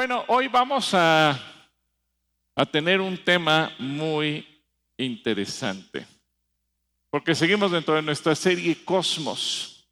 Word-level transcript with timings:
Bueno, 0.00 0.24
hoy 0.28 0.48
vamos 0.48 0.94
a, 0.94 1.38
a 2.54 2.64
tener 2.64 3.02
un 3.02 3.22
tema 3.22 3.70
muy 3.78 4.64
interesante, 4.96 6.06
porque 7.10 7.34
seguimos 7.34 7.70
dentro 7.70 7.96
de 7.96 8.00
nuestra 8.00 8.34
serie 8.34 8.82
Cosmos 8.82 9.86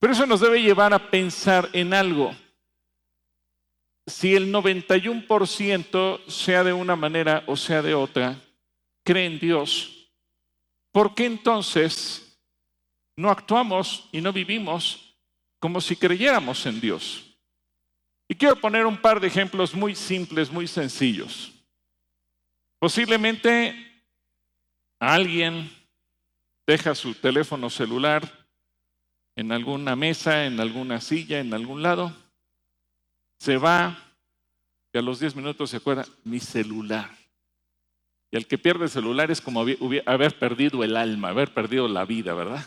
Pero 0.01 0.13
eso 0.13 0.25
nos 0.25 0.39
debe 0.39 0.63
llevar 0.63 0.95
a 0.95 1.11
pensar 1.11 1.69
en 1.73 1.93
algo. 1.93 2.35
Si 4.07 4.33
el 4.33 4.51
91% 4.51 6.25
sea 6.27 6.63
de 6.63 6.73
una 6.73 6.95
manera 6.95 7.43
o 7.45 7.55
sea 7.55 7.83
de 7.83 7.93
otra, 7.93 8.35
cree 9.03 9.27
en 9.27 9.39
Dios, 9.39 10.11
¿por 10.91 11.13
qué 11.13 11.27
entonces 11.27 12.35
no 13.15 13.29
actuamos 13.29 14.09
y 14.11 14.21
no 14.21 14.33
vivimos 14.33 15.15
como 15.59 15.79
si 15.79 15.95
creyéramos 15.95 16.65
en 16.65 16.81
Dios? 16.81 17.37
Y 18.27 18.33
quiero 18.33 18.55
poner 18.55 18.87
un 18.87 18.97
par 18.97 19.19
de 19.19 19.27
ejemplos 19.27 19.75
muy 19.75 19.93
simples, 19.93 20.51
muy 20.51 20.65
sencillos. 20.65 21.51
Posiblemente 22.79 24.03
alguien 24.99 25.69
deja 26.65 26.95
su 26.95 27.13
teléfono 27.13 27.69
celular 27.69 28.40
en 29.35 29.51
alguna 29.51 29.95
mesa, 29.95 30.45
en 30.45 30.59
alguna 30.59 30.99
silla, 30.99 31.39
en 31.39 31.53
algún 31.53 31.81
lado, 31.81 32.15
se 33.39 33.57
va 33.57 33.97
y 34.93 34.97
a 34.97 35.01
los 35.01 35.19
10 35.19 35.35
minutos 35.35 35.69
se 35.69 35.77
acuerda, 35.77 36.05
mi 36.23 36.39
celular. 36.39 37.09
Y 38.29 38.37
el 38.37 38.47
que 38.47 38.57
pierde 38.57 38.85
el 38.85 38.89
celular 38.89 39.31
es 39.31 39.41
como 39.41 39.61
haber 39.61 40.39
perdido 40.39 40.83
el 40.83 40.95
alma, 40.95 41.29
haber 41.29 41.53
perdido 41.53 41.87
la 41.87 42.05
vida, 42.05 42.33
¿verdad? 42.33 42.65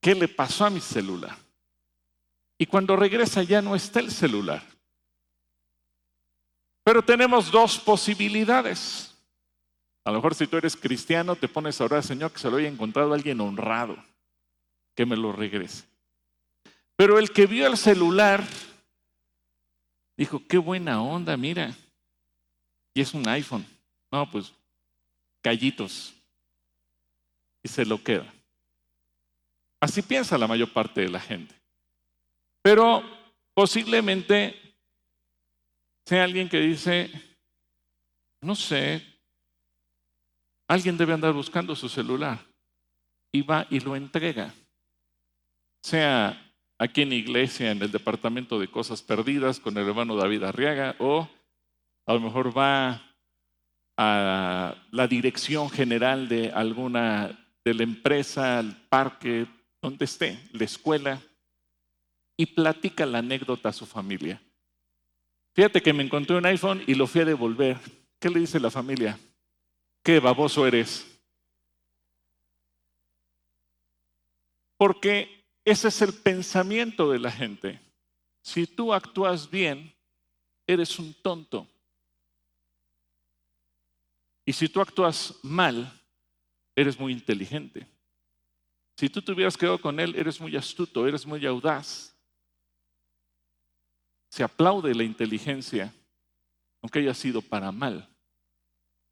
¿Qué 0.00 0.14
le 0.14 0.28
pasó 0.28 0.66
a 0.66 0.70
mi 0.70 0.80
celular? 0.80 1.36
Y 2.58 2.66
cuando 2.66 2.96
regresa 2.96 3.42
ya 3.42 3.60
no 3.62 3.74
está 3.74 4.00
el 4.00 4.10
celular. 4.10 4.62
Pero 6.84 7.02
tenemos 7.02 7.50
dos 7.50 7.78
posibilidades. 7.78 9.14
A 10.04 10.10
lo 10.10 10.18
mejor 10.18 10.34
si 10.34 10.46
tú 10.46 10.56
eres 10.56 10.76
cristiano 10.76 11.36
te 11.36 11.48
pones 11.48 11.80
a 11.80 11.84
orar, 11.84 12.02
Señor, 12.02 12.32
que 12.32 12.38
se 12.38 12.50
lo 12.50 12.56
haya 12.56 12.68
encontrado 12.68 13.14
alguien 13.14 13.40
honrado 13.40 13.96
que 14.94 15.06
me 15.06 15.16
lo 15.16 15.32
regrese. 15.32 15.84
Pero 16.96 17.18
el 17.18 17.30
que 17.32 17.46
vio 17.46 17.66
el 17.66 17.76
celular 17.76 18.44
dijo, 20.16 20.42
qué 20.46 20.58
buena 20.58 21.02
onda, 21.02 21.36
mira. 21.36 21.74
Y 22.94 23.00
es 23.00 23.14
un 23.14 23.26
iPhone. 23.28 23.66
No, 24.10 24.30
pues 24.30 24.52
callitos. 25.40 26.14
Y 27.62 27.68
se 27.68 27.84
lo 27.84 28.02
queda. 28.02 28.32
Así 29.80 30.02
piensa 30.02 30.38
la 30.38 30.46
mayor 30.46 30.72
parte 30.72 31.00
de 31.00 31.08
la 31.08 31.20
gente. 31.20 31.54
Pero 32.60 33.02
posiblemente 33.54 34.76
sea 36.04 36.24
alguien 36.24 36.48
que 36.48 36.60
dice, 36.60 37.10
no 38.40 38.54
sé, 38.54 39.04
alguien 40.68 40.96
debe 40.96 41.14
andar 41.14 41.32
buscando 41.32 41.74
su 41.74 41.88
celular. 41.88 42.38
Y 43.32 43.42
va 43.42 43.66
y 43.70 43.80
lo 43.80 43.96
entrega 43.96 44.54
sea 45.82 46.54
aquí 46.78 47.02
en 47.02 47.12
iglesia, 47.12 47.70
en 47.70 47.82
el 47.82 47.90
departamento 47.90 48.58
de 48.58 48.68
cosas 48.68 49.02
perdidas 49.02 49.60
con 49.60 49.76
el 49.76 49.86
hermano 49.86 50.16
David 50.16 50.44
Arriaga, 50.44 50.96
o 50.98 51.28
a 52.06 52.14
lo 52.14 52.20
mejor 52.20 52.56
va 52.56 53.02
a 53.96 54.74
la 54.90 55.06
dirección 55.06 55.70
general 55.70 56.28
de 56.28 56.50
alguna, 56.50 57.38
de 57.64 57.74
la 57.74 57.82
empresa, 57.82 58.58
al 58.58 58.76
parque, 58.88 59.46
donde 59.80 60.04
esté, 60.04 60.38
la 60.52 60.64
escuela, 60.64 61.20
y 62.36 62.46
platica 62.46 63.04
la 63.06 63.18
anécdota 63.18 63.68
a 63.68 63.72
su 63.72 63.86
familia. 63.86 64.40
Fíjate 65.54 65.82
que 65.82 65.92
me 65.92 66.02
encontré 66.02 66.36
un 66.36 66.46
iPhone 66.46 66.82
y 66.86 66.94
lo 66.94 67.06
fui 67.06 67.20
a 67.20 67.26
devolver. 67.26 67.76
¿Qué 68.18 68.30
le 68.30 68.40
dice 68.40 68.58
la 68.58 68.70
familia? 68.70 69.18
Qué 70.02 70.18
baboso 70.18 70.66
eres. 70.66 71.06
Porque 74.78 75.41
ese 75.64 75.88
es 75.88 76.02
el 76.02 76.12
pensamiento 76.12 77.10
de 77.10 77.18
la 77.18 77.30
gente. 77.30 77.80
Si 78.42 78.66
tú 78.66 78.92
actúas 78.92 79.48
bien, 79.48 79.94
eres 80.66 80.98
un 80.98 81.14
tonto. 81.14 81.68
Y 84.44 84.52
si 84.52 84.68
tú 84.68 84.80
actúas 84.80 85.38
mal, 85.42 86.00
eres 86.74 86.98
muy 86.98 87.12
inteligente. 87.12 87.86
Si 88.96 89.08
tú 89.08 89.22
te 89.22 89.32
hubieras 89.32 89.56
quedado 89.56 89.80
con 89.80 90.00
él, 90.00 90.14
eres 90.16 90.40
muy 90.40 90.56
astuto, 90.56 91.06
eres 91.06 91.24
muy 91.24 91.46
audaz. 91.46 92.16
Se 94.30 94.42
aplaude 94.42 94.94
la 94.94 95.04
inteligencia, 95.04 95.94
aunque 96.82 96.98
haya 96.98 97.14
sido 97.14 97.40
para 97.40 97.70
mal. 97.70 98.08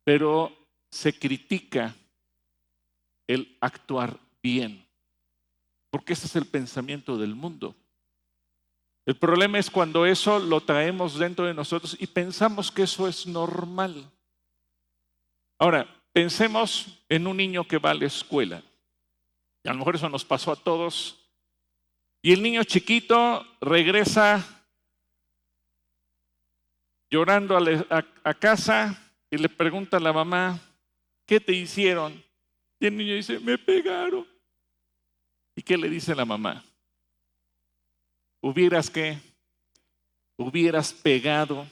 Pero 0.03 0.53
se 0.91 1.17
critica 1.17 1.95
el 3.29 3.57
actuar 3.61 4.19
bien 4.43 4.90
porque 5.91 6.13
ese 6.13 6.27
es 6.27 6.37
el 6.37 6.47
pensamiento 6.47 7.19
del 7.19 7.35
mundo. 7.35 7.75
El 9.07 9.17
problema 9.17 9.59
es 9.59 9.71
cuando 9.71 10.07
eso 10.07 10.39
lo 10.39 10.61
traemos 10.61 11.19
dentro 11.19 11.47
de 11.47 11.55
nosotros 11.55 11.97
y 11.99 12.07
pensamos 12.07 12.71
que 12.71 12.83
eso 12.83 13.09
es 13.09 13.27
normal. 13.27 14.11
Ahora, 15.59 15.87
pensemos 16.13 17.03
en 17.09 17.27
un 17.27 17.37
niño 17.37 17.67
que 17.67 17.79
va 17.79 17.91
a 17.91 17.95
la 17.95 18.07
escuela. 18.07 18.63
Y 19.65 19.69
a 19.69 19.73
lo 19.73 19.79
mejor 19.79 19.97
eso 19.97 20.09
nos 20.09 20.25
pasó 20.25 20.53
a 20.53 20.57
todos. 20.57 21.19
Y 22.23 22.33
el 22.33 22.43
niño 22.43 22.63
chiquito 22.65 23.45
regresa 23.61 24.65
llorando 27.11 27.57
a, 27.57 28.35
casa 28.35 29.13
y 29.31 29.37
le 29.39 29.49
pregunta 29.49 29.97
a 29.97 30.01
la 30.01 30.13
mamá, 30.13 30.61
¿qué 31.27 31.41
te 31.41 31.53
hicieron? 31.53 32.23
Y 32.79 32.87
el 32.87 32.97
niño 32.97 33.15
dice, 33.15 33.41
me 33.41 33.59
pegaron. 33.59 34.30
¿Y 35.61 35.63
qué 35.63 35.77
le 35.77 35.91
dice 35.91 36.15
la 36.15 36.25
mamá? 36.25 36.65
Hubieras 38.41 38.89
que, 38.89 39.19
hubieras 40.39 40.95
pegado. 40.95 41.67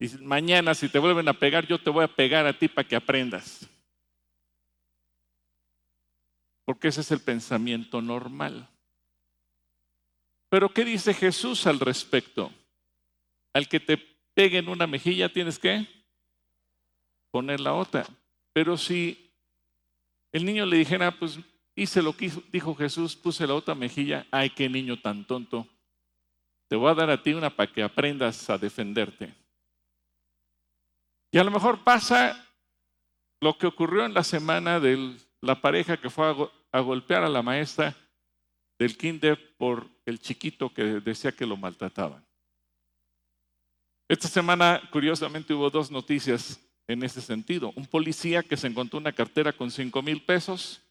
Y 0.00 0.08
mañana 0.22 0.74
si 0.74 0.88
te 0.88 0.98
vuelven 0.98 1.28
a 1.28 1.34
pegar, 1.34 1.66
yo 1.66 1.78
te 1.78 1.90
voy 1.90 2.04
a 2.04 2.08
pegar 2.08 2.46
a 2.46 2.58
ti 2.58 2.66
para 2.66 2.88
que 2.88 2.96
aprendas. 2.96 3.68
Porque 6.64 6.88
ese 6.88 7.02
es 7.02 7.10
el 7.10 7.20
pensamiento 7.20 8.00
normal. 8.00 8.66
Pero 10.48 10.72
¿qué 10.72 10.86
dice 10.86 11.12
Jesús 11.12 11.66
al 11.66 11.78
respecto? 11.78 12.50
Al 13.52 13.68
que 13.68 13.80
te 13.80 13.98
pegue 14.32 14.56
en 14.56 14.70
una 14.70 14.86
mejilla 14.86 15.30
tienes 15.30 15.58
que 15.58 15.86
poner 17.30 17.60
la 17.60 17.74
otra. 17.74 18.06
Pero 18.54 18.78
si 18.78 19.30
el 20.32 20.46
niño 20.46 20.64
le 20.64 20.78
dijera, 20.78 21.10
pues 21.10 21.38
Hice 21.78 22.02
lo 22.02 22.12
que 22.12 22.28
dijo 22.50 22.74
Jesús, 22.74 23.14
puse 23.14 23.46
la 23.46 23.54
otra 23.54 23.72
mejilla. 23.76 24.26
Ay, 24.32 24.50
qué 24.50 24.68
niño 24.68 25.00
tan 25.00 25.24
tonto. 25.24 25.64
te 26.66 26.74
voy 26.74 26.90
a 26.90 26.94
dar 26.94 27.08
a 27.08 27.22
ti 27.22 27.32
una 27.32 27.54
para 27.54 27.72
que 27.72 27.84
aprendas 27.84 28.50
a 28.50 28.58
defenderte. 28.58 29.32
Y 31.30 31.38
a 31.38 31.44
lo 31.44 31.52
mejor 31.52 31.84
pasa 31.84 32.44
lo 33.40 33.56
que 33.56 33.68
ocurrió 33.68 34.04
en 34.04 34.12
la 34.12 34.24
semana 34.24 34.80
de 34.80 35.18
la 35.40 35.60
pareja 35.60 35.96
que 35.96 36.10
fue 36.10 36.50
a, 36.72 36.80
golpear 36.80 37.22
a 37.22 37.28
la 37.28 37.42
maestra 37.42 37.94
del 38.76 38.98
kinder 38.98 39.56
por 39.56 39.88
el 40.04 40.18
chiquito 40.18 40.74
que 40.74 40.82
decía 40.82 41.30
que 41.30 41.46
lo 41.46 41.56
maltrataban. 41.56 42.26
Esta 44.08 44.26
semana, 44.26 44.82
curiosamente, 44.90 45.54
hubo 45.54 45.70
dos 45.70 45.92
noticias 45.92 46.60
en 46.88 47.04
ese 47.04 47.20
sentido. 47.20 47.72
Un 47.76 47.86
policía 47.86 48.42
que 48.42 48.56
se 48.56 48.66
encontró 48.66 48.98
una 48.98 49.12
cartera 49.12 49.52
con 49.52 49.70
5 49.70 50.02
mil 50.02 50.24
pesos 50.24 50.82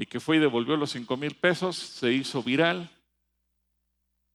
y 0.00 0.06
que 0.06 0.18
fue 0.18 0.38
y 0.38 0.40
devolvió 0.40 0.78
los 0.78 0.92
5 0.92 1.14
mil 1.18 1.34
pesos, 1.34 1.76
se 1.76 2.10
hizo 2.10 2.42
viral. 2.42 2.90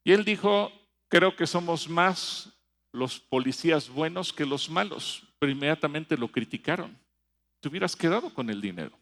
Y 0.04 0.12
él 0.12 0.24
dijo, 0.24 0.72
creo 1.08 1.36
que 1.36 1.48
somos 1.48 1.90
más 1.90 2.54
los 2.92 3.20
policías 3.20 3.90
buenos 3.90 4.32
que 4.32 4.46
los 4.46 4.70
malos, 4.70 5.24
pero 5.40 5.52
inmediatamente 5.52 6.18
lo 6.18 6.28
criticaron. 6.28 6.96
Te 7.60 7.70
hubieras 7.70 7.96
quedado 7.96 8.32
con 8.32 8.52
el 8.52 8.62
dinero. 8.62 8.96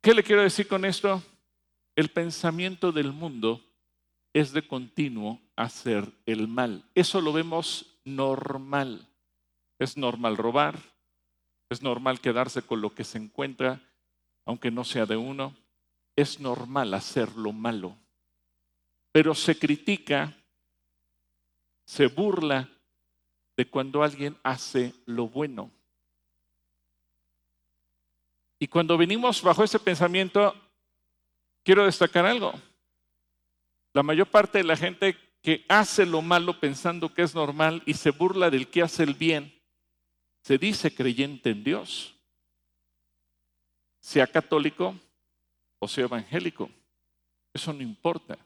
¿Qué 0.00 0.14
le 0.14 0.22
quiero 0.22 0.42
decir 0.42 0.68
con 0.68 0.84
esto? 0.84 1.20
El 1.96 2.08
pensamiento 2.08 2.92
del 2.92 3.10
mundo 3.10 3.60
es 4.32 4.52
de 4.52 4.64
continuo 4.64 5.40
hacer 5.56 6.08
el 6.24 6.46
mal. 6.46 6.84
Eso 6.94 7.20
lo 7.20 7.32
vemos 7.32 7.98
normal. 8.04 9.08
Es 9.80 9.96
normal 9.96 10.36
robar, 10.36 10.78
es 11.68 11.82
normal 11.82 12.20
quedarse 12.20 12.62
con 12.62 12.80
lo 12.80 12.94
que 12.94 13.02
se 13.02 13.18
encuentra, 13.18 13.80
aunque 14.46 14.70
no 14.70 14.84
sea 14.84 15.06
de 15.06 15.16
uno. 15.16 15.56
Es 16.16 16.40
normal 16.40 16.94
hacer 16.94 17.36
lo 17.36 17.52
malo. 17.52 17.96
Pero 19.12 19.34
se 19.34 19.58
critica, 19.58 20.34
se 21.86 22.06
burla 22.06 22.68
de 23.56 23.68
cuando 23.68 24.02
alguien 24.02 24.36
hace 24.42 24.94
lo 25.06 25.28
bueno. 25.28 25.70
Y 28.58 28.68
cuando 28.68 28.96
venimos 28.96 29.42
bajo 29.42 29.64
ese 29.64 29.78
pensamiento, 29.78 30.54
quiero 31.64 31.84
destacar 31.84 32.26
algo. 32.26 32.52
La 33.92 34.02
mayor 34.02 34.28
parte 34.28 34.58
de 34.58 34.64
la 34.64 34.76
gente 34.76 35.16
que 35.42 35.64
hace 35.68 36.06
lo 36.06 36.22
malo 36.22 36.58
pensando 36.58 37.12
que 37.12 37.22
es 37.22 37.34
normal 37.34 37.82
y 37.84 37.94
se 37.94 38.10
burla 38.10 38.50
del 38.50 38.68
que 38.68 38.82
hace 38.82 39.02
el 39.02 39.14
bien, 39.14 39.52
se 40.42 40.56
dice 40.58 40.94
creyente 40.94 41.50
en 41.50 41.62
Dios, 41.62 42.13
sea 44.04 44.26
católico 44.26 44.94
o 45.78 45.88
sea 45.88 46.04
evangélico. 46.04 46.68
Eso 47.54 47.72
no 47.72 47.82
importa. 47.82 48.36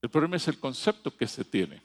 El 0.00 0.08
problema 0.08 0.36
es 0.36 0.48
el 0.48 0.58
concepto 0.58 1.14
que 1.14 1.26
se 1.26 1.44
tiene. 1.44 1.82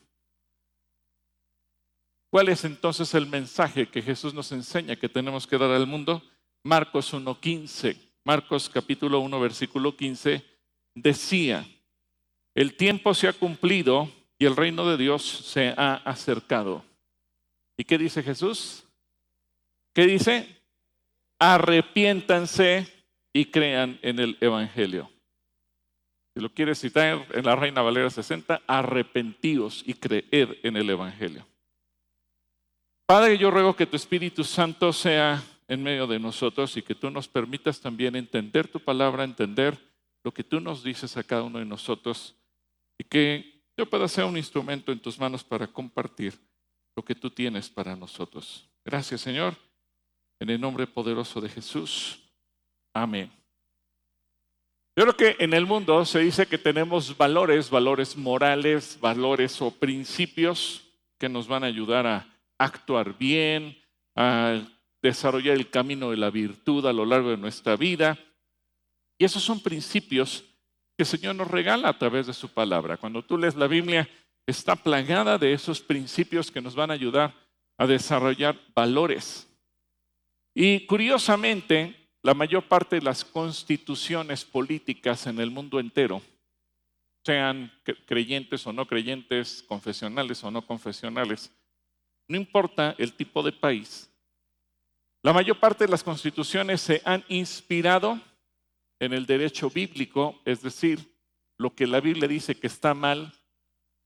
¿Cuál 2.31 2.47
es 2.47 2.63
entonces 2.63 3.13
el 3.15 3.27
mensaje 3.27 3.89
que 3.89 4.01
Jesús 4.01 4.33
nos 4.33 4.49
enseña 4.53 4.95
que 4.95 5.09
tenemos 5.09 5.45
que 5.45 5.57
dar 5.57 5.71
al 5.71 5.85
mundo? 5.85 6.23
Marcos 6.63 7.13
1.15, 7.13 7.97
Marcos 8.23 8.69
capítulo 8.69 9.19
1, 9.19 9.39
versículo 9.41 9.97
15, 9.97 10.41
decía, 10.95 11.67
el 12.55 12.77
tiempo 12.77 13.13
se 13.13 13.27
ha 13.27 13.33
cumplido 13.33 14.09
y 14.39 14.45
el 14.45 14.55
reino 14.55 14.87
de 14.87 14.95
Dios 14.95 15.21
se 15.21 15.73
ha 15.75 15.95
acercado. 15.95 16.85
¿Y 17.75 17.83
qué 17.83 17.97
dice 17.97 18.23
Jesús? 18.23 18.85
¿Qué 19.93 20.07
dice? 20.07 20.62
Arrepiéntanse 21.45 22.87
y 23.33 23.43
crean 23.43 23.99
en 24.01 24.17
el 24.17 24.37
Evangelio. 24.39 25.11
Si 26.33 26.41
lo 26.41 26.53
quieres 26.53 26.79
citar 26.79 27.27
en 27.33 27.43
la 27.43 27.57
Reina 27.57 27.81
Valera 27.81 28.09
60, 28.09 28.61
arrepentíos 28.65 29.83
y 29.85 29.95
creer 29.95 30.57
en 30.63 30.77
el 30.77 30.89
Evangelio. 30.89 31.45
Padre, 33.05 33.37
yo 33.37 33.51
ruego 33.51 33.75
que 33.75 33.85
tu 33.85 33.97
Espíritu 33.97 34.45
Santo 34.45 34.93
sea 34.93 35.43
en 35.67 35.83
medio 35.83 36.07
de 36.07 36.17
nosotros 36.17 36.77
y 36.77 36.81
que 36.81 36.95
tú 36.95 37.11
nos 37.11 37.27
permitas 37.27 37.81
también 37.81 38.15
entender 38.15 38.69
tu 38.69 38.79
palabra, 38.79 39.25
entender 39.25 39.77
lo 40.23 40.33
que 40.33 40.45
tú 40.45 40.61
nos 40.61 40.81
dices 40.81 41.17
a 41.17 41.23
cada 41.23 41.43
uno 41.43 41.59
de 41.59 41.65
nosotros 41.65 42.37
y 42.97 43.03
que 43.03 43.65
yo 43.75 43.85
pueda 43.89 44.07
ser 44.07 44.23
un 44.23 44.37
instrumento 44.37 44.93
en 44.93 44.99
tus 45.01 45.19
manos 45.19 45.43
para 45.43 45.67
compartir 45.67 46.39
lo 46.95 47.03
que 47.03 47.15
tú 47.15 47.29
tienes 47.29 47.69
para 47.69 47.97
nosotros. 47.97 48.69
Gracias, 48.85 49.19
Señor, 49.19 49.57
en 50.43 50.49
el 50.49 50.59
nombre 50.59 50.85
poderoso 50.85 51.39
de 51.39 51.47
Jesús. 51.47 52.19
Amén. 52.93 53.31
Yo 54.93 55.05
creo 55.05 55.15
que 55.15 55.37
en 55.39 55.53
el 55.53 55.65
mundo 55.65 56.03
se 56.03 56.19
dice 56.19 56.45
que 56.47 56.57
tenemos 56.57 57.17
valores, 57.17 57.69
valores 57.69 58.17
morales, 58.17 58.97
valores 58.99 59.61
o 59.61 59.71
principios 59.71 60.83
que 61.17 61.29
nos 61.29 61.47
van 61.47 61.63
a 61.63 61.67
ayudar 61.67 62.05
a 62.05 62.27
actuar 62.57 63.17
bien, 63.17 63.81
a 64.17 64.61
desarrollar 65.01 65.55
el 65.55 65.69
camino 65.69 66.11
de 66.11 66.17
la 66.17 66.29
virtud 66.29 66.85
a 66.87 66.93
lo 66.93 67.05
largo 67.05 67.29
de 67.29 67.37
nuestra 67.37 67.77
vida. 67.77 68.19
Y 69.17 69.23
esos 69.23 69.43
son 69.43 69.61
principios 69.61 70.43
que 70.97 71.03
el 71.03 71.07
Señor 71.07 71.35
nos 71.35 71.49
regala 71.49 71.87
a 71.87 71.97
través 71.97 72.27
de 72.27 72.33
su 72.33 72.49
palabra. 72.49 72.97
Cuando 72.97 73.23
tú 73.23 73.37
lees 73.37 73.55
la 73.55 73.67
Biblia, 73.67 74.09
está 74.45 74.75
plagada 74.75 75.37
de 75.37 75.53
esos 75.53 75.79
principios 75.79 76.51
que 76.51 76.61
nos 76.61 76.75
van 76.75 76.91
a 76.91 76.95
ayudar 76.95 77.33
a 77.77 77.87
desarrollar 77.87 78.59
valores. 78.75 79.47
Y 80.53 80.85
curiosamente, 80.85 82.09
la 82.21 82.33
mayor 82.33 82.63
parte 82.67 82.97
de 82.97 83.01
las 83.01 83.25
constituciones 83.25 84.45
políticas 84.45 85.27
en 85.27 85.39
el 85.39 85.49
mundo 85.49 85.79
entero, 85.79 86.21
sean 87.25 87.71
creyentes 88.05 88.67
o 88.67 88.73
no 88.73 88.85
creyentes, 88.85 89.63
confesionales 89.63 90.43
o 90.43 90.51
no 90.51 90.65
confesionales, 90.65 91.51
no 92.27 92.37
importa 92.37 92.95
el 92.97 93.13
tipo 93.13 93.41
de 93.41 93.51
país, 93.51 94.09
la 95.23 95.31
mayor 95.31 95.57
parte 95.57 95.85
de 95.85 95.89
las 95.89 96.03
constituciones 96.03 96.81
se 96.81 97.01
han 97.05 97.23
inspirado 97.29 98.19
en 98.99 99.13
el 99.13 99.25
derecho 99.25 99.69
bíblico, 99.69 100.41
es 100.43 100.61
decir, 100.61 100.99
lo 101.57 101.73
que 101.73 101.87
la 101.87 102.01
Biblia 102.01 102.27
dice 102.27 102.55
que 102.55 102.67
está 102.67 102.93
mal, 102.93 103.33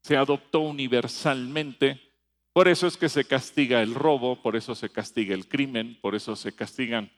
se 0.04 0.16
adoptó 0.16 0.60
universalmente. 0.60 2.07
Por 2.58 2.68
eso 2.68 2.88
es 2.88 2.98
que 2.98 3.08
se 3.08 3.24
castiga 3.24 3.84
el 3.84 3.94
robo, 3.94 4.42
por 4.42 4.56
eso 4.56 4.74
se 4.74 4.90
castiga 4.90 5.36
el 5.36 5.48
crimen, 5.48 5.96
por 6.02 6.16
eso 6.16 6.36
se 6.36 6.56
castigan 6.56 7.12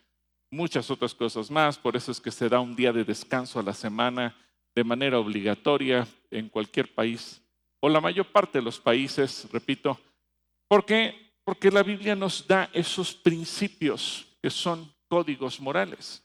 muchas 0.51 0.91
otras 0.91 1.15
cosas 1.15 1.49
más, 1.49 1.77
por 1.77 1.95
eso 1.95 2.11
es 2.11 2.19
que 2.19 2.29
se 2.29 2.49
da 2.49 2.59
un 2.59 2.75
día 2.75 2.91
de 2.91 3.05
descanso 3.05 3.57
a 3.57 3.63
la 3.63 3.73
semana 3.73 4.35
de 4.75 4.83
manera 4.83 5.17
obligatoria 5.17 6.05
en 6.29 6.49
cualquier 6.49 6.93
país, 6.93 7.41
o 7.79 7.87
la 7.87 8.01
mayor 8.01 8.25
parte 8.25 8.57
de 8.57 8.65
los 8.65 8.81
países, 8.81 9.47
repito, 9.53 9.97
porque 10.67 11.15
porque 11.45 11.71
la 11.71 11.83
Biblia 11.83 12.17
nos 12.17 12.45
da 12.45 12.69
esos 12.73 13.13
principios 13.13 14.27
que 14.41 14.49
son 14.49 14.93
códigos 15.07 15.61
morales. 15.61 16.21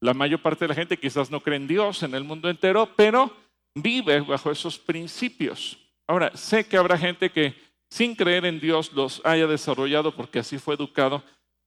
La 0.00 0.14
mayor 0.14 0.40
parte 0.40 0.64
de 0.64 0.68
la 0.68 0.76
gente 0.76 0.96
quizás 0.96 1.28
no 1.28 1.40
cree 1.40 1.56
en 1.56 1.66
Dios 1.66 2.04
en 2.04 2.14
el 2.14 2.22
mundo 2.22 2.48
entero, 2.48 2.88
pero 2.94 3.36
vive 3.74 4.20
bajo 4.20 4.52
esos 4.52 4.78
principios. 4.78 5.76
Ahora, 6.06 6.36
sé 6.36 6.64
que 6.68 6.76
habrá 6.76 6.96
gente 6.96 7.30
que 7.30 7.67
sin 7.90 8.14
creer 8.14 8.44
en 8.44 8.60
Dios 8.60 8.92
los 8.92 9.22
haya 9.24 9.46
desarrollado 9.46 10.14
porque 10.14 10.40
así 10.40 10.58
fue 10.58 10.74
educado, 10.74 11.22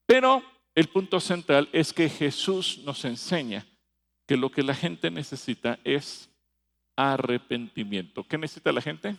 pero 0.06 0.42
el 0.74 0.88
punto 0.88 1.20
central 1.20 1.68
es 1.72 1.92
que 1.92 2.08
Jesús 2.08 2.80
nos 2.84 3.04
enseña 3.04 3.66
que 4.26 4.36
lo 4.36 4.50
que 4.50 4.62
la 4.62 4.74
gente 4.74 5.10
necesita 5.10 5.78
es 5.84 6.30
arrepentimiento. 6.96 8.24
¿Qué 8.26 8.38
necesita 8.38 8.72
la 8.72 8.80
gente? 8.80 9.16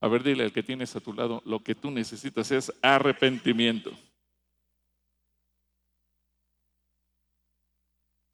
A 0.00 0.08
ver, 0.08 0.22
dile 0.22 0.44
al 0.44 0.52
que 0.52 0.62
tienes 0.62 0.94
a 0.96 1.00
tu 1.00 1.12
lado, 1.12 1.42
lo 1.44 1.60
que 1.62 1.74
tú 1.74 1.90
necesitas 1.90 2.50
es 2.50 2.72
arrepentimiento. 2.82 3.92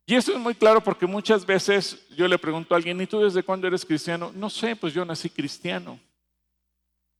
Y 0.06 0.16
eso 0.16 0.32
es 0.32 0.38
muy 0.38 0.54
claro 0.54 0.82
porque 0.82 1.06
muchas 1.06 1.46
veces 1.46 2.08
yo 2.16 2.26
le 2.26 2.38
pregunto 2.38 2.74
a 2.74 2.76
alguien, 2.76 3.00
¿y 3.00 3.06
tú 3.06 3.20
desde 3.20 3.44
cuándo 3.44 3.68
eres 3.68 3.84
cristiano? 3.84 4.32
No 4.34 4.50
sé, 4.50 4.74
pues 4.74 4.92
yo 4.92 5.04
nací 5.04 5.30
cristiano. 5.30 6.00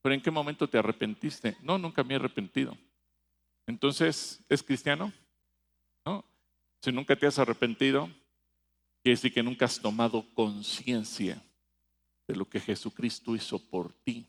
¿Pero 0.02 0.14
en 0.14 0.20
qué 0.20 0.30
momento 0.30 0.68
te 0.68 0.78
arrepentiste? 0.78 1.56
No, 1.62 1.78
nunca 1.78 2.02
me 2.02 2.14
he 2.14 2.16
arrepentido. 2.16 2.76
Entonces, 3.66 4.42
¿es 4.48 4.62
cristiano? 4.62 5.12
No. 6.04 6.24
Si 6.82 6.90
nunca 6.90 7.16
te 7.16 7.26
has 7.26 7.38
arrepentido, 7.38 8.06
quiere 9.02 9.16
decir 9.16 9.32
que 9.32 9.42
nunca 9.42 9.66
has 9.66 9.80
tomado 9.80 10.24
conciencia 10.34 11.42
de 12.26 12.36
lo 12.36 12.48
que 12.48 12.60
Jesucristo 12.60 13.34
hizo 13.34 13.58
por 13.58 13.92
ti. 13.92 14.26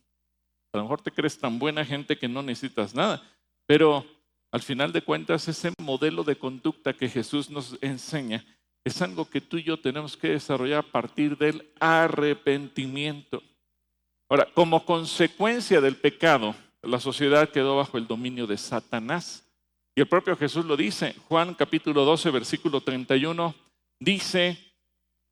A 0.73 0.77
lo 0.77 0.83
mejor 0.83 1.01
te 1.01 1.11
crees 1.11 1.37
tan 1.37 1.59
buena 1.59 1.85
gente 1.85 2.17
que 2.17 2.27
no 2.27 2.41
necesitas 2.41 2.95
nada, 2.95 3.21
pero 3.65 4.05
al 4.51 4.61
final 4.61 4.91
de 4.91 5.01
cuentas 5.01 5.47
ese 5.47 5.71
modelo 5.79 6.23
de 6.23 6.37
conducta 6.37 6.93
que 6.93 7.09
Jesús 7.09 7.49
nos 7.49 7.77
enseña 7.81 8.45
es 8.83 9.01
algo 9.01 9.29
que 9.29 9.41
tú 9.41 9.57
y 9.57 9.63
yo 9.63 9.79
tenemos 9.79 10.17
que 10.17 10.29
desarrollar 10.29 10.79
a 10.79 10.91
partir 10.91 11.37
del 11.37 11.71
arrepentimiento. 11.79 13.43
Ahora, 14.31 14.47
como 14.53 14.85
consecuencia 14.85 15.81
del 15.81 15.97
pecado, 15.97 16.55
la 16.81 17.01
sociedad 17.01 17.49
quedó 17.49 17.75
bajo 17.75 17.97
el 17.97 18.07
dominio 18.07 18.47
de 18.47 18.57
Satanás. 18.57 19.45
Y 19.93 19.99
el 19.99 20.07
propio 20.07 20.37
Jesús 20.37 20.63
lo 20.63 20.77
dice, 20.77 21.13
Juan 21.27 21.53
capítulo 21.53 22.05
12, 22.05 22.31
versículo 22.31 22.79
31, 22.79 23.53
dice, 23.99 24.57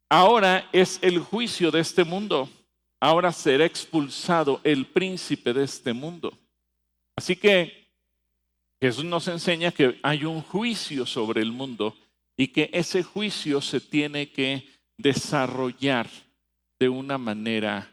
ahora 0.09 0.67
es 0.73 0.99
el 1.01 1.19
juicio 1.19 1.71
de 1.71 1.79
este 1.79 2.03
mundo. 2.03 2.49
Ahora 2.99 3.31
será 3.31 3.63
expulsado 3.63 4.59
el 4.65 4.85
príncipe 4.85 5.53
de 5.53 5.63
este 5.63 5.93
mundo. 5.93 6.37
Así 7.15 7.37
que 7.37 7.87
Jesús 8.81 9.05
nos 9.05 9.29
enseña 9.29 9.71
que 9.71 9.97
hay 10.03 10.25
un 10.25 10.41
juicio 10.41 11.05
sobre 11.05 11.41
el 11.41 11.53
mundo 11.53 11.95
y 12.35 12.49
que 12.49 12.69
ese 12.73 13.01
juicio 13.03 13.61
se 13.61 13.79
tiene 13.79 14.29
que 14.29 14.67
desarrollar 14.97 16.09
de 16.77 16.89
una 16.89 17.17
manera 17.17 17.89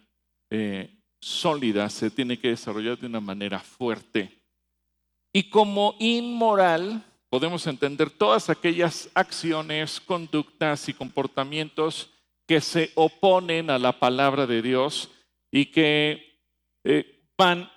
eh, 0.51 0.96
sólida, 1.27 1.91
se 1.91 2.09
tiene 2.09 2.39
que 2.39 2.51
desarrollar 2.51 2.97
de 2.99 3.09
una 3.09 3.21
manera 3.21 3.59
fuerte. 3.59 4.31
Y 5.33 5.51
como 5.51 5.97
inmoral, 5.99 7.03
podemos 7.29 7.67
entender 7.67 8.11
todas 8.11 8.49
aquellas 8.49 9.11
acciones, 9.13 10.01
conductas 10.01 10.89
y 10.89 10.95
comportamientos 10.95 12.11
que 12.47 12.61
se 12.61 12.93
oponen 12.95 13.71
a 13.71 13.79
la 13.79 13.99
palabra 13.99 14.47
de 14.47 14.63
Dios 14.63 15.11
y 15.51 15.67
que 15.67 16.41
eh, 16.85 17.29
van 17.37 17.69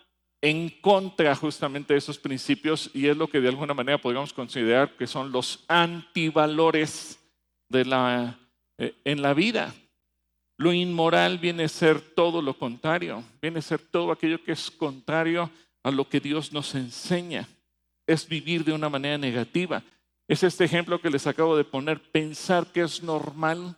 en 0.41 0.69
contra 0.81 1.35
justamente 1.35 1.93
de 1.93 1.99
esos 1.99 2.19
principios 2.19 2.91
y 2.93 3.07
es 3.07 3.17
lo 3.17 3.27
que 3.27 3.41
de 3.41 3.49
alguna 3.49 3.73
manera 3.73 3.97
podríamos 3.97 4.31
considerar 4.31 4.95
que 4.95 5.07
son 5.07 5.31
los 5.31 5.65
antivalores 5.67 7.19
de 7.67 7.83
la, 7.83 8.39
eh, 8.77 8.93
en 9.03 9.23
la 9.23 9.33
vida. 9.33 9.73
Lo 10.59 10.73
inmoral 10.73 11.37
viene 11.37 11.63
a 11.63 11.69
ser 11.69 12.01
todo 12.01 12.41
lo 12.41 12.53
contrario, 12.53 13.23
viene 13.41 13.59
a 13.59 13.61
ser 13.61 13.79
todo 13.79 14.11
aquello 14.11 14.43
que 14.43 14.51
es 14.51 14.69
contrario 14.69 15.49
a 15.83 15.89
lo 15.89 16.09
que 16.09 16.19
Dios 16.19 16.51
nos 16.51 16.75
enseña. 16.75 17.47
Es 18.05 18.27
vivir 18.27 18.65
de 18.65 18.73
una 18.73 18.89
manera 18.89 19.17
negativa. 19.17 19.81
Es 20.27 20.43
este 20.43 20.65
ejemplo 20.65 20.99
que 20.99 21.09
les 21.09 21.27
acabo 21.27 21.55
de 21.55 21.63
poner, 21.63 22.01
pensar 22.11 22.67
que 22.73 22.81
es 22.81 23.01
normal 23.01 23.77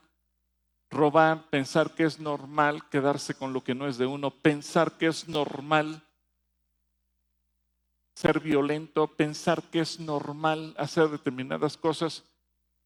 robar, 0.89 1.51
pensar 1.51 1.91
que 1.91 2.03
es 2.03 2.19
normal 2.19 2.89
quedarse 2.89 3.35
con 3.35 3.53
lo 3.53 3.63
que 3.63 3.75
no 3.75 3.87
es 3.87 3.99
de 3.99 4.07
uno, 4.07 4.31
pensar 4.31 4.93
que 4.93 5.05
es 5.05 5.27
normal 5.27 6.01
ser 8.15 8.39
violento, 8.39 9.05
pensar 9.05 9.61
que 9.69 9.81
es 9.81 9.99
normal 9.99 10.73
hacer 10.79 11.09
determinadas 11.09 11.77
cosas, 11.77 12.23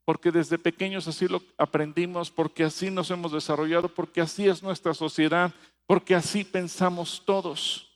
porque 0.05 0.31
desde 0.31 0.59
pequeños 0.59 1.07
así 1.07 1.27
lo 1.27 1.41
aprendimos, 1.57 2.29
porque 2.29 2.63
así 2.63 2.91
nos 2.91 3.09
hemos 3.09 3.31
desarrollado, 3.31 3.89
porque 3.89 4.21
así 4.21 4.47
es 4.47 4.61
nuestra 4.61 4.93
sociedad, 4.93 5.51
porque 5.87 6.13
así 6.13 6.43
pensamos 6.43 7.23
todos. 7.25 7.91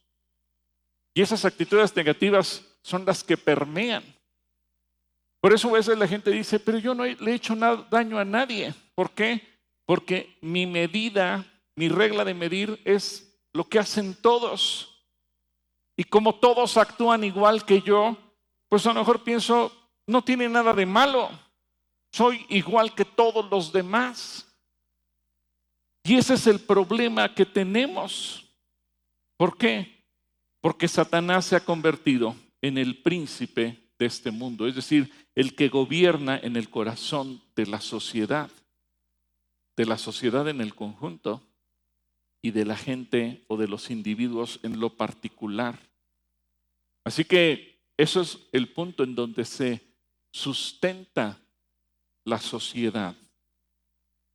Y 1.13 1.21
esas 1.21 1.45
actitudes 1.45 1.95
negativas 1.95 2.65
son 2.81 3.05
las 3.05 3.23
que 3.23 3.37
permean. 3.37 4.03
Por 5.39 5.53
eso 5.53 5.69
a 5.69 5.73
veces 5.73 5.97
la 5.97 6.07
gente 6.07 6.31
dice, 6.31 6.59
pero 6.59 6.79
yo 6.79 6.93
no 6.93 7.05
le 7.05 7.31
he 7.31 7.35
hecho 7.35 7.55
nada, 7.55 7.87
daño 7.89 8.17
a 8.17 8.25
nadie. 8.25 8.73
¿Por 8.95 9.11
qué? 9.11 9.41
Porque 9.85 10.37
mi 10.41 10.65
medida, 10.65 11.45
mi 11.75 11.89
regla 11.89 12.25
de 12.25 12.33
medir 12.33 12.81
es 12.83 13.39
lo 13.53 13.63
que 13.69 13.79
hacen 13.79 14.15
todos. 14.15 15.05
Y 15.95 16.03
como 16.03 16.35
todos 16.35 16.77
actúan 16.77 17.23
igual 17.23 17.65
que 17.65 17.81
yo, 17.81 18.17
pues 18.67 18.85
a 18.85 18.93
lo 18.93 18.99
mejor 18.99 19.23
pienso, 19.23 19.71
no 20.07 20.23
tiene 20.23 20.49
nada 20.49 20.73
de 20.73 20.85
malo. 20.85 21.29
Soy 22.11 22.45
igual 22.49 22.93
que 22.95 23.05
todos 23.05 23.49
los 23.49 23.71
demás. 23.71 24.47
Y 26.03 26.15
ese 26.15 26.33
es 26.33 26.47
el 26.47 26.59
problema 26.59 27.33
que 27.33 27.45
tenemos. 27.45 28.45
¿Por 29.37 29.57
qué? 29.57 30.03
Porque 30.61 30.87
Satanás 30.87 31.45
se 31.45 31.55
ha 31.55 31.63
convertido 31.63 32.35
en 32.61 32.77
el 32.77 33.01
príncipe 33.01 33.77
de 33.97 34.05
este 34.05 34.31
mundo, 34.31 34.67
es 34.67 34.75
decir, 34.75 35.11
el 35.35 35.55
que 35.55 35.69
gobierna 35.69 36.37
en 36.37 36.55
el 36.55 36.69
corazón 36.69 37.41
de 37.55 37.65
la 37.65 37.81
sociedad, 37.81 38.49
de 39.75 39.85
la 39.85 39.97
sociedad 39.97 40.47
en 40.47 40.61
el 40.61 40.73
conjunto 40.73 41.41
y 42.41 42.51
de 42.51 42.65
la 42.65 42.75
gente 42.75 43.43
o 43.47 43.57
de 43.57 43.67
los 43.67 43.91
individuos 43.91 44.59
en 44.63 44.79
lo 44.79 44.95
particular. 44.95 45.77
Así 47.03 47.25
que 47.25 47.79
eso 47.97 48.21
es 48.21 48.39
el 48.51 48.69
punto 48.69 49.03
en 49.03 49.15
donde 49.15 49.45
se 49.45 49.81
sustenta 50.31 51.39
la 52.29 52.39
sociedad. 52.39 53.15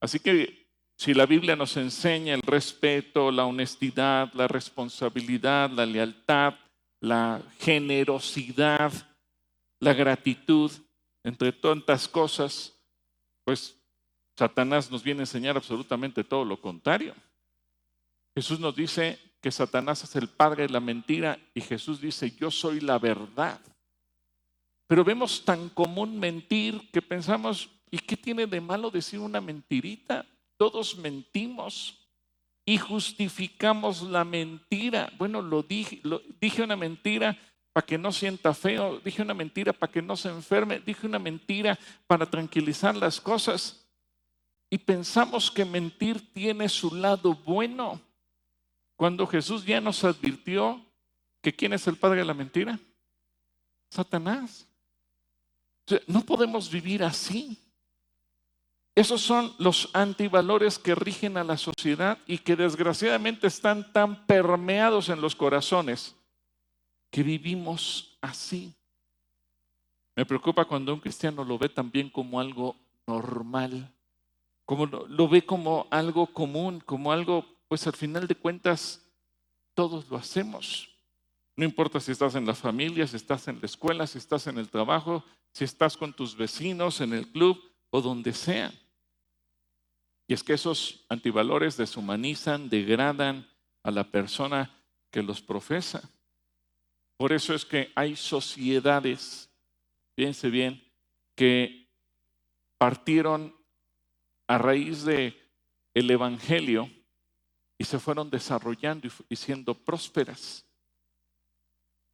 Así 0.01 0.19
que 0.19 0.69
si 0.97 1.15
la 1.15 1.27
Biblia 1.27 1.57
nos 1.57 1.77
enseña 1.77 2.35
el 2.35 2.43
respeto, 2.43 3.31
la 3.31 3.47
honestidad, 3.47 4.33
la 4.35 4.47
responsabilidad, 4.49 5.71
la 5.71 5.87
lealtad, 5.87 6.55
la 7.01 7.41
generosidad, 7.59 8.93
la 9.81 9.95
gratitud, 9.95 10.71
entre 11.23 11.53
tantas 11.53 12.07
cosas, 12.07 12.75
pues 13.45 13.77
Satanás 14.37 14.91
nos 14.91 15.03
viene 15.03 15.21
a 15.21 15.23
enseñar 15.23 15.57
absolutamente 15.57 16.23
todo 16.23 16.45
lo 16.45 16.61
contrario. 16.61 17.15
Jesús 18.35 18.61
nos 18.61 18.77
dice, 18.77 19.19
que 19.45 19.53
Satanás 19.53 20.03
es 20.03 20.17
el 20.17 20.29
padre 20.29 20.63
de 20.63 20.73
la 20.73 20.81
mentira 20.81 21.39
y 21.53 21.61
Jesús 21.61 22.01
dice, 22.01 22.31
yo 22.31 22.51
soy 22.51 22.81
la 22.81 22.99
verdad. 22.99 23.61
Pero 24.87 25.05
vemos 25.05 25.45
tan 25.45 25.69
común 25.69 26.19
mentir 26.19 26.91
que 26.91 27.03
pensamos, 27.03 27.69
¿y 27.95 27.99
qué 27.99 28.17
tiene 28.17 28.49
de 28.49 28.61
malo 28.61 28.91
decir 28.91 29.21
una 29.21 29.41
mentirita? 29.41 30.27
Todos 30.57 30.99
mentimos 30.99 31.97
y 32.67 32.77
justificamos 32.77 34.03
la 34.03 34.25
mentira. 34.25 35.13
Bueno, 35.17 35.41
lo 35.41 35.63
dije, 35.63 36.03
dije 36.41 36.65
una 36.65 36.75
mentira 36.75 37.39
para 37.73 37.87
que 37.87 37.97
no 37.97 38.11
sienta 38.11 38.53
feo, 38.53 38.99
dije 38.99 39.23
una 39.23 39.33
mentira 39.33 39.73
para 39.73 39.93
que 39.93 40.03
no 40.03 40.17
se 40.17 40.29
enferme, 40.29 40.81
dije 40.81 41.07
una 41.07 41.21
mentira 41.21 41.79
para 42.09 42.27
tranquilizar 42.27 42.97
las 42.97 43.21
cosas. 43.21 43.87
Y 44.69 44.79
pensamos 44.79 45.49
que 45.49 45.65
mentir 45.65 46.33
tiene 46.33 46.69
su 46.69 46.97
lado 46.97 47.33
bueno. 47.33 48.01
Cuando 48.97 49.25
Jesús 49.25 49.65
ya 49.65 49.81
nos 49.81 50.03
advirtió 50.03 50.85
que 51.41 51.55
quién 51.55 51.73
es 51.73 51.87
el 51.87 51.95
padre 51.95 52.19
de 52.19 52.25
la 52.25 52.35
mentira, 52.35 52.77
Satanás. 53.89 54.67
no 56.09 56.23
podemos 56.23 56.69
vivir 56.69 57.05
así. 57.05 57.61
Esos 58.95 59.23
son 59.23 59.53
los 59.59 59.91
antivalores 59.93 60.79
que 60.79 60.95
rigen 60.95 61.37
a 61.37 61.45
la 61.45 61.57
sociedad 61.57 62.19
y 62.27 62.39
que 62.39 62.55
desgraciadamente 62.55 63.49
están 63.49 63.93
tan 63.93 64.25
permeados 64.27 65.09
en 65.09 65.21
los 65.21 65.35
corazones 65.35 66.15
que 67.11 67.25
vivimos 67.25 68.17
así. 68.21 68.73
Me 70.15 70.25
preocupa 70.25 70.65
cuando 70.65 70.95
un 70.95 71.01
cristiano 71.01 71.45
lo 71.45 71.59
ve 71.59 71.69
también 71.69 72.09
como 72.09 72.39
algo 72.39 72.77
normal, 73.07 73.93
como 74.65 74.87
lo 74.87 75.29
ve 75.29 75.45
como 75.45 75.89
algo 75.91 76.27
común, 76.29 76.81
como 76.81 77.11
algo 77.11 77.45
pues 77.67 77.87
al 77.89 77.95
final 77.95 78.29
de 78.29 78.37
cuentas 78.37 79.05
todos 79.75 80.09
lo 80.09 80.17
hacemos. 80.17 80.89
No 81.57 81.65
importa 81.65 81.99
si 81.99 82.13
estás 82.13 82.37
en 82.37 82.47
la 82.47 82.55
familia, 82.55 83.07
si 83.09 83.17
estás 83.17 83.49
en 83.49 83.59
la 83.61 83.67
escuela, 83.67 84.07
si 84.07 84.19
estás 84.19 84.47
en 84.47 84.59
el 84.59 84.69
trabajo, 84.69 85.25
si 85.53 85.65
estás 85.65 85.97
con 85.97 86.13
tus 86.13 86.37
vecinos, 86.37 87.01
en 87.01 87.13
el 87.13 87.29
club 87.29 87.61
o 87.91 88.01
donde 88.01 88.33
sea. 88.33 88.73
Y 90.27 90.35
es 90.35 90.43
que 90.43 90.55
esos 90.55 91.05
antivalores 91.09 91.77
deshumanizan, 91.77 92.69
degradan 92.69 93.47
a 93.83 93.91
la 93.91 94.05
persona 94.05 94.71
que 95.11 95.23
los 95.23 95.43
profesa. 95.43 96.09
Por 97.17 97.33
eso 97.33 97.55
es 97.55 97.65
que 97.65 97.93
hay 97.95 98.17
sociedades, 98.17 99.51
fíjense 100.17 100.49
bien, 100.51 100.83
que 101.35 101.89
partieron 102.79 103.55
a 104.47 104.59
raíz 104.59 105.05
de 105.05 105.41
el 105.93 106.11
evangelio 106.11 106.91
y 107.79 107.85
se 107.85 107.99
fueron 107.99 108.31
desarrollando 108.31 109.09
y 109.29 109.37
siendo 109.37 109.75
prósperas. 109.75 110.65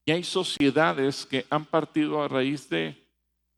Y 0.04 0.12
hay 0.12 0.24
sociedades 0.24 1.24
que 1.24 1.46
han 1.48 1.64
partido 1.64 2.22
a 2.22 2.28
raíz 2.28 2.68
de 2.68 3.06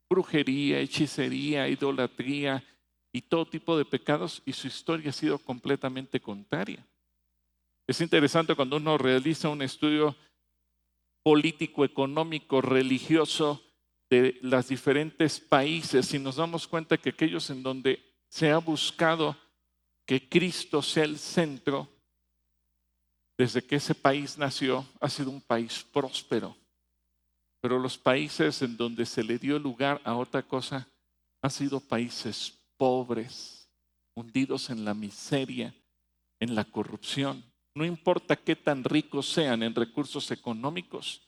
brujería, 0.09 0.79
hechicería, 0.79 1.67
idolatría 1.67 2.63
y 3.13 3.21
todo 3.21 3.45
tipo 3.45 3.77
de 3.77 3.85
pecados 3.85 4.41
y 4.43 4.53
su 4.53 4.67
historia 4.67 5.11
ha 5.11 5.13
sido 5.13 5.37
completamente 5.37 6.19
contraria. 6.19 6.85
Es 7.87 8.01
interesante 8.01 8.55
cuando 8.55 8.77
uno 8.77 8.97
realiza 8.97 9.49
un 9.49 9.61
estudio 9.61 10.15
político, 11.21 11.85
económico, 11.85 12.59
religioso 12.59 13.61
de 14.09 14.39
los 14.41 14.67
diferentes 14.67 15.39
países 15.39 16.11
y 16.13 16.19
nos 16.19 16.37
damos 16.37 16.67
cuenta 16.67 16.97
que 16.97 17.09
aquellos 17.09 17.49
en 17.51 17.61
donde 17.61 18.03
se 18.29 18.49
ha 18.51 18.57
buscado 18.57 19.37
que 20.05 20.27
Cristo 20.27 20.81
sea 20.81 21.03
el 21.03 21.19
centro, 21.19 21.87
desde 23.37 23.63
que 23.63 23.75
ese 23.75 23.95
país 23.95 24.37
nació, 24.37 24.85
ha 24.99 25.09
sido 25.09 25.29
un 25.29 25.41
país 25.41 25.85
próspero. 25.91 26.55
Pero 27.61 27.79
los 27.79 27.97
países 27.97 28.61
en 28.61 28.75
donde 28.75 29.05
se 29.05 29.23
le 29.23 29.37
dio 29.37 29.59
lugar 29.59 30.01
a 30.03 30.15
otra 30.15 30.41
cosa 30.41 30.87
han 31.41 31.51
sido 31.51 31.79
países 31.79 32.62
pobres, 32.83 33.69
hundidos 34.13 34.69
en 34.69 34.83
la 34.83 34.93
miseria, 34.93 35.73
en 36.41 36.53
la 36.53 36.65
corrupción. 36.65 37.41
No 37.73 37.85
importa 37.85 38.35
qué 38.35 38.57
tan 38.57 38.83
ricos 38.83 39.29
sean 39.29 39.63
en 39.63 39.73
recursos 39.73 40.29
económicos 40.31 41.21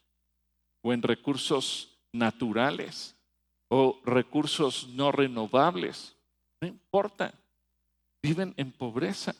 o 0.83 0.91
en 0.91 1.01
recursos 1.01 1.97
naturales 2.11 3.15
o 3.69 4.01
recursos 4.03 4.89
no 4.89 5.13
renovables, 5.13 6.17
no 6.61 6.67
importa. 6.67 7.33
viven 8.21 8.53
en 8.57 8.73
pobreza. 8.73 9.33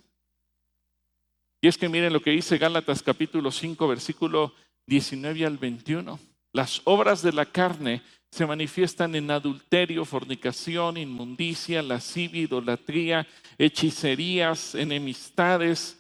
Y 1.62 1.67
es 1.67 1.77
que 1.77 1.89
miren 1.89 2.13
lo 2.13 2.22
que 2.22 2.31
dice 2.31 2.57
Gálatas 2.57 3.03
capítulo 3.03 3.51
5, 3.51 3.89
versículo 3.89 4.53
19 4.88 5.45
al 5.45 5.57
21. 5.57 6.17
Las 6.53 6.81
obras 6.86 7.22
de 7.22 7.34
la 7.34 7.45
carne 7.45 8.03
se 8.35 8.45
manifiestan 8.45 9.15
en 9.15 9.31
adulterio, 9.31 10.03
fornicación, 10.03 10.97
inmundicia, 10.97 11.81
lascivia, 11.81 12.41
idolatría, 12.41 13.25
hechicerías, 13.57 14.75
enemistades, 14.75 15.97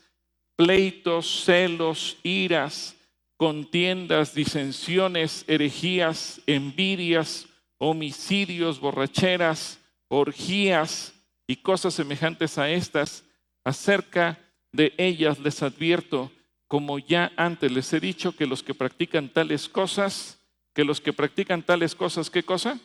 pleitos, 0.57 1.45
celos, 1.45 2.17
iras, 2.23 2.97
contiendas, 3.37 4.35
disensiones, 4.35 5.45
herejías, 5.47 6.41
envidias, 6.45 7.47
homicidios, 7.77 8.81
borracheras, 8.81 9.79
orgías 10.09 11.13
y 11.47 11.55
cosas 11.55 11.93
semejantes 11.93 12.57
a 12.57 12.69
estas. 12.69 13.23
Acerca 13.63 14.37
de 14.73 14.93
ellas 14.97 15.39
les 15.39 15.63
advierto, 15.63 16.33
como 16.67 16.99
ya 16.99 17.31
antes 17.37 17.71
les 17.71 17.93
he 17.93 18.01
dicho, 18.01 18.35
que 18.35 18.45
los 18.45 18.61
que 18.61 18.73
practican 18.73 19.29
tales 19.29 19.69
cosas, 19.69 20.37
que 20.75 20.85
los 20.85 21.01
que 21.01 21.11
practican 21.11 21.63
tales 21.63 21.95
cosas, 21.95 22.29
¿qué 22.29 22.43
cosa? 22.43 22.79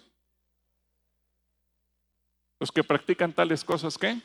Los 2.59 2.73
que 2.73 2.83
practican 2.83 3.35
tales 3.35 3.63
cosas, 3.63 3.99
¿qué? 3.99 4.19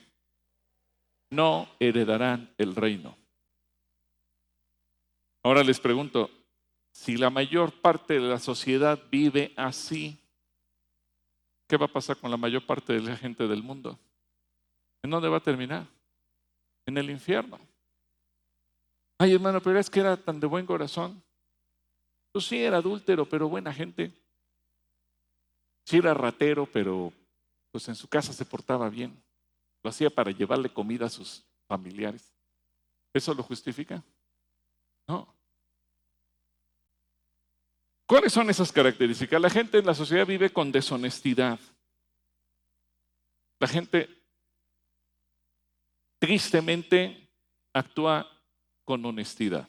No 1.30 1.68
heredarán 1.82 2.54
el 2.58 2.74
reino. 2.74 3.18
Ahora 5.44 5.62
les 5.62 5.82
pregunto, 5.82 6.30
si 6.94 7.18
la 7.18 7.30
mayor 7.30 7.74
parte 7.74 8.14
de 8.14 8.30
la 8.30 8.40
sociedad 8.40 8.98
vive 9.12 9.54
así, 9.58 10.18
¿qué 11.68 11.76
va 11.76 11.88
a 11.88 11.92
pasar 11.92 12.16
con 12.16 12.32
la 12.32 12.38
mayor 12.38 12.66
parte 12.66 12.94
de 12.94 13.02
la 13.02 13.18
gente 13.18 13.46
del 13.46 13.62
mundo? 13.62 14.00
¿En 15.04 15.10
dónde 15.10 15.28
va 15.28 15.38
a 15.38 15.44
terminar? 15.44 15.86
en 16.86 16.98
el 16.98 17.10
infierno. 17.10 17.60
Ay, 19.18 19.34
hermano, 19.34 19.62
pero 19.62 19.80
es 19.80 19.90
que 19.90 20.02
era 20.02 20.18
tan 20.18 20.40
de 20.40 20.48
buen 20.48 20.66
corazón. 20.66 21.22
Sí, 22.39 22.58
era 22.58 22.77
adúltero, 22.77 23.27
pero 23.27 23.48
buena 23.48 23.74
gente. 23.74 24.12
Sí 25.86 25.98
era 25.98 26.13
ratero, 26.13 26.65
pero 26.65 27.13
pues 27.72 27.88
en 27.88 27.96
su 27.96 28.08
casa 28.08 28.34
se 28.34 28.46
portaba 28.46 28.89
bien. 28.89 29.22
Lo 29.84 29.89
hacía 29.89 30.10
para 30.10 30.32
llevarle 30.32 30.74
comida 30.74 31.06
a 31.06 31.10
sus 31.10 31.46
familiares. 31.68 32.34
¿Eso 33.13 33.34
lo 33.34 33.44
justifica? 33.44 34.04
No. 35.08 35.34
¿Cuáles 38.08 38.34
son 38.34 38.50
esas 38.50 38.72
características? 38.72 39.42
La 39.42 39.50
gente 39.50 39.77
en 39.77 39.86
la 39.86 39.94
sociedad 39.94 40.27
vive 40.27 40.51
con 40.51 40.72
deshonestidad. 40.72 41.60
La 43.60 43.68
gente 43.68 44.10
tristemente 46.20 47.30
actúa 47.74 48.30
con 48.84 49.06
honestidad. 49.06 49.68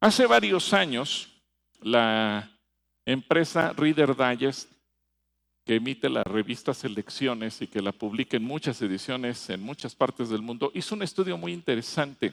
Hace 0.00 0.26
varios 0.26 0.72
años, 0.72 1.31
la 1.82 2.58
empresa 3.04 3.72
Reader 3.72 4.16
Digest, 4.16 4.70
que 5.64 5.76
emite 5.76 6.08
la 6.08 6.24
revista 6.24 6.74
Selecciones 6.74 7.62
y 7.62 7.66
que 7.66 7.82
la 7.82 7.92
publica 7.92 8.36
en 8.36 8.44
muchas 8.44 8.80
ediciones 8.82 9.48
en 9.50 9.62
muchas 9.62 9.94
partes 9.94 10.28
del 10.28 10.42
mundo, 10.42 10.72
hizo 10.74 10.94
un 10.94 11.02
estudio 11.02 11.36
muy 11.36 11.52
interesante. 11.52 12.32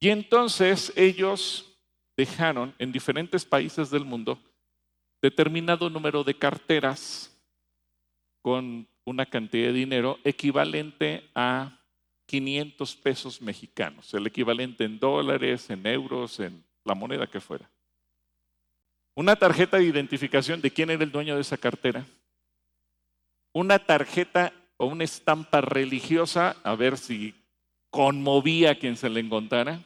Y 0.00 0.08
entonces 0.08 0.92
ellos 0.96 1.76
dejaron 2.16 2.74
en 2.78 2.92
diferentes 2.92 3.44
países 3.44 3.90
del 3.90 4.04
mundo 4.04 4.38
determinado 5.22 5.90
número 5.90 6.24
de 6.24 6.38
carteras 6.38 7.36
con 8.42 8.86
una 9.04 9.26
cantidad 9.26 9.68
de 9.68 9.72
dinero 9.72 10.18
equivalente 10.24 11.28
a 11.34 11.78
500 12.26 12.96
pesos 12.96 13.40
mexicanos, 13.40 14.12
el 14.14 14.26
equivalente 14.26 14.84
en 14.84 14.98
dólares, 14.98 15.70
en 15.70 15.86
euros, 15.86 16.40
en 16.40 16.64
la 16.84 16.94
moneda 16.94 17.26
que 17.26 17.40
fuera. 17.40 17.70
Una 19.16 19.34
tarjeta 19.34 19.78
de 19.78 19.84
identificación 19.84 20.60
de 20.60 20.70
quién 20.70 20.90
era 20.90 21.02
el 21.02 21.10
dueño 21.10 21.34
de 21.34 21.40
esa 21.40 21.56
cartera. 21.56 22.04
Una 23.54 23.78
tarjeta 23.78 24.52
o 24.76 24.86
una 24.86 25.04
estampa 25.04 25.62
religiosa, 25.62 26.56
a 26.62 26.74
ver 26.74 26.98
si 26.98 27.34
conmovía 27.88 28.72
a 28.72 28.74
quien 28.74 28.94
se 28.94 29.08
le 29.08 29.20
encontrara. 29.20 29.80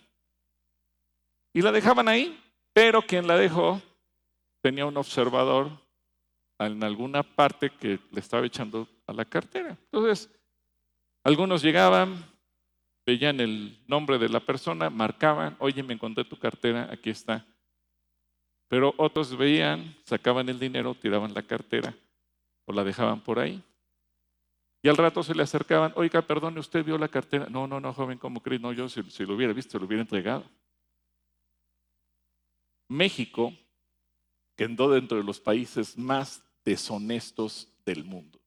Y 1.55 1.62
la 1.62 1.71
dejaban 1.71 2.09
ahí, 2.09 2.37
pero 2.73 3.03
quien 3.03 3.29
la 3.29 3.37
dejó 3.37 3.81
tenía 4.62 4.85
un 4.85 4.97
observador 4.97 5.71
en 6.59 6.83
alguna 6.83 7.23
parte 7.23 7.71
que 7.71 8.01
le 8.11 8.21
estaba 8.21 8.45
echando 8.45 8.88
a 9.07 9.12
la 9.12 9.25
cartera. 9.25 9.79
Entonces, 9.93 10.29
algunos 11.23 11.62
llegaban, 11.62 12.25
veían 13.07 13.38
el 13.38 13.79
nombre 13.87 14.19
de 14.19 14.29
la 14.29 14.40
persona, 14.40 14.90
marcaban, 14.90 15.55
oye, 15.61 15.85
me 15.85 15.95
encontré 15.95 16.25
tu 16.25 16.37
cartera, 16.37 16.88
aquí 16.90 17.11
está. 17.11 17.47
Pero 18.70 18.94
otros 18.98 19.37
veían, 19.37 19.96
sacaban 20.04 20.48
el 20.48 20.61
dinero, 20.61 20.94
tiraban 20.94 21.35
la 21.35 21.42
cartera 21.42 21.92
o 22.66 22.72
la 22.72 22.85
dejaban 22.85 23.20
por 23.20 23.40
ahí. 23.40 23.61
Y 24.80 24.88
al 24.88 24.96
rato 24.96 25.24
se 25.24 25.35
le 25.35 25.42
acercaban, 25.42 25.92
oiga, 25.96 26.22
perdone, 26.22 26.61
¿usted 26.61 26.85
vio 26.85 26.96
la 26.96 27.09
cartera? 27.09 27.48
No, 27.50 27.66
no, 27.66 27.80
no, 27.80 27.92
joven, 27.92 28.16
¿cómo 28.16 28.40
cree? 28.40 28.61
No, 28.61 28.72
yo 28.72 28.88
si, 28.88 29.02
si 29.11 29.26
lo 29.26 29.35
hubiera 29.35 29.52
visto, 29.52 29.76
lo 29.76 29.87
hubiera 29.87 30.02
entregado. 30.02 30.44
México 32.88 33.52
quedó 34.54 34.88
dentro 34.88 35.18
de 35.18 35.24
los 35.24 35.40
países 35.40 35.98
más 35.98 36.40
deshonestos 36.64 37.66
del 37.85 38.04
mundo. 38.04 38.38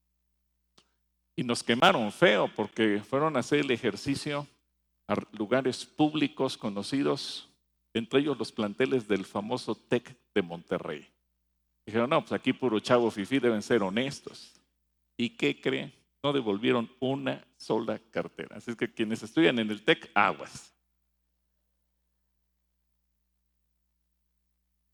Y 1.36 1.44
nos 1.44 1.62
quemaron 1.62 2.10
feo 2.10 2.50
porque 2.56 3.02
fueron 3.06 3.36
a 3.36 3.40
hacer 3.40 3.58
el 3.58 3.70
ejercicio 3.70 4.48
a 5.06 5.16
lugares 5.32 5.84
públicos 5.84 6.56
conocidos, 6.56 7.50
entre 7.94 8.20
ellos 8.20 8.36
los 8.36 8.52
planteles 8.52 9.08
del 9.08 9.24
famoso 9.24 9.74
TEC 9.74 10.16
de 10.34 10.42
Monterrey. 10.42 11.06
Dijeron, 11.86 12.10
no, 12.10 12.20
pues 12.20 12.32
aquí 12.32 12.52
puro 12.52 12.80
chavo 12.80 13.10
fifí 13.10 13.38
deben 13.38 13.62
ser 13.62 13.82
honestos. 13.82 14.60
¿Y 15.16 15.30
qué 15.30 15.60
creen? 15.60 15.92
No 16.22 16.32
devolvieron 16.32 16.90
una 17.00 17.46
sola 17.56 17.98
cartera. 18.10 18.56
Así 18.56 18.70
es 18.72 18.76
que 18.76 18.92
quienes 18.92 19.22
estudian 19.22 19.58
en 19.58 19.70
el 19.70 19.82
TEC, 19.82 20.10
aguas. 20.14 20.74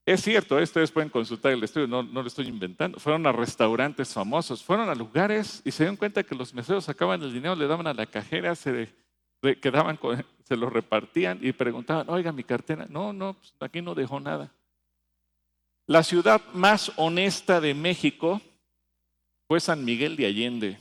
Es 0.04 0.22
cierto, 0.22 0.56
ustedes 0.56 0.90
pueden 0.90 1.08
consultar 1.08 1.52
el 1.52 1.62
estudio, 1.62 1.86
no, 1.86 2.02
no, 2.02 2.22
lo 2.22 2.26
estoy 2.26 2.48
inventando. 2.48 2.98
Fueron 2.98 3.26
a 3.26 3.32
restaurantes 3.32 4.12
famosos, 4.12 4.62
fueron 4.62 4.88
a 4.88 4.94
lugares 4.94 5.62
y 5.64 5.70
se 5.70 5.84
dieron 5.84 5.96
cuenta 5.96 6.24
que 6.24 6.34
los 6.34 6.52
meseros 6.52 6.84
sacaban 6.84 7.22
el 7.22 7.32
dinero, 7.32 7.54
le 7.54 7.68
daban 7.68 7.86
a 7.86 7.94
la 7.94 8.06
cajera, 8.06 8.56
se 8.56 8.92
quedaban 9.60 9.98
se 10.44 10.56
lo 10.56 10.68
repartían 10.68 11.38
y 11.42 11.52
preguntaban, 11.52 12.08
oiga, 12.10 12.32
mi 12.32 12.44
cartera. 12.44 12.86
No, 12.88 13.12
no, 13.12 13.34
pues, 13.34 13.54
aquí 13.60 13.80
no 13.80 13.94
dejó 13.94 14.20
nada. 14.20 14.52
La 15.86 16.02
ciudad 16.02 16.42
más 16.52 16.92
honesta 16.96 17.60
de 17.60 17.74
México 17.74 18.40
fue 19.48 19.60
San 19.60 19.84
Miguel 19.84 20.16
de 20.16 20.26
Allende. 20.26 20.78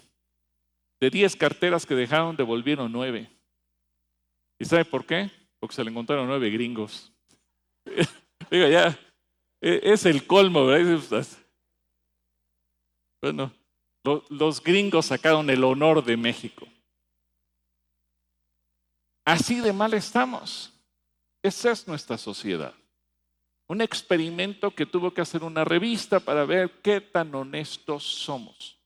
De 1.00 1.10
10 1.10 1.36
carteras 1.36 1.86
que 1.86 1.96
dejaron, 1.96 2.36
devolvieron 2.36 2.92
nueve. 2.92 3.30
¿Y 4.60 4.66
sabe 4.66 4.86
por 4.86 5.06
qué? 5.06 5.32
Porque 5.60 5.76
se 5.76 5.84
le 5.84 5.92
encontraron 5.92 6.28
nueve 6.28 6.50
gringos. 6.50 7.12
Diga, 8.52 8.70
ya, 8.70 9.00
e, 9.62 9.80
es 9.84 10.06
el 10.06 10.26
colmo, 10.26 10.66
¿verdad? 10.66 11.26
Bueno, 13.22 13.52
los 14.30 14.64
gringos 14.64 15.08
sacaron 15.08 15.50
el 15.50 15.64
honor 15.64 16.04
de 16.04 16.18
México. 16.18 16.68
Así 19.30 19.60
de 19.60 19.72
mal 19.72 19.94
estamos. 19.94 20.74
Esa 21.44 21.70
es 21.70 21.88
nuestra 21.88 22.18
sociedad. 22.18 22.74
Un 23.68 23.80
experimento 23.82 24.74
que 24.74 24.88
tuvo 24.88 25.14
que 25.14 25.22
hacer 25.22 25.44
una 25.44 25.64
revista 25.64 26.20
para 26.20 26.46
ver 26.46 26.82
qué 26.82 27.00
tan 27.00 27.36
honestos 27.36 28.04
somos. 28.04 28.80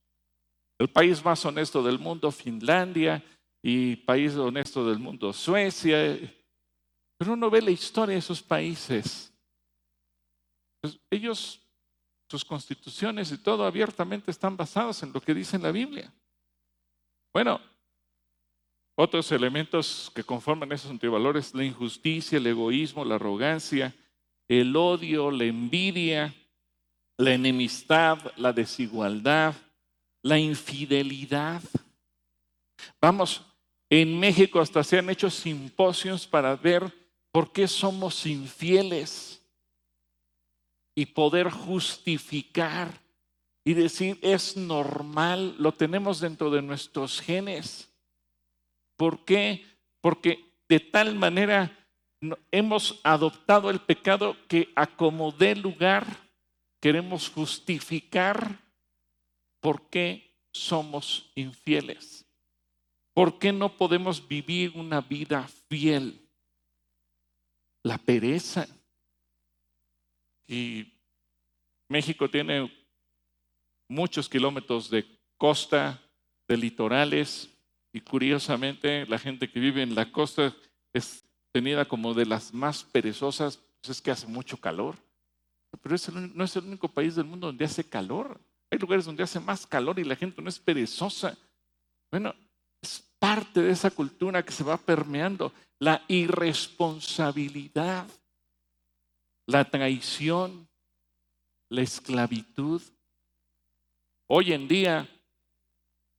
El 0.78 0.90
país 0.90 1.24
más 1.24 1.46
honesto 1.46 1.82
del 1.82 1.98
mundo, 1.98 2.30
Finlandia, 2.30 3.24
y 3.62 3.96
país 3.96 4.36
honesto 4.36 4.86
del 4.86 5.00
mundo, 5.00 5.32
Suecia. 5.32 6.20
Pero 7.18 7.32
uno 7.32 7.50
ve 7.50 7.62
la 7.62 7.72
historia 7.72 8.12
de 8.12 8.20
esos 8.20 8.44
países 8.44 9.34
pues, 10.82 11.00
ellos, 11.10 11.62
sus 12.30 12.44
constituciones 12.44 13.32
y 13.32 13.38
todo 13.38 13.66
abiertamente 13.66 14.30
están 14.30 14.58
basados 14.58 15.02
en 15.04 15.14
lo 15.14 15.22
que 15.22 15.34
dice 15.34 15.58
la 15.58 15.72
Biblia. 15.72 16.12
Bueno, 17.32 17.62
otros 18.96 19.32
elementos 19.32 20.12
que 20.14 20.24
conforman 20.24 20.72
esos 20.72 20.92
antivalores, 20.92 21.54
la 21.54 21.64
injusticia, 21.64 22.38
el 22.38 22.48
egoísmo, 22.48 23.04
la 23.04 23.16
arrogancia, 23.16 23.96
el 24.48 24.76
odio, 24.76 25.32
la 25.32 25.46
envidia, 25.46 26.34
la 27.18 27.34
enemistad, 27.34 28.20
la 28.38 28.54
desigualdad, 28.54 29.56
la 30.22 30.38
infidelidad. 30.38 31.62
Vamos, 33.02 33.44
en 33.90 34.20
México 34.20 34.60
hasta 34.60 34.84
se 34.84 35.00
han 35.00 35.10
hecho 35.10 35.30
simposios 35.30 36.28
para 36.28 36.56
ver 36.56 36.92
por 37.32 37.52
qué 37.52 37.68
somos 37.68 38.26
infieles 38.26 39.42
y 40.96 41.08
poder 41.08 41.50
justificar 41.50 43.02
y 43.66 43.74
decir 43.74 44.20
es 44.22 44.58
normal, 44.58 45.56
lo 45.58 45.72
tenemos 45.72 46.20
dentro 46.20 46.52
de 46.52 46.62
nuestros 46.62 47.22
genes. 47.22 47.93
¿Por 48.96 49.26
qué? 49.26 49.66
Porque 50.02 50.44
de 50.70 50.80
tal 50.80 51.16
manera 51.16 51.78
hemos 52.52 53.00
adoptado 53.04 53.70
el 53.70 53.80
pecado 53.80 54.38
que 54.48 54.72
a 54.76 54.88
como 54.88 55.32
lugar 55.32 56.06
queremos 56.80 57.30
justificar 57.30 58.60
por 59.60 59.90
qué 59.90 60.36
somos 60.52 61.32
infieles. 61.36 62.26
¿Por 63.14 63.40
qué 63.40 63.52
no 63.52 63.78
podemos 63.78 64.28
vivir 64.28 64.74
una 64.76 65.02
vida 65.02 65.48
fiel? 65.70 66.28
La 67.84 67.98
pereza. 67.98 68.68
Y 70.48 70.94
México 71.88 72.30
tiene 72.30 72.72
muchos 73.88 74.28
kilómetros 74.28 74.90
de 74.90 75.06
costa, 75.38 76.02
de 76.48 76.58
litorales, 76.58 77.53
y 77.94 78.02
curiosamente 78.02 79.06
la 79.06 79.20
gente 79.20 79.50
que 79.50 79.60
vive 79.60 79.84
en 79.84 79.94
la 79.94 80.12
costa 80.12 80.56
es 80.94 81.24
tenida 81.54 81.86
como 81.86 82.16
de 82.16 82.26
las 82.26 82.54
más 82.54 82.84
perezosas, 82.84 83.58
pues 83.80 83.98
es 83.98 84.02
que 84.02 84.12
hace 84.12 84.26
mucho 84.26 84.58
calor. 84.58 84.96
Pero 85.82 85.96
no 86.34 86.44
es 86.44 86.56
el 86.56 86.66
único 86.66 86.88
país 86.88 87.16
del 87.16 87.26
mundo 87.26 87.48
donde 87.48 87.66
hace 87.66 87.88
calor. 87.88 88.42
Hay 88.72 88.80
lugares 88.80 89.06
donde 89.06 89.24
hace 89.24 89.40
más 89.40 89.68
calor 89.68 90.00
y 90.00 90.04
la 90.04 90.16
gente 90.16 90.42
no 90.42 90.50
es 90.50 90.60
perezosa. 90.60 91.38
Bueno, 92.12 92.34
es 92.82 93.04
parte 93.20 93.62
de 93.62 93.72
esa 93.72 93.92
cultura 93.92 94.44
que 94.44 94.52
se 94.52 94.64
va 94.64 94.78
permeando. 94.78 95.54
La 95.80 96.04
irresponsabilidad, 96.08 98.08
la 99.46 99.70
traición, 99.70 100.68
la 101.70 101.82
esclavitud. 101.82 102.82
Hoy 104.28 104.54
en 104.54 104.68
día 104.68 105.08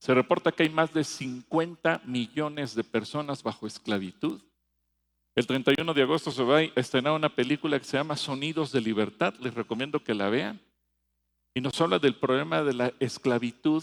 se 0.05 0.12
reporta 0.12 0.53
que 0.53 0.64
hay 0.64 0.69
más 0.69 0.93
de 0.93 1.03
50 1.03 2.03
millones 2.05 2.75
de 2.75 2.85
personas 2.85 3.43
bajo 3.43 3.67
esclavitud. 3.67 4.38
El 5.35 5.47
31 5.47 5.95
de 5.95 6.03
agosto 6.03 6.31
se 6.31 6.43
va 6.43 6.59
a 6.59 6.62
estrenar 6.77 7.14
una 7.14 7.35
película 7.35 7.79
que 7.79 7.87
se 7.87 7.97
llama 7.97 8.14
Sonidos 8.14 8.71
de 8.71 8.83
Libertad. 8.83 9.33
Les 9.40 9.55
recomiendo 9.55 10.05
que 10.05 10.12
la 10.12 10.29
vean. 10.29 10.61
Y 11.55 11.62
nos 11.62 11.81
habla 11.81 11.99
del 11.99 12.17
problema 12.17 12.62
de 12.62 12.75
la 12.75 12.93
esclavitud 13.01 13.83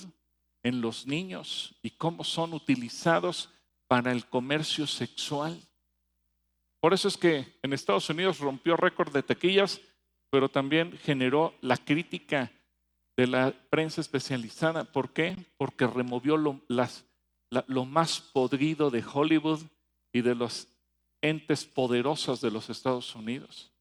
en 0.61 0.79
los 0.79 1.07
niños 1.07 1.73
y 1.81 1.89
cómo 1.89 2.23
son 2.23 2.53
utilizados 2.53 3.49
para 3.87 4.11
el 4.11 4.27
comercio 4.27 4.85
sexual. 4.85 5.59
Por 6.79 6.93
eso 6.93 7.07
es 7.07 7.17
que 7.17 7.57
en 7.63 7.73
Estados 7.73 8.07
Unidos 8.11 8.37
rompió 8.37 8.77
récord 8.77 9.11
de 9.11 9.23
taquillas, 9.23 9.81
pero 10.29 10.49
también 10.49 10.95
generó 10.99 11.55
la 11.61 11.77
crítica 11.77 12.51
de 13.17 13.27
la 13.27 13.53
prensa 13.69 14.01
especializada. 14.01 14.83
¿Por 14.85 15.11
qué? 15.11 15.35
Porque 15.57 15.87
removió 15.87 16.37
lo, 16.37 16.61
más 17.85 18.21
podrido 18.21 18.89
de 18.89 19.03
Hollywood 19.03 19.61
y 20.13 20.21
de 20.21 20.35
los 20.35 20.67
entes 21.21 21.65
poderosos 21.65 22.41
de 22.41 22.51
los 22.51 22.69
Estados 22.69 23.15
Unidos. 23.15 23.71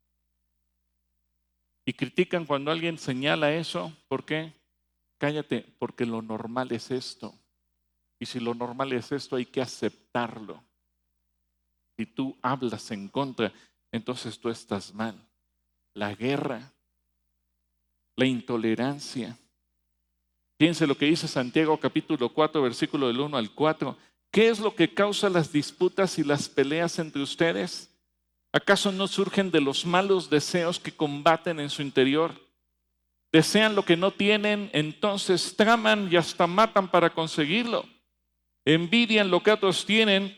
Y 1.86 1.94
critican 1.94 2.44
cuando 2.44 2.70
alguien 2.70 2.98
señala 2.98 3.52
eso. 3.52 3.92
¿Por 4.08 4.24
qué? 4.24 4.52
Cállate, 5.18 5.66
porque 5.78 6.06
lo 6.06 6.22
normal 6.22 6.72
es 6.72 6.90
esto. 6.90 7.34
Y 8.18 8.26
si 8.26 8.38
lo 8.38 8.54
normal 8.54 8.92
es 8.92 9.12
esto, 9.12 9.36
hay 9.36 9.46
que 9.46 9.62
aceptarlo. 9.62 10.62
Si 11.96 12.06
tú 12.06 12.38
hablas 12.42 12.90
en 12.90 13.08
contra, 13.08 13.52
entonces 13.90 14.38
tú 14.38 14.50
estás 14.50 14.94
mal. 14.94 15.14
La 15.94 16.14
guerra, 16.14 16.72
la 18.20 18.26
intolerancia. 18.26 19.36
Fíjense 20.58 20.86
lo 20.86 20.94
que 20.94 21.06
dice 21.06 21.26
Santiago 21.26 21.80
capítulo 21.80 22.28
4, 22.28 22.60
versículo 22.60 23.08
del 23.08 23.18
1 23.18 23.34
al 23.34 23.50
4. 23.50 23.96
¿Qué 24.30 24.50
es 24.50 24.60
lo 24.60 24.74
que 24.74 24.92
causa 24.92 25.30
las 25.30 25.50
disputas 25.50 26.18
y 26.18 26.22
las 26.22 26.46
peleas 26.46 26.98
entre 26.98 27.22
ustedes? 27.22 27.90
¿Acaso 28.52 28.92
no 28.92 29.08
surgen 29.08 29.50
de 29.50 29.62
los 29.62 29.86
malos 29.86 30.28
deseos 30.28 30.78
que 30.78 30.92
combaten 30.92 31.60
en 31.60 31.70
su 31.70 31.80
interior? 31.80 32.34
Desean 33.32 33.74
lo 33.74 33.86
que 33.86 33.96
no 33.96 34.10
tienen, 34.10 34.68
entonces 34.74 35.56
traman 35.56 36.08
y 36.12 36.16
hasta 36.16 36.46
matan 36.46 36.90
para 36.90 37.08
conseguirlo. 37.08 37.86
Envidian 38.66 39.30
lo 39.30 39.42
que 39.42 39.52
otros 39.52 39.86
tienen, 39.86 40.36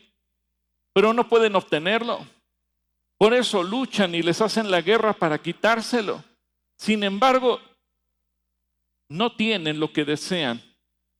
pero 0.93 1.13
no 1.13 1.29
pueden 1.29 1.57
obtenerlo. 1.57 2.25
Por 3.19 3.35
eso 3.35 3.65
luchan 3.65 4.15
y 4.15 4.23
les 4.23 4.41
hacen 4.41 4.71
la 4.71 4.83
guerra 4.83 5.13
para 5.15 5.39
quitárselo. 5.39 6.23
Sin 6.77 7.03
embargo, 7.03 7.61
no 9.13 9.33
tienen 9.33 9.79
lo 9.79 9.93
que 9.93 10.05
desean 10.05 10.63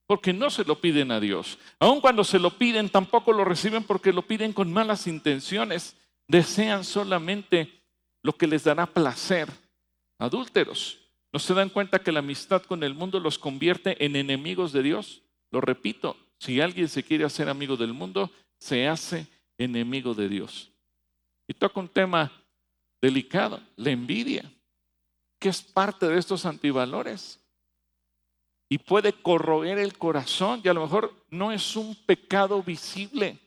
porque 0.07 0.33
no 0.33 0.51
se 0.51 0.65
lo 0.65 0.81
piden 0.81 1.11
a 1.11 1.21
Dios. 1.21 1.59
Aun 1.79 2.01
cuando 2.01 2.25
se 2.25 2.39
lo 2.39 2.51
piden, 2.59 2.89
tampoco 2.89 3.33
lo 3.33 3.45
reciben 3.45 3.85
porque 3.85 4.13
lo 4.13 4.23
piden 4.23 4.53
con 4.53 4.73
malas 4.73 5.07
intenciones. 5.07 5.97
Desean 6.27 6.85
solamente 6.85 7.83
lo 8.23 8.37
que 8.37 8.47
les 8.47 8.65
dará 8.65 8.87
placer. 8.87 9.49
Adúlteros, 10.19 10.99
¿no 11.33 11.39
se 11.39 11.55
dan 11.55 11.69
cuenta 11.69 11.99
que 11.99 12.13
la 12.13 12.19
amistad 12.19 12.63
con 12.63 12.83
el 12.83 12.95
mundo 12.95 13.21
los 13.21 13.39
convierte 13.39 14.05
en 14.05 14.17
enemigos 14.17 14.73
de 14.73 14.83
Dios? 14.83 15.23
Lo 15.51 15.61
repito, 15.61 16.17
si 16.39 16.61
alguien 16.61 16.89
se 16.89 17.03
quiere 17.03 17.25
hacer 17.25 17.49
amigo 17.49 17.77
del 17.77 17.93
mundo, 17.93 18.31
se 18.59 18.89
hace 18.89 19.27
enemigo 19.59 20.15
de 20.15 20.29
Dios. 20.29 20.71
Y 21.49 21.55
toca 21.55 21.81
un 21.81 21.89
tema 21.89 22.33
delicado, 23.01 23.61
la 23.77 23.91
envidia, 23.91 24.51
que 25.39 25.49
es 25.49 25.63
parte 25.63 26.07
de 26.07 26.19
estos 26.19 26.47
antivalores 26.47 27.42
y 28.73 28.79
puede 28.79 29.13
corroer 29.13 29.79
el 29.79 29.99
corazón 29.99 30.63
y 30.65 30.69
a 30.69 30.73
lo 30.73 30.81
mejor 30.81 31.27
no 31.29 31.53
es 31.53 31.77
un 31.77 31.95
pecado 32.07 32.63
visible. 32.63 33.39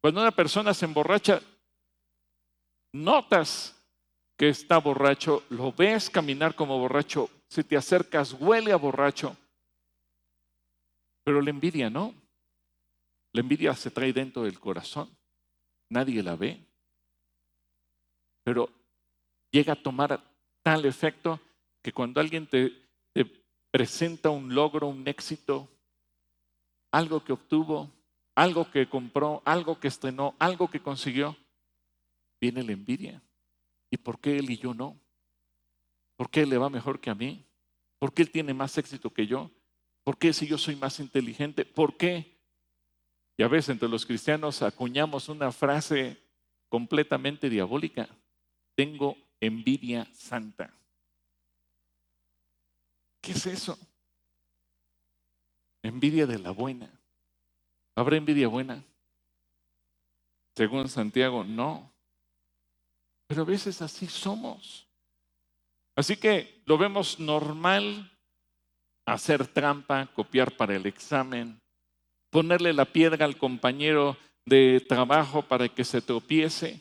Cuando 0.00 0.20
una 0.20 0.32
persona 0.32 0.74
se 0.74 0.84
emborracha, 0.84 1.40
notas 2.92 3.80
que 4.36 4.48
está 4.48 4.78
borracho, 4.78 5.44
lo 5.50 5.70
ves 5.70 6.10
caminar 6.10 6.56
como 6.56 6.76
borracho, 6.76 7.30
si 7.48 7.62
te 7.62 7.76
acercas 7.76 8.32
huele 8.32 8.72
a 8.72 8.76
borracho, 8.76 9.36
pero 11.22 11.40
la 11.40 11.50
envidia 11.50 11.88
no. 11.88 12.12
La 13.32 13.42
envidia 13.42 13.74
se 13.74 13.92
trae 13.92 14.12
dentro 14.12 14.42
del 14.42 14.58
corazón, 14.58 15.08
nadie 15.88 16.20
la 16.20 16.34
ve, 16.34 16.66
pero 18.42 18.68
llega 19.52 19.74
a 19.74 19.80
tomar 19.80 20.20
tal 20.64 20.84
efecto 20.84 21.38
que 21.80 21.92
cuando 21.92 22.20
alguien 22.20 22.48
te 22.48 22.83
presenta 23.74 24.30
un 24.30 24.54
logro, 24.54 24.86
un 24.86 25.08
éxito, 25.08 25.68
algo 26.92 27.24
que 27.24 27.32
obtuvo, 27.32 27.90
algo 28.36 28.70
que 28.70 28.88
compró, 28.88 29.42
algo 29.44 29.80
que 29.80 29.88
estrenó, 29.88 30.36
algo 30.38 30.70
que 30.70 30.80
consiguió, 30.80 31.36
viene 32.40 32.62
la 32.62 32.70
envidia. 32.70 33.20
¿Y 33.90 33.96
por 33.96 34.20
qué 34.20 34.38
él 34.38 34.48
y 34.48 34.58
yo 34.58 34.74
no? 34.74 34.96
¿Por 36.14 36.30
qué 36.30 36.42
él 36.42 36.50
le 36.50 36.58
va 36.58 36.70
mejor 36.70 37.00
que 37.00 37.10
a 37.10 37.16
mí? 37.16 37.44
¿Por 37.98 38.14
qué 38.14 38.22
él 38.22 38.30
tiene 38.30 38.54
más 38.54 38.78
éxito 38.78 39.12
que 39.12 39.26
yo? 39.26 39.50
¿Por 40.04 40.18
qué 40.18 40.32
si 40.32 40.46
yo 40.46 40.56
soy 40.56 40.76
más 40.76 41.00
inteligente? 41.00 41.64
¿Por 41.64 41.96
qué? 41.96 42.38
Y 43.36 43.42
a 43.42 43.48
veces 43.48 43.70
entre 43.70 43.88
los 43.88 44.06
cristianos 44.06 44.62
acuñamos 44.62 45.28
una 45.28 45.50
frase 45.50 46.22
completamente 46.68 47.50
diabólica. 47.50 48.08
Tengo 48.76 49.16
envidia 49.40 50.06
santa. 50.12 50.72
¿Qué 53.24 53.32
es 53.32 53.46
eso? 53.46 53.78
Envidia 55.82 56.26
de 56.26 56.38
la 56.38 56.50
buena. 56.50 56.90
¿Habrá 57.96 58.18
envidia 58.18 58.48
buena? 58.48 58.84
Según 60.54 60.90
Santiago, 60.90 61.42
no. 61.42 61.90
Pero 63.26 63.42
a 63.42 63.46
veces 63.46 63.80
así 63.80 64.08
somos. 64.08 64.86
Así 65.96 66.16
que 66.16 66.62
lo 66.66 66.76
vemos 66.76 67.18
normal 67.18 68.10
hacer 69.06 69.46
trampa, 69.46 70.06
copiar 70.12 70.54
para 70.54 70.76
el 70.76 70.84
examen, 70.84 71.58
ponerle 72.30 72.74
la 72.74 72.84
piedra 72.84 73.24
al 73.24 73.38
compañero 73.38 74.18
de 74.44 74.84
trabajo 74.86 75.40
para 75.40 75.68
que 75.68 75.84
se 75.84 76.02
tropiece. 76.02 76.78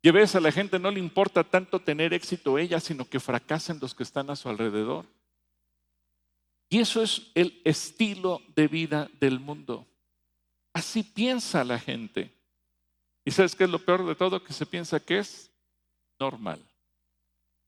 Y 0.00 0.10
a 0.10 0.12
veces 0.12 0.36
a 0.36 0.40
la 0.40 0.52
gente 0.52 0.78
no 0.78 0.92
le 0.92 1.00
importa 1.00 1.42
tanto 1.42 1.80
tener 1.80 2.14
éxito 2.14 2.56
ella, 2.56 2.78
sino 2.78 3.04
que 3.04 3.18
fracasen 3.18 3.80
los 3.80 3.94
que 3.94 4.04
están 4.04 4.30
a 4.30 4.36
su 4.36 4.48
alrededor. 4.48 5.06
Y 6.72 6.78
eso 6.78 7.02
es 7.02 7.30
el 7.34 7.60
estilo 7.64 8.40
de 8.56 8.66
vida 8.66 9.10
del 9.20 9.38
mundo. 9.38 9.86
Así 10.72 11.02
piensa 11.02 11.62
la 11.64 11.78
gente. 11.78 12.32
¿Y 13.26 13.30
sabes 13.30 13.54
qué 13.54 13.64
es 13.64 13.70
lo 13.70 13.78
peor 13.78 14.06
de 14.06 14.14
todo? 14.14 14.42
Que 14.42 14.54
se 14.54 14.64
piensa 14.64 14.98
que 14.98 15.18
es 15.18 15.50
normal. 16.18 16.58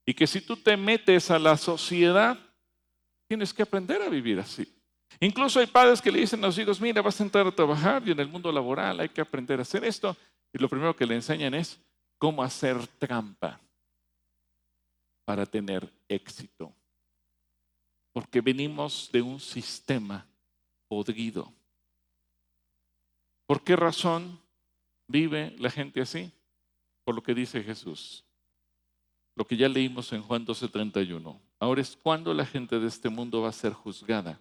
Y 0.07 0.15
que 0.15 0.27
si 0.27 0.41
tú 0.41 0.57
te 0.57 0.75
metes 0.79 1.31
a 1.31 1.39
la 1.39 1.59
sociedad, 1.59 2.39
tienes 3.29 3.53
que 3.53 3.65
aprender 3.65 4.01
a 4.01 4.09
vivir 4.09 4.41
así. 4.41 4.67
Incluso 5.21 5.61
hay 5.61 5.67
padres 5.67 6.01
que 6.01 6.11
le 6.11 6.21
dicen 6.21 6.43
a 6.43 6.47
los 6.47 6.57
hijos, 6.57 6.81
mira, 6.81 7.03
vas 7.03 7.21
a 7.21 7.25
entrar 7.25 7.47
a 7.47 7.55
trabajar 7.55 8.03
y 8.09 8.13
en 8.13 8.21
el 8.21 8.29
mundo 8.29 8.51
laboral 8.51 9.01
hay 9.01 9.11
que 9.11 9.21
aprender 9.21 9.59
a 9.59 9.63
hacer 9.63 9.85
esto. 9.85 10.17
Y 10.51 10.57
lo 10.57 10.67
primero 10.71 10.97
que 10.97 11.05
le 11.05 11.17
enseñan 11.17 11.53
es 11.53 11.79
cómo 12.17 12.43
hacer 12.43 12.87
trampa 12.99 13.61
para 15.27 15.45
tener 15.45 15.93
éxito 16.09 16.75
porque 18.15 18.41
venimos 18.41 19.11
de 19.13 19.21
un 19.21 19.41
sistema 19.41 20.25
podrido. 20.89 21.53
¿Por 23.45 23.65
qué 23.65 23.75
razón 23.75 24.41
vive 25.09 25.55
la 25.59 25.69
gente 25.69 26.01
así? 26.01 26.33
Por 27.05 27.17
lo 27.17 27.23
que 27.25 27.35
dice 27.35 27.63
Jesús. 27.63 28.25
Lo 29.35 29.45
que 29.45 29.57
ya 29.57 29.69
leímos 29.69 30.13
en 30.13 30.23
Juan 30.23 30.47
12:31. 30.47 31.41
Ahora 31.59 31.81
es 31.81 31.97
cuando 31.97 32.33
la 32.33 32.47
gente 32.47 32.79
de 32.79 32.87
este 32.87 33.09
mundo 33.09 33.43
va 33.43 33.49
a 33.49 33.53
ser 33.53 33.73
juzgada. 33.73 34.41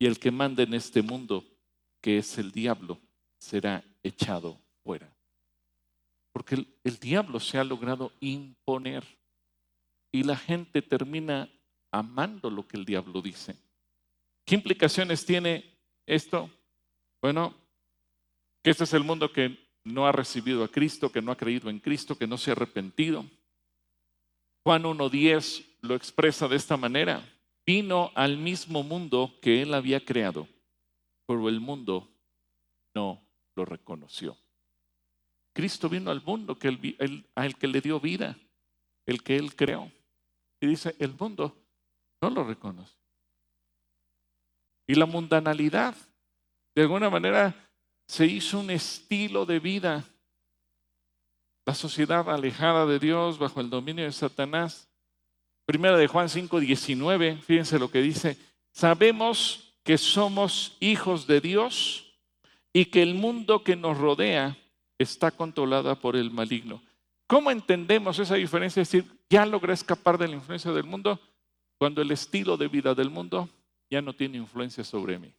Y 0.00 0.06
el 0.06 0.18
que 0.18 0.32
manda 0.32 0.64
en 0.64 0.74
este 0.74 1.00
mundo, 1.00 1.44
que 2.00 2.18
es 2.18 2.36
el 2.36 2.50
diablo, 2.50 3.00
será 3.38 3.84
echado 4.02 4.60
fuera. 4.82 5.16
Porque 6.32 6.56
el, 6.56 6.78
el 6.82 6.98
diablo 6.98 7.38
se 7.38 7.58
ha 7.58 7.64
logrado 7.64 8.12
imponer. 8.18 9.04
Y 10.10 10.24
la 10.24 10.36
gente 10.36 10.82
termina 10.82 11.48
amando 11.90 12.50
lo 12.50 12.66
que 12.66 12.76
el 12.76 12.84
diablo 12.84 13.22
dice. 13.22 13.56
¿Qué 14.44 14.54
implicaciones 14.54 15.24
tiene 15.24 15.78
esto? 16.06 16.50
Bueno, 17.20 17.54
que 18.62 18.70
este 18.70 18.84
es 18.84 18.92
el 18.94 19.04
mundo 19.04 19.32
que 19.32 19.58
no 19.84 20.06
ha 20.06 20.12
recibido 20.12 20.64
a 20.64 20.68
Cristo, 20.68 21.10
que 21.10 21.22
no 21.22 21.32
ha 21.32 21.36
creído 21.36 21.70
en 21.70 21.80
Cristo, 21.80 22.16
que 22.16 22.26
no 22.26 22.38
se 22.38 22.50
ha 22.50 22.52
arrepentido. 22.52 23.24
Juan 24.64 24.84
1.10 24.84 25.64
lo 25.82 25.94
expresa 25.94 26.48
de 26.48 26.56
esta 26.56 26.76
manera. 26.76 27.26
Vino 27.66 28.10
al 28.14 28.38
mismo 28.38 28.82
mundo 28.82 29.34
que 29.42 29.62
él 29.62 29.74
había 29.74 30.04
creado, 30.04 30.48
pero 31.26 31.48
el 31.48 31.60
mundo 31.60 32.08
no 32.94 33.22
lo 33.54 33.64
reconoció. 33.64 34.36
Cristo 35.52 35.88
vino 35.88 36.10
al 36.10 36.22
mundo 36.22 36.58
que 36.58 36.68
él, 36.68 37.26
al 37.34 37.56
que 37.56 37.66
le 37.66 37.80
dio 37.80 38.00
vida, 38.00 38.38
el 39.06 39.22
que 39.22 39.36
él 39.36 39.54
creó. 39.56 39.90
Y 40.60 40.66
dice, 40.66 40.94
el 40.98 41.14
mundo 41.14 41.56
no 42.20 42.30
lo 42.30 42.44
reconoce. 42.44 42.94
Y 44.86 44.94
la 44.94 45.06
mundanalidad, 45.06 45.94
de 46.74 46.82
alguna 46.82 47.10
manera, 47.10 47.54
se 48.06 48.26
hizo 48.26 48.60
un 48.60 48.70
estilo 48.70 49.44
de 49.44 49.60
vida. 49.60 50.04
La 51.66 51.74
sociedad 51.74 52.28
alejada 52.30 52.86
de 52.86 52.98
Dios, 52.98 53.38
bajo 53.38 53.60
el 53.60 53.68
dominio 53.68 54.04
de 54.04 54.12
Satanás. 54.12 54.88
Primera 55.66 55.98
de 55.98 56.06
Juan 56.06 56.30
5, 56.30 56.60
19, 56.60 57.36
fíjense 57.42 57.78
lo 57.78 57.90
que 57.90 58.00
dice. 58.00 58.38
Sabemos 58.72 59.74
que 59.82 59.98
somos 59.98 60.76
hijos 60.80 61.26
de 61.26 61.42
Dios 61.42 62.14
y 62.72 62.86
que 62.86 63.02
el 63.02 63.14
mundo 63.14 63.62
que 63.62 63.76
nos 63.76 63.98
rodea 63.98 64.56
está 64.98 65.30
controlada 65.30 65.94
por 65.94 66.16
el 66.16 66.30
maligno. 66.30 66.82
¿Cómo 67.26 67.50
entendemos 67.50 68.18
esa 68.18 68.36
diferencia? 68.36 68.80
Es 68.80 68.90
decir, 68.90 69.10
ya 69.28 69.44
logré 69.44 69.74
escapar 69.74 70.16
de 70.16 70.28
la 70.28 70.36
influencia 70.36 70.72
del 70.72 70.84
mundo 70.84 71.20
cuando 71.78 72.02
el 72.02 72.10
estilo 72.10 72.56
de 72.56 72.68
vida 72.68 72.94
del 72.94 73.10
mundo 73.10 73.48
ya 73.90 74.02
no 74.02 74.12
tiene 74.12 74.38
influencia 74.38 74.84
sobre 74.84 75.18
mí. 75.18 75.32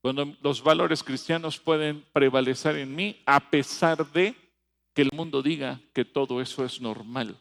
Cuando 0.00 0.36
los 0.42 0.62
valores 0.62 1.02
cristianos 1.02 1.58
pueden 1.58 2.04
prevalecer 2.12 2.76
en 2.76 2.94
mí 2.94 3.20
a 3.26 3.50
pesar 3.50 4.10
de 4.12 4.34
que 4.94 5.02
el 5.02 5.10
mundo 5.12 5.42
diga 5.42 5.80
que 5.92 6.04
todo 6.04 6.40
eso 6.40 6.64
es 6.64 6.80
normal. 6.80 7.38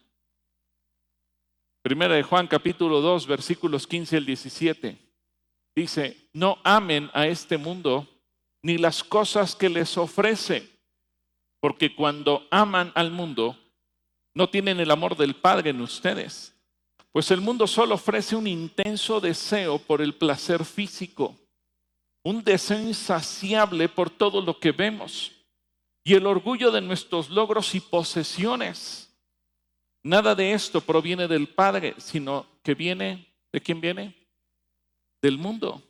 Primera 1.83 2.15
de 2.15 2.23
Juan 2.23 2.47
capítulo 2.47 3.01
2 3.01 3.27
versículos 3.27 3.85
15 3.85 4.17
al 4.17 4.25
17 4.25 4.97
dice, 5.75 6.29
no 6.33 6.57
amen 6.63 7.09
a 7.13 7.27
este 7.27 7.57
mundo 7.57 8.07
ni 8.61 8.77
las 8.77 9.03
cosas 9.03 9.55
que 9.55 9.69
les 9.69 9.97
ofrece, 9.97 10.69
porque 11.59 11.93
cuando 11.93 12.47
aman 12.49 12.91
al 12.95 13.11
mundo 13.11 13.57
no 14.33 14.49
tienen 14.49 14.79
el 14.79 14.89
amor 14.89 15.17
del 15.17 15.35
Padre 15.35 15.71
en 15.71 15.81
ustedes. 15.81 16.52
Pues 17.13 17.29
el 17.29 17.41
mundo 17.41 17.67
solo 17.67 17.93
ofrece 17.93 18.35
un 18.35 18.47
intenso 18.47 19.21
deseo 19.21 19.77
por 19.77 20.01
el 20.01 20.15
placer 20.15 20.65
físico, 20.65 21.37
un 22.23 22.43
deseo 22.43 22.79
insaciable 22.79 23.87
por 23.87 24.09
todo 24.09 24.41
lo 24.41 24.59
que 24.59 24.71
vemos 24.71 25.31
y 26.03 26.15
el 26.15 26.25
orgullo 26.25 26.71
de 26.71 26.81
nuestros 26.81 27.29
logros 27.29 27.75
y 27.75 27.81
posesiones. 27.81 29.15
Nada 30.01 30.33
de 30.33 30.53
esto 30.53 30.81
proviene 30.81 31.27
del 31.27 31.47
Padre, 31.47 31.93
sino 31.99 32.47
que 32.63 32.73
viene, 32.73 33.31
¿de 33.51 33.61
quién 33.61 33.79
viene? 33.79 34.15
Del 35.21 35.37
mundo. 35.37 35.83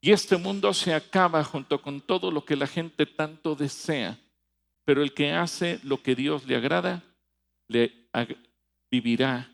Y 0.00 0.12
este 0.12 0.36
mundo 0.36 0.72
se 0.72 0.94
acaba 0.94 1.42
junto 1.42 1.82
con 1.82 2.00
todo 2.00 2.30
lo 2.30 2.44
que 2.44 2.54
la 2.54 2.68
gente 2.68 3.04
tanto 3.04 3.56
desea. 3.56 4.16
Pero 4.84 5.02
el 5.02 5.12
que 5.12 5.32
hace 5.32 5.80
lo 5.82 6.00
que 6.00 6.14
Dios 6.14 6.46
le 6.46 6.54
agrada, 6.54 7.02
le 7.66 8.08
vivirá 8.90 9.51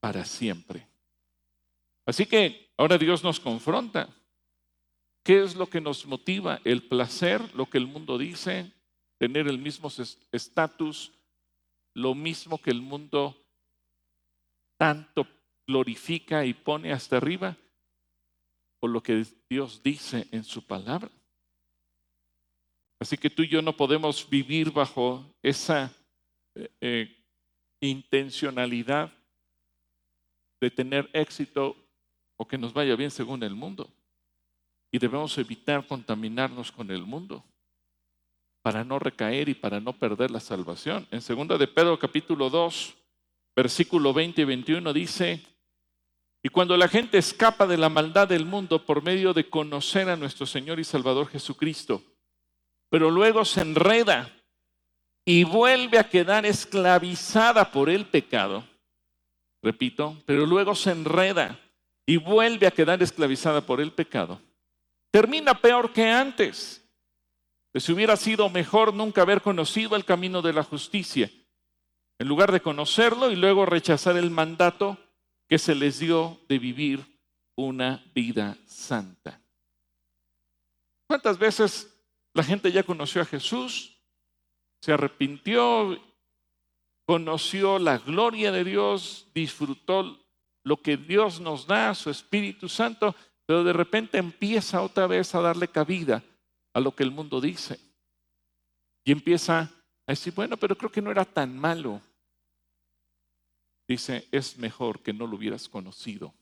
para 0.00 0.24
siempre. 0.24 0.86
Así 2.06 2.26
que 2.26 2.72
ahora 2.76 2.98
Dios 2.98 3.22
nos 3.22 3.38
confronta. 3.40 4.08
¿Qué 5.24 5.42
es 5.42 5.56
lo 5.56 5.68
que 5.68 5.80
nos 5.80 6.06
motiva? 6.06 6.60
El 6.64 6.88
placer, 6.88 7.54
lo 7.54 7.68
que 7.68 7.78
el 7.78 7.86
mundo 7.86 8.16
dice, 8.16 8.72
tener 9.18 9.46
el 9.46 9.58
mismo 9.58 9.90
estatus, 10.32 11.12
lo 11.94 12.14
mismo 12.14 12.58
que 12.58 12.70
el 12.70 12.80
mundo 12.80 13.36
tanto 14.78 15.26
glorifica 15.66 16.46
y 16.46 16.54
pone 16.54 16.92
hasta 16.92 17.18
arriba, 17.18 17.56
o 18.80 18.88
lo 18.88 19.02
que 19.02 19.26
Dios 19.50 19.82
dice 19.82 20.26
en 20.30 20.44
su 20.44 20.64
palabra. 20.66 21.10
Así 23.00 23.16
que 23.16 23.28
tú 23.28 23.42
y 23.42 23.48
yo 23.48 23.60
no 23.60 23.76
podemos 23.76 24.28
vivir 24.28 24.70
bajo 24.70 25.24
esa 25.42 25.92
eh, 26.54 26.70
eh, 26.80 27.24
intencionalidad 27.80 29.12
de 30.60 30.70
tener 30.70 31.08
éxito 31.12 31.76
o 32.36 32.46
que 32.46 32.58
nos 32.58 32.72
vaya 32.72 32.96
bien 32.96 33.10
según 33.10 33.42
el 33.42 33.54
mundo. 33.54 33.90
Y 34.90 34.98
debemos 34.98 35.36
evitar 35.38 35.86
contaminarnos 35.86 36.72
con 36.72 36.90
el 36.90 37.02
mundo 37.02 37.44
para 38.62 38.84
no 38.84 38.98
recaer 38.98 39.48
y 39.48 39.54
para 39.54 39.80
no 39.80 39.92
perder 39.92 40.30
la 40.30 40.40
salvación. 40.40 41.06
En 41.10 41.20
2 41.20 41.58
de 41.58 41.68
Pedro 41.68 41.98
capítulo 41.98 42.50
2, 42.50 42.94
versículo 43.54 44.12
20 44.12 44.42
y 44.42 44.44
21 44.44 44.92
dice, 44.92 45.42
y 46.42 46.48
cuando 46.48 46.76
la 46.76 46.88
gente 46.88 47.18
escapa 47.18 47.66
de 47.66 47.76
la 47.76 47.88
maldad 47.88 48.28
del 48.28 48.44
mundo 48.44 48.84
por 48.84 49.02
medio 49.02 49.34
de 49.34 49.48
conocer 49.48 50.08
a 50.08 50.16
nuestro 50.16 50.46
Señor 50.46 50.78
y 50.78 50.84
Salvador 50.84 51.28
Jesucristo, 51.28 52.02
pero 52.88 53.10
luego 53.10 53.44
se 53.44 53.62
enreda 53.62 54.32
y 55.24 55.44
vuelve 55.44 55.98
a 55.98 56.08
quedar 56.08 56.46
esclavizada 56.46 57.70
por 57.70 57.90
el 57.90 58.06
pecado, 58.06 58.64
repito, 59.68 60.16
pero 60.24 60.46
luego 60.46 60.74
se 60.74 60.92
enreda 60.92 61.60
y 62.06 62.16
vuelve 62.16 62.66
a 62.66 62.70
quedar 62.70 63.02
esclavizada 63.02 63.60
por 63.60 63.82
el 63.82 63.92
pecado, 63.92 64.40
termina 65.10 65.60
peor 65.60 65.92
que 65.92 66.08
antes. 66.08 66.82
Pues 67.70 67.84
si 67.84 67.92
hubiera 67.92 68.16
sido 68.16 68.48
mejor 68.48 68.94
nunca 68.94 69.20
haber 69.20 69.42
conocido 69.42 69.94
el 69.94 70.06
camino 70.06 70.40
de 70.40 70.54
la 70.54 70.62
justicia, 70.62 71.30
en 72.18 72.26
lugar 72.26 72.50
de 72.50 72.62
conocerlo 72.62 73.30
y 73.30 73.36
luego 73.36 73.66
rechazar 73.66 74.16
el 74.16 74.30
mandato 74.30 74.96
que 75.46 75.58
se 75.58 75.74
les 75.74 75.98
dio 75.98 76.40
de 76.48 76.58
vivir 76.58 77.04
una 77.54 78.02
vida 78.14 78.56
santa. 78.66 79.42
¿Cuántas 81.06 81.38
veces 81.38 81.94
la 82.32 82.42
gente 82.42 82.72
ya 82.72 82.84
conoció 82.84 83.20
a 83.20 83.26
Jesús, 83.26 83.98
se 84.80 84.92
arrepintió 84.92 86.00
conoció 87.08 87.78
la 87.78 87.96
gloria 87.96 88.52
de 88.52 88.64
Dios, 88.64 89.28
disfrutó 89.34 90.18
lo 90.62 90.82
que 90.82 90.98
Dios 90.98 91.40
nos 91.40 91.66
da, 91.66 91.94
su 91.94 92.10
Espíritu 92.10 92.68
Santo, 92.68 93.16
pero 93.46 93.64
de 93.64 93.72
repente 93.72 94.18
empieza 94.18 94.82
otra 94.82 95.06
vez 95.06 95.34
a 95.34 95.40
darle 95.40 95.68
cabida 95.68 96.22
a 96.74 96.80
lo 96.80 96.94
que 96.94 97.04
el 97.04 97.10
mundo 97.10 97.40
dice. 97.40 97.80
Y 99.06 99.12
empieza 99.12 99.60
a 99.60 100.12
decir, 100.12 100.34
bueno, 100.34 100.58
pero 100.58 100.76
creo 100.76 100.92
que 100.92 101.00
no 101.00 101.10
era 101.10 101.24
tan 101.24 101.58
malo. 101.58 102.02
Dice, 103.88 104.28
es 104.30 104.58
mejor 104.58 105.00
que 105.00 105.14
no 105.14 105.26
lo 105.26 105.36
hubieras 105.36 105.66
conocido. 105.66 106.34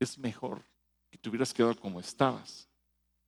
Es 0.00 0.18
mejor 0.18 0.60
que 1.08 1.18
te 1.18 1.28
hubieras 1.28 1.54
quedado 1.54 1.76
como 1.76 2.00
estabas, 2.00 2.68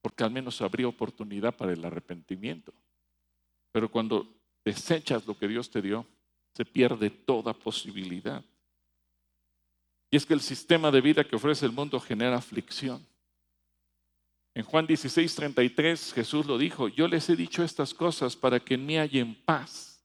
porque 0.03 0.25
al 0.25 0.33
menos 0.33 0.61
habría 0.61 0.89
oportunidad 0.89 1.55
para 1.55 1.73
el 1.73 1.85
arrepentimiento. 1.85 2.75
Pero 3.71 3.89
cuando 3.89 4.27
desechas 4.65 5.25
lo 5.29 5.39
que 5.39 5.47
Dios 5.47 5.71
te 5.71 5.81
dio, 5.81 6.05
se 6.55 6.65
pierde 6.65 7.11
toda 7.11 7.53
posibilidad. 7.53 8.45
Y 10.11 10.17
es 10.17 10.25
que 10.25 10.35
el 10.35 10.41
sistema 10.41 10.91
de 10.91 11.01
vida 11.01 11.25
que 11.25 11.37
ofrece 11.37 11.67
el 11.67 11.73
mundo 11.73 11.99
genera 11.99 12.37
aflicción. 12.37 13.05
En 14.55 14.63
Juan 14.63 14.87
16, 14.87 15.35
33 15.35 16.13
Jesús 16.13 16.47
lo 16.47 16.57
dijo, 16.57 16.87
yo 16.87 17.09
les 17.09 17.29
he 17.29 17.35
dicho 17.35 17.65
estas 17.65 17.93
cosas 17.93 18.37
para 18.37 18.61
que 18.61 18.75
en 18.75 18.87
mí 18.87 18.97
en 18.97 19.35
paz. 19.35 20.05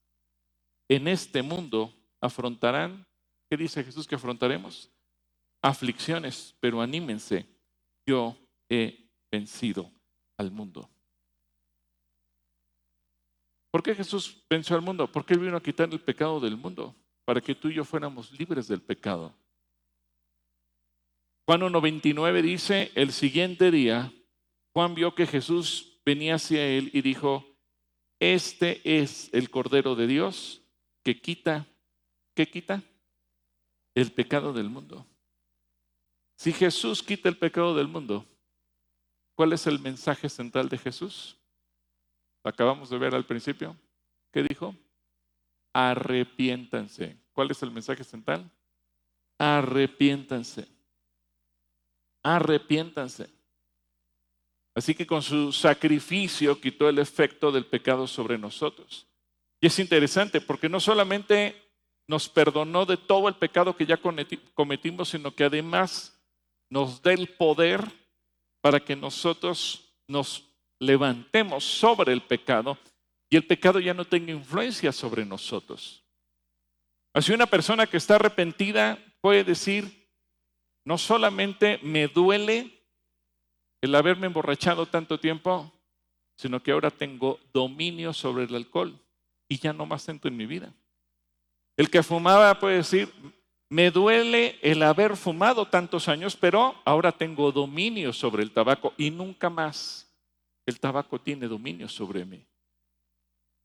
En 0.88 1.06
este 1.06 1.40
mundo 1.40 1.94
afrontarán, 2.20 3.06
¿qué 3.48 3.56
dice 3.56 3.84
Jesús 3.84 4.08
que 4.08 4.16
afrontaremos? 4.16 4.90
Aflicciones, 5.62 6.56
pero 6.58 6.82
anímense, 6.82 7.46
yo 8.04 8.36
he 8.68 9.08
vencido 9.30 9.88
al 10.36 10.50
mundo. 10.50 10.90
¿Por 13.70 13.82
qué 13.82 13.94
Jesús 13.94 14.44
venció 14.48 14.74
al 14.76 14.82
mundo? 14.82 15.10
Porque 15.10 15.34
Él 15.34 15.40
vino 15.40 15.56
a 15.56 15.62
quitar 15.62 15.88
el 15.90 16.00
pecado 16.00 16.40
del 16.40 16.56
mundo, 16.56 16.96
para 17.24 17.40
que 17.40 17.54
tú 17.54 17.68
y 17.68 17.74
yo 17.74 17.84
fuéramos 17.84 18.32
libres 18.32 18.66
del 18.66 18.82
pecado. 18.82 19.34
Juan 21.46 21.62
1.29 21.62 22.42
dice, 22.42 22.92
el 22.94 23.12
siguiente 23.12 23.70
día, 23.70 24.12
Juan 24.72 24.94
vio 24.94 25.14
que 25.14 25.26
Jesús 25.26 26.00
venía 26.04 26.36
hacia 26.36 26.66
él 26.66 26.90
y 26.92 27.02
dijo, 27.02 27.44
este 28.20 28.80
es 29.00 29.30
el 29.32 29.50
Cordero 29.50 29.94
de 29.96 30.06
Dios 30.06 30.62
que 31.02 31.20
quita, 31.20 31.66
¿qué 32.34 32.48
quita? 32.48 32.82
El 33.94 34.12
pecado 34.12 34.52
del 34.52 34.68
mundo. 34.68 35.06
Si 36.36 36.52
Jesús 36.52 37.02
quita 37.02 37.28
el 37.28 37.36
pecado 37.36 37.74
del 37.74 37.88
mundo, 37.88 38.26
¿cuál 39.34 39.52
es 39.52 39.66
el 39.66 39.78
mensaje 39.78 40.28
central 40.28 40.68
de 40.68 40.78
Jesús? 40.78 41.39
Acabamos 42.44 42.90
de 42.90 42.98
ver 42.98 43.14
al 43.14 43.26
principio. 43.26 43.76
¿Qué 44.32 44.42
dijo? 44.42 44.74
Arrepiéntanse. 45.72 47.16
¿Cuál 47.32 47.50
es 47.50 47.62
el 47.62 47.70
mensaje 47.70 48.04
central? 48.04 48.50
Arrepiéntanse. 49.38 50.66
Arrepiéntanse. 52.22 53.28
Así 54.74 54.94
que 54.94 55.06
con 55.06 55.22
su 55.22 55.52
sacrificio 55.52 56.60
quitó 56.60 56.88
el 56.88 56.98
efecto 56.98 57.50
del 57.50 57.66
pecado 57.66 58.06
sobre 58.06 58.38
nosotros. 58.38 59.06
Y 59.60 59.66
es 59.66 59.78
interesante 59.78 60.40
porque 60.40 60.68
no 60.68 60.80
solamente 60.80 61.70
nos 62.06 62.28
perdonó 62.28 62.86
de 62.86 62.96
todo 62.96 63.28
el 63.28 63.36
pecado 63.36 63.76
que 63.76 63.86
ya 63.86 63.98
cometimos, 63.98 65.08
sino 65.08 65.34
que 65.34 65.44
además 65.44 66.18
nos 66.68 67.02
da 67.02 67.12
el 67.12 67.28
poder 67.28 67.84
para 68.60 68.80
que 68.80 68.96
nosotros 68.96 69.94
nos 70.06 70.49
levantemos 70.80 71.62
sobre 71.64 72.12
el 72.12 72.22
pecado 72.22 72.78
y 73.28 73.36
el 73.36 73.46
pecado 73.46 73.78
ya 73.78 73.94
no 73.94 74.04
tenga 74.04 74.32
influencia 74.32 74.90
sobre 74.90 75.24
nosotros. 75.24 76.02
Así 77.14 77.32
una 77.32 77.46
persona 77.46 77.86
que 77.86 77.96
está 77.96 78.16
arrepentida 78.16 78.98
puede 79.20 79.44
decir, 79.44 80.08
no 80.84 80.98
solamente 80.98 81.78
me 81.82 82.08
duele 82.08 82.84
el 83.80 83.94
haberme 83.94 84.26
emborrachado 84.26 84.86
tanto 84.86 85.20
tiempo, 85.20 85.72
sino 86.36 86.62
que 86.62 86.72
ahora 86.72 86.90
tengo 86.90 87.38
dominio 87.52 88.12
sobre 88.12 88.44
el 88.44 88.54
alcohol 88.54 88.98
y 89.48 89.58
ya 89.58 89.72
no 89.72 89.86
más 89.86 90.02
siento 90.02 90.28
en 90.28 90.36
mi 90.36 90.46
vida. 90.46 90.72
El 91.76 91.90
que 91.90 92.02
fumaba 92.02 92.58
puede 92.58 92.76
decir, 92.76 93.12
me 93.68 93.90
duele 93.90 94.58
el 94.62 94.82
haber 94.82 95.16
fumado 95.16 95.66
tantos 95.68 96.08
años, 96.08 96.36
pero 96.36 96.74
ahora 96.84 97.12
tengo 97.12 97.52
dominio 97.52 98.12
sobre 98.12 98.42
el 98.42 98.52
tabaco 98.52 98.94
y 98.96 99.10
nunca 99.10 99.48
más 99.48 100.09
el 100.70 100.80
tabaco 100.80 101.20
tiene 101.20 101.46
dominio 101.48 101.88
sobre 101.88 102.24
mí. 102.24 102.46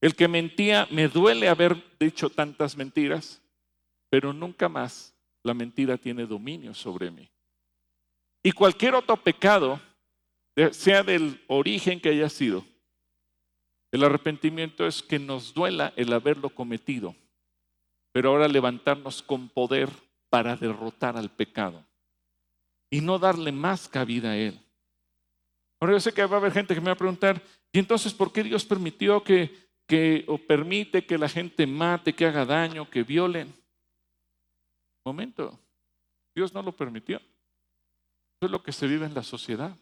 El 0.02 0.15
que 0.15 0.28
mentía, 0.28 0.88
me 0.91 1.08
duele 1.08 1.48
haber 1.48 1.82
dicho 2.00 2.30
tantas 2.30 2.76
mentiras, 2.76 3.41
pero 4.10 4.34
nunca 4.34 4.68
más 4.68 5.15
la 5.44 5.54
mentira 5.54 5.98
tiene 5.98 6.26
dominio 6.26 6.74
sobre 6.74 7.10
mí. 7.12 7.30
Y 8.44 8.52
cualquier 8.52 8.96
otro 8.96 9.18
pecado 9.18 9.80
sea 10.72 11.04
del 11.04 11.44
origen 11.48 12.00
que 12.00 12.10
haya 12.10 12.30
sido. 12.30 12.65
El 13.91 14.04
arrepentimiento 14.04 14.86
es 14.86 15.02
que 15.02 15.20
nos 15.20 15.54
duela 15.54 15.94
el 15.96 16.12
haberlo 16.12 16.50
cometido, 16.50 17.15
pero 18.12 18.30
ahora 18.30 18.48
levantarnos 18.48 19.22
con 19.22 19.50
poder 19.50 19.89
para 20.30 20.56
derrotar 20.56 21.18
al 21.18 21.32
pecado 21.32 21.86
y 22.89 23.02
no 23.02 23.20
darle 23.20 23.52
más 23.52 23.88
cabida 23.88 24.32
a 24.32 24.38
él. 24.38 24.60
Ahora 25.86 25.98
yo 25.98 26.00
sé 26.00 26.15
que 26.15 26.26
va 26.26 26.38
a 26.38 26.39
haber 26.39 26.52
gente 26.52 26.74
que 26.74 26.82
me 26.82 26.88
va 26.88 26.93
a 26.93 26.98
preguntar, 26.98 27.39
¿y 27.71 27.78
entonces 27.78 28.12
por 28.12 28.34
qué 28.34 28.41
Dios 28.41 28.65
permitió 28.65 29.24
que, 29.24 29.69
que 29.86 30.26
o 30.28 30.39
permite 30.39 31.06
que 31.06 31.15
la 31.15 31.30
gente 31.30 31.67
mate, 31.67 32.15
que 32.15 32.26
haga 32.26 32.43
daño, 32.43 32.89
que 32.89 33.04
violen? 33.04 33.54
Momento, 35.06 35.60
Dios 36.34 36.52
no 36.56 36.63
lo 36.63 36.76
permitió. 36.76 37.17
Eso 37.17 38.48
es 38.48 38.50
lo 38.50 38.63
que 38.63 38.71
se 38.71 38.88
vive 38.88 39.06
en 39.06 39.13
la 39.13 39.21
sociedad. 39.21 39.78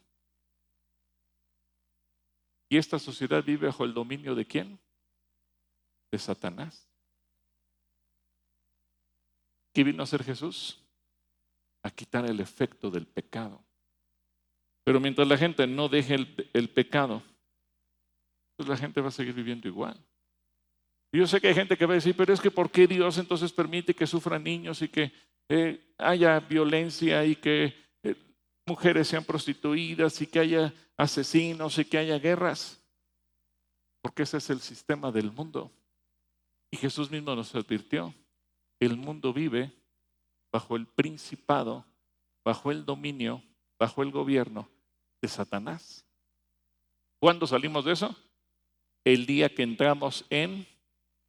¿Y 2.68 2.76
esta 2.76 3.00
sociedad 3.00 3.42
vive 3.42 3.68
bajo 3.68 3.86
el 3.86 3.94
dominio 3.94 4.36
de 4.36 4.46
quién? 4.46 4.78
De 6.12 6.20
Satanás. 6.20 6.86
¿Qué 9.74 9.86
vino 9.86 10.02
a 10.02 10.04
hacer 10.04 10.22
Jesús? 10.22 10.84
A 11.82 11.90
quitar 11.90 12.26
el 12.26 12.42
efecto 12.42 12.92
del 12.92 13.08
pecado. 13.08 13.64
Pero 14.84 15.00
mientras 15.00 15.28
la 15.28 15.38
gente 15.38 15.66
no 15.66 15.88
deje 15.88 16.16
el, 16.54 16.70
pecado, 16.70 17.24
pues 18.58 18.68
la 18.68 18.78
gente 18.78 19.02
va 19.02 19.08
a 19.08 19.12
seguir 19.12 19.34
viviendo 19.34 19.68
igual. 19.68 19.98
Yo 21.14 21.26
sé 21.28 21.40
que 21.40 21.48
hay 21.48 21.54
gente 21.54 21.78
que 21.78 21.86
va 21.86 21.94
a 21.94 21.96
decir, 21.96 22.16
pero 22.16 22.34
es 22.34 22.42
que 22.42 22.52
¿por 22.52 22.70
qué 22.70 22.88
Dios 22.88 23.18
entonces 23.18 23.54
permite 23.54 23.94
que 23.94 24.08
sufran 24.08 24.44
niños 24.44 24.82
y 24.82 24.90
que 24.90 25.12
eh, 25.48 25.94
haya 25.98 26.40
violencia 26.40 27.24
y 27.26 27.36
que 27.36 27.74
eh, 28.04 28.16
mujeres 28.66 29.08
sean 29.08 29.24
prostituidas 29.24 30.22
y 30.22 30.28
que 30.28 30.40
haya 30.40 30.74
asesinos 30.98 31.78
y 31.78 31.86
que 31.86 32.00
haya 32.00 32.20
guerras, 32.20 32.82
porque 34.02 34.24
ese 34.24 34.38
es 34.38 34.50
el 34.50 34.60
sistema 34.60 35.12
del 35.12 35.32
mundo. 35.32 35.72
Y 36.72 36.78
Jesús 36.78 37.12
mismo 37.12 37.36
nos 37.36 37.54
advirtió, 37.56 38.14
el 38.80 38.98
mundo 38.98 39.32
vive 39.32 39.72
bajo 40.52 40.76
el 40.76 40.88
principado, 40.88 41.86
bajo 42.44 42.72
el 42.72 42.86
dominio, 42.86 43.44
bajo 43.80 44.02
el 44.02 44.12
gobierno 44.12 44.73
de 45.24 45.30
Satanás. 45.30 46.06
¿Cuándo 47.22 47.48
salimos 47.48 47.86
de 47.86 47.94
eso? 47.94 48.14
El 49.06 49.26
día 49.26 49.48
que 49.48 49.64
entramos 49.64 50.26
en 50.30 50.68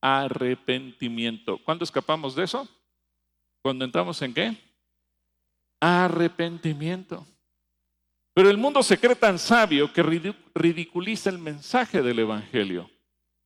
arrepentimiento. 0.03 1.59
¿Cuándo 1.59 1.85
escapamos 1.85 2.35
de 2.35 2.43
eso? 2.43 2.69
Cuando 3.63 3.85
entramos 3.85 4.21
en 4.21 4.35
qué? 4.35 4.57
Arrepentimiento. 5.81 7.25
Pero 8.35 8.51
el 8.51 8.59
mundo 8.59 8.83
se 8.83 8.99
cree 8.99 9.15
tan 9.15 9.39
sabio 9.39 9.93
que 9.93 10.03
ridiculiza 10.03 11.31
el 11.31 11.39
mensaje 11.39 12.03
del 12.03 12.19
Evangelio. 12.19 12.91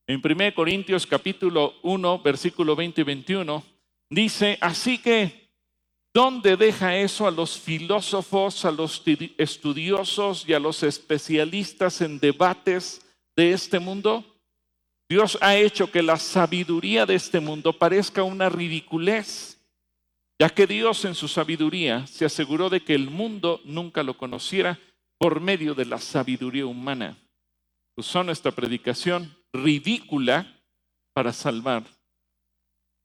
En 0.06 0.22
1 0.24 0.54
Corintios 0.54 1.06
capítulo 1.06 1.74
1, 1.82 2.22
versículo 2.22 2.74
20 2.74 3.02
y 3.02 3.04
21, 3.04 3.62
dice, 4.08 4.56
así 4.62 4.96
que, 4.96 5.47
¿dónde 6.18 6.56
deja 6.56 6.96
eso 6.96 7.28
a 7.28 7.30
los 7.30 7.56
filósofos, 7.60 8.64
a 8.64 8.72
los 8.72 9.04
estudiosos 9.36 10.44
y 10.48 10.52
a 10.52 10.58
los 10.58 10.82
especialistas 10.82 12.00
en 12.00 12.18
debates 12.18 13.06
de 13.36 13.52
este 13.52 13.78
mundo? 13.78 14.24
Dios 15.08 15.38
ha 15.40 15.54
hecho 15.54 15.92
que 15.92 16.02
la 16.02 16.16
sabiduría 16.16 17.06
de 17.06 17.14
este 17.14 17.38
mundo 17.38 17.72
parezca 17.72 18.24
una 18.24 18.48
ridiculez 18.48 19.58
ya 20.40 20.48
que 20.48 20.66
Dios 20.66 21.04
en 21.04 21.14
su 21.14 21.28
sabiduría 21.28 22.04
se 22.08 22.24
aseguró 22.24 22.68
de 22.68 22.80
que 22.80 22.96
el 22.96 23.10
mundo 23.10 23.60
nunca 23.64 24.02
lo 24.02 24.18
conociera 24.18 24.76
por 25.18 25.40
medio 25.40 25.72
de 25.76 25.84
la 25.84 25.98
sabiduría 25.98 26.66
humana. 26.66 27.16
Usó 27.96 28.24
nuestra 28.24 28.50
predicación 28.50 29.36
ridícula 29.52 30.60
para 31.12 31.32
salvar 31.32 31.84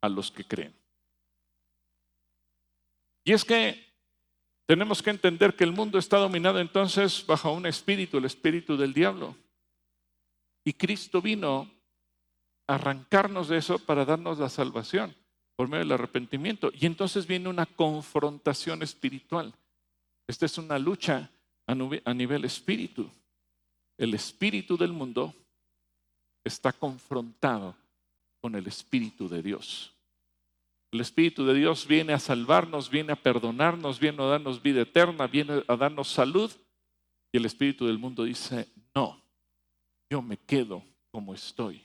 a 0.01 0.09
los 0.09 0.31
que 0.31 0.43
creen. 0.43 0.82
Y 3.23 3.31
es 3.31 3.45
que 3.45 3.93
tenemos 4.65 5.01
que 5.01 5.09
entender 5.09 5.55
que 5.55 5.63
el 5.63 5.71
mundo 5.71 5.99
está 5.99 6.17
dominado 6.17 6.59
entonces 6.59 7.25
bajo 7.25 7.51
un 7.51 7.65
espíritu, 7.65 8.17
el 8.17 8.25
espíritu 8.25 8.77
del 8.77 8.93
diablo. 8.93 9.35
Y 10.65 10.73
Cristo 10.73 11.21
vino 11.21 11.69
a 12.67 12.75
arrancarnos 12.75 13.49
de 13.49 13.57
eso 13.57 13.79
para 13.79 14.05
darnos 14.05 14.39
la 14.39 14.49
salvación 14.49 15.15
por 15.55 15.67
medio 15.67 15.83
del 15.83 15.91
arrepentimiento. 15.93 16.71
Y 16.73 16.85
entonces 16.85 17.27
viene 17.27 17.49
una 17.49 17.65
confrontación 17.65 18.81
espiritual. 18.81 19.53
Esta 20.27 20.45
es 20.45 20.57
una 20.57 20.79
lucha 20.79 21.29
a 21.67 22.13
nivel 22.13 22.45
espíritu. 22.45 23.09
El 23.97 24.13
espíritu 24.13 24.77
del 24.77 24.93
mundo 24.93 25.33
está 26.43 26.71
confrontado 26.73 27.75
con 28.41 28.55
el 28.55 28.67
espíritu 28.67 29.29
de 29.29 29.41
Dios. 29.41 29.92
El 30.93 31.01
espíritu 31.01 31.43
de 31.43 31.55
Dios 31.55 31.87
viene 31.87 32.13
a 32.13 32.19
salvarnos, 32.19 32.87
viene 32.87 33.13
a 33.13 33.15
perdonarnos, 33.15 33.99
viene 33.99 34.21
a 34.21 34.27
darnos 34.27 34.61
vida 34.61 34.81
eterna, 34.81 35.25
viene 35.25 35.63
a 35.67 35.75
darnos 35.75 36.07
salud. 36.07 36.51
Y 37.31 37.37
el 37.37 37.45
espíritu 37.45 37.87
del 37.87 37.97
mundo 37.97 38.25
dice, 38.25 38.67
no, 38.93 39.19
yo 40.07 40.21
me 40.21 40.37
quedo 40.37 40.83
como 41.09 41.33
estoy. 41.33 41.81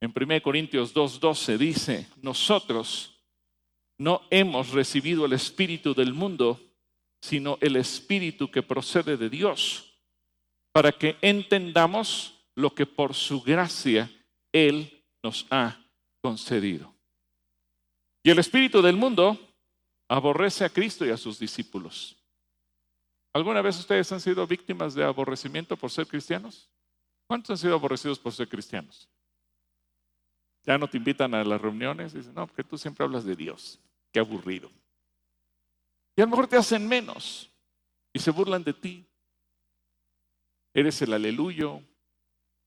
En 0.00 0.12
1 0.12 0.42
Corintios 0.42 0.92
2.12 0.92 1.58
dice, 1.58 2.08
nosotros 2.20 3.22
no 3.98 4.22
hemos 4.30 4.70
recibido 4.70 5.24
el 5.24 5.34
espíritu 5.34 5.94
del 5.94 6.12
mundo, 6.12 6.60
sino 7.22 7.56
el 7.60 7.76
espíritu 7.76 8.50
que 8.50 8.64
procede 8.64 9.16
de 9.16 9.30
Dios, 9.30 9.96
para 10.72 10.90
que 10.90 11.16
entendamos 11.20 12.34
lo 12.56 12.74
que 12.74 12.84
por 12.84 13.14
su 13.14 13.40
gracia 13.42 14.10
Él 14.50 15.04
nos 15.22 15.46
ha 15.50 15.80
concedido. 16.20 16.97
Y 18.28 18.30
el 18.30 18.40
espíritu 18.40 18.82
del 18.82 18.94
mundo 18.94 19.40
aborrece 20.06 20.62
a 20.62 20.68
Cristo 20.68 21.06
y 21.06 21.08
a 21.08 21.16
sus 21.16 21.38
discípulos. 21.38 22.14
¿Alguna 23.32 23.62
vez 23.62 23.78
ustedes 23.78 24.12
han 24.12 24.20
sido 24.20 24.46
víctimas 24.46 24.92
de 24.92 25.02
aborrecimiento 25.02 25.78
por 25.78 25.90
ser 25.90 26.06
cristianos? 26.06 26.68
¿Cuántos 27.26 27.52
han 27.52 27.56
sido 27.56 27.72
aborrecidos 27.72 28.18
por 28.18 28.34
ser 28.34 28.46
cristianos? 28.46 29.08
Ya 30.64 30.76
no 30.76 30.86
te 30.86 30.98
invitan 30.98 31.32
a 31.32 31.42
las 31.42 31.58
reuniones. 31.58 32.12
Dicen, 32.12 32.34
no, 32.34 32.46
porque 32.46 32.64
tú 32.64 32.76
siempre 32.76 33.02
hablas 33.02 33.24
de 33.24 33.34
Dios. 33.34 33.80
Qué 34.12 34.20
aburrido. 34.20 34.70
Y 36.14 36.20
a 36.20 36.26
lo 36.26 36.30
mejor 36.32 36.48
te 36.48 36.58
hacen 36.58 36.86
menos 36.86 37.50
y 38.12 38.18
se 38.18 38.30
burlan 38.30 38.62
de 38.62 38.74
ti. 38.74 39.06
Eres 40.74 41.00
el 41.00 41.14
aleluyo, 41.14 41.80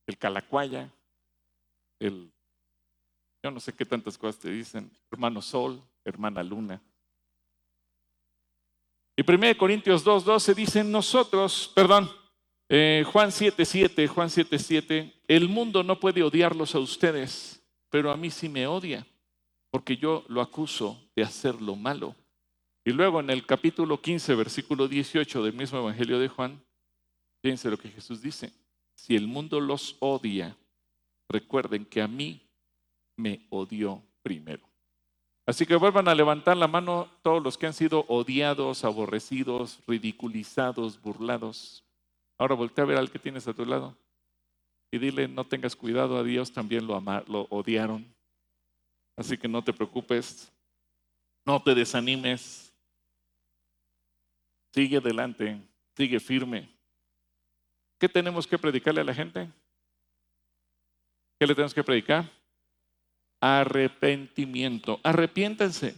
el 0.07 0.18
calacuaya, 0.18 0.91
el, 1.99 2.32
yo 3.44 3.52
no 3.52 3.60
sé 3.60 3.74
qué 3.74 3.86
tantas 3.86 4.18
cosas 4.18 4.39
te 4.39 4.50
dicen, 4.50 4.92
hermano 5.12 5.42
sol, 5.42 5.82
hermana 6.06 6.44
luna. 6.44 6.82
Y 9.18 9.30
1 9.30 9.58
Corintios 9.58 10.06
2.12 10.06 10.56
dice, 10.56 10.84
nosotros, 10.84 11.72
perdón, 11.76 12.10
eh, 12.70 13.04
Juan 13.12 13.30
7.7, 13.30 14.08
Juan 14.08 14.30
7.7, 14.30 15.14
el 15.28 15.50
mundo 15.50 15.84
no 15.84 16.00
puede 16.00 16.24
odiarlos 16.24 16.76
a 16.76 16.80
ustedes, 16.80 17.62
pero 17.89 18.12
a 18.12 18.18
mí 18.18 18.30
sí 18.30 18.48
me 18.48 18.68
odia, 18.68 19.06
porque 19.72 19.98
yo 19.98 20.24
lo 20.30 20.42
acuso 20.42 21.10
de 21.16 21.24
hacer 21.24 21.62
lo 21.62 21.76
malo. 21.76 22.16
Y 22.86 22.92
luego 22.92 23.20
en 23.20 23.30
el 23.30 23.46
capítulo 23.46 24.02
15, 24.02 24.36
versículo 24.36 24.88
18 24.88 25.44
del 25.44 25.54
mismo 25.54 25.80
Evangelio 25.80 26.20
de 26.20 26.30
Juan, 26.30 26.64
fíjense 27.44 27.70
lo 27.70 27.78
que 27.78 27.89
Jesús 27.89 28.22
dice. 28.22 28.54
Si 28.96 29.16
el 29.16 29.28
mundo 29.28 29.60
los 29.60 29.98
odia, 30.00 30.56
recuerden 31.30 31.86
que 31.86 32.02
a 32.02 32.08
mí 32.08 32.42
me 33.22 33.45
odió 33.49 34.03
primero. 34.24 34.67
Así 35.45 35.65
que 35.65 35.76
vuelvan 35.76 36.07
a 36.07 36.15
levantar 36.15 36.55
la 36.57 36.67
mano 36.67 37.09
todos 37.24 37.41
los 37.43 37.57
que 37.57 37.67
han 37.67 37.74
sido 37.74 38.05
odiados, 38.07 38.84
aborrecidos, 38.84 39.80
ridiculizados, 39.88 41.01
burlados. 41.01 41.84
Ahora 42.38 42.55
voltea 42.55 42.84
a 42.84 42.88
ver 42.88 42.97
al 42.97 43.11
que 43.11 43.19
tienes 43.19 43.47
a 43.47 43.53
tu 43.53 43.65
lado 43.65 43.95
y 44.91 44.99
dile, 44.99 45.28
no 45.28 45.45
tengas 45.45 45.76
cuidado, 45.76 46.17
a 46.17 46.24
Dios 46.24 46.51
también 46.51 46.86
lo, 46.86 46.99
lo 47.28 47.47
odiaron. 47.49 48.05
Así 49.15 49.38
que 49.38 49.47
no 49.47 49.63
te 49.63 49.74
preocupes, 49.74 50.51
no 51.45 51.61
te 51.61 51.74
desanimes, 51.74 52.74
sigue 54.74 54.97
adelante, 54.97 55.61
sigue 55.95 56.19
firme. 56.19 56.69
¿Qué 57.99 58.09
tenemos 58.09 58.45
que 58.47 58.57
predicarle 58.57 59.01
a 59.01 59.05
la 59.05 59.13
gente? 59.13 59.49
¿Qué 61.39 61.47
le 61.47 61.55
tenemos 61.55 61.74
que 61.74 61.84
predicar? 61.84 62.30
Arrepentimiento. 63.42 65.00
Arrepiéntense. 65.04 65.96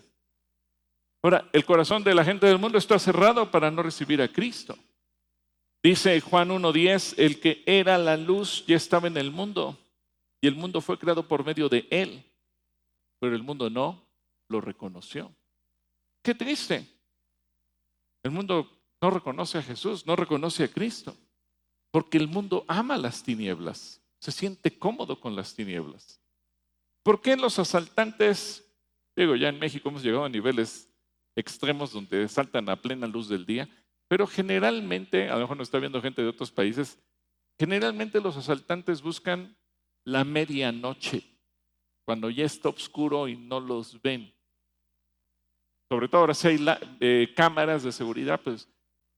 Ahora, 1.22 1.48
el 1.54 1.66
corazón 1.66 2.04
de 2.04 2.16
la 2.16 2.26
gente 2.26 2.48
del 2.48 2.58
mundo 2.58 2.78
está 2.78 2.98
cerrado 2.98 3.52
para 3.52 3.70
no 3.70 3.84
recibir 3.84 4.22
a 4.22 4.28
Cristo. 4.28 4.78
Dice 5.84 6.20
Juan 6.22 6.50
1.10, 6.50 7.16
el 7.18 7.40
que 7.40 7.62
era 7.66 7.98
la 7.98 8.18
luz 8.18 8.66
ya 8.66 8.78
estaba 8.78 9.08
en 9.08 9.18
el 9.18 9.32
mundo 9.32 9.78
y 10.42 10.48
el 10.48 10.56
mundo 10.56 10.82
fue 10.82 10.98
creado 10.98 11.28
por 11.28 11.46
medio 11.46 11.68
de 11.70 11.88
él, 11.90 12.24
pero 13.20 13.36
el 13.36 13.44
mundo 13.44 13.70
no 13.70 14.06
lo 14.50 14.62
reconoció. 14.62 15.34
Qué 16.22 16.34
triste. 16.34 16.88
El 18.24 18.32
mundo 18.32 18.70
no 19.02 19.10
reconoce 19.10 19.58
a 19.58 19.62
Jesús, 19.62 20.06
no 20.06 20.16
reconoce 20.16 20.64
a 20.64 20.70
Cristo, 20.70 21.16
porque 21.92 22.18
el 22.18 22.30
mundo 22.30 22.64
ama 22.70 22.98
las 22.98 23.22
tinieblas, 23.22 24.02
se 24.20 24.32
siente 24.32 24.78
cómodo 24.78 25.20
con 25.20 25.36
las 25.36 25.54
tinieblas. 25.54 26.23
¿Por 27.04 27.22
qué 27.22 27.36
los 27.36 27.60
asaltantes, 27.60 28.66
digo, 29.16 29.36
ya 29.36 29.50
en 29.50 29.60
México 29.60 29.90
hemos 29.90 30.02
llegado 30.02 30.24
a 30.24 30.30
niveles 30.30 30.90
extremos 31.36 31.92
donde 31.92 32.28
saltan 32.30 32.70
a 32.70 32.82
plena 32.82 33.08
luz 33.08 33.28
del 33.28 33.46
día? 33.46 33.70
Pero 34.08 34.26
generalmente, 34.26 35.30
a 35.30 35.36
lo 35.36 35.42
mejor 35.42 35.58
nos 35.58 35.68
está 35.68 35.80
viendo 35.80 36.02
gente 36.02 36.22
de 36.22 36.30
otros 36.30 36.52
países, 36.52 36.98
generalmente 37.60 38.22
los 38.22 38.38
asaltantes 38.38 39.02
buscan 39.02 39.56
la 40.06 40.24
medianoche, 40.24 41.24
cuando 42.06 42.30
ya 42.30 42.46
está 42.46 42.70
oscuro 42.70 43.28
y 43.28 43.36
no 43.36 43.60
los 43.60 44.02
ven. 44.02 44.34
Sobre 45.90 46.08
todo 46.08 46.22
ahora 46.22 46.34
si 46.34 46.48
hay 46.48 46.66
eh, 47.00 47.34
cámaras 47.36 47.84
de 47.84 47.92
seguridad, 47.92 48.40
pues, 48.42 48.68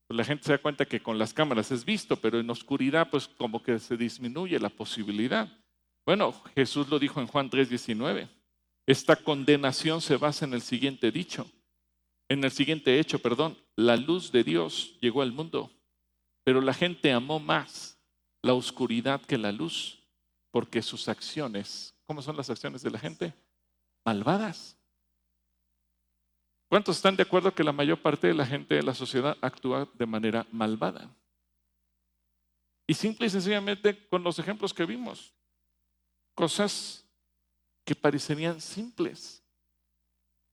pues, 0.07 0.17
la 0.17 0.23
gente 0.23 0.43
se 0.43 0.51
da 0.51 0.57
cuenta 0.57 0.86
que 0.86 1.01
con 1.01 1.17
las 1.17 1.33
cámaras 1.33 1.71
es 1.71 1.86
visto, 1.86 2.15
pero 2.17 2.39
en 2.39 2.49
oscuridad 2.49 3.09
pues 3.09 3.27
como 3.27 3.63
que 3.63 3.79
se 3.79 3.95
disminuye 3.95 4.59
la 4.59 4.69
posibilidad. 4.69 5.47
Bueno, 6.05 6.33
Jesús 6.53 6.87
lo 6.89 6.99
dijo 6.99 7.19
en 7.19 7.27
Juan 7.27 7.49
3:19. 7.49 8.29
Esta 8.85 9.15
condenación 9.15 10.01
se 10.01 10.17
basa 10.17 10.45
en 10.45 10.53
el 10.53 10.61
siguiente 10.61 11.11
dicho 11.11 11.49
en 12.29 12.43
el 12.43 12.51
siguiente 12.51 12.99
hecho, 12.99 13.19
perdón, 13.19 13.57
la 13.75 13.95
luz 13.97 14.31
de 14.31 14.43
Dios 14.43 14.97
llegó 14.99 15.21
al 15.21 15.31
mundo, 15.31 15.71
pero 16.43 16.61
la 16.61 16.73
gente 16.73 17.11
amó 17.11 17.39
más 17.39 17.99
la 18.41 18.53
oscuridad 18.53 19.21
que 19.21 19.37
la 19.37 19.51
luz, 19.51 20.03
porque 20.51 20.81
sus 20.81 21.07
acciones, 21.07 21.95
¿cómo 22.07 22.21
son 22.21 22.37
las 22.37 22.49
acciones 22.49 22.81
de 22.81 22.91
la 22.91 22.99
gente? 22.99 23.33
Malvadas. 24.05 24.77
¿Cuántos 26.67 26.97
están 26.97 27.15
de 27.15 27.23
acuerdo 27.23 27.53
que 27.53 27.63
la 27.63 27.71
mayor 27.71 28.01
parte 28.01 28.27
de 28.27 28.33
la 28.33 28.45
gente 28.45 28.75
de 28.75 28.83
la 28.83 28.95
sociedad 28.95 29.37
actúa 29.41 29.87
de 29.93 30.05
manera 30.05 30.47
malvada? 30.51 31.15
Y 32.87 32.93
simple 32.93 33.27
y 33.27 33.29
sencillamente 33.29 34.07
con 34.07 34.23
los 34.23 34.39
ejemplos 34.39 34.73
que 34.73 34.85
vimos, 34.85 35.33
cosas 36.36 37.05
que 37.83 37.95
parecerían 37.95 38.61
simples, 38.61 39.45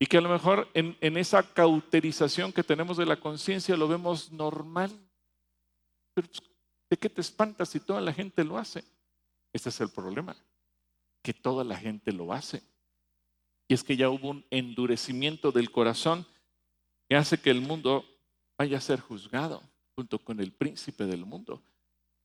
y 0.03 0.07
que 0.07 0.19
a 0.19 0.21
lo 0.21 0.31
mejor 0.31 0.69
en, 0.75 1.17
esa 1.17 1.45
cauterización 1.45 2.53
que 2.53 2.65
tenemos 2.65 2.97
de 2.97 3.07
la 3.07 3.21
conciencia 3.21 3.77
lo 3.77 3.87
vemos 3.87 4.33
normal. 4.33 4.91
Pero 6.13 6.27
pues, 6.27 6.43
¿de 6.91 6.97
qué 6.97 7.09
te 7.09 7.21
espantas 7.21 7.69
si 7.69 7.79
toda 7.79 8.01
la 8.01 8.13
gente 8.13 8.43
lo 8.43 8.59
hace? 8.59 8.83
Este 9.53 9.69
es 9.69 9.81
el 9.81 9.91
problema, 9.91 10.35
que 11.23 11.33
toda 11.33 11.63
la 11.63 11.77
gente 11.77 12.11
lo 12.11 12.33
hace. 12.33 12.65
Y 13.69 13.75
es 13.75 13.85
que 13.85 13.97
ya 13.97 14.11
hubo 14.11 14.31
un 14.31 14.45
endurecimiento 14.51 15.53
del 15.53 15.71
corazón 15.71 16.27
que 17.09 17.15
hace 17.15 17.41
que 17.41 17.51
el 17.51 17.61
mundo 17.61 18.05
vaya 18.59 18.79
a 18.79 18.81
ser 18.81 18.99
juzgado 18.99 19.63
junto 19.95 20.19
con 20.19 20.41
el 20.41 20.51
príncipe 20.51 21.07
del 21.07 21.25
mundo. 21.25 21.63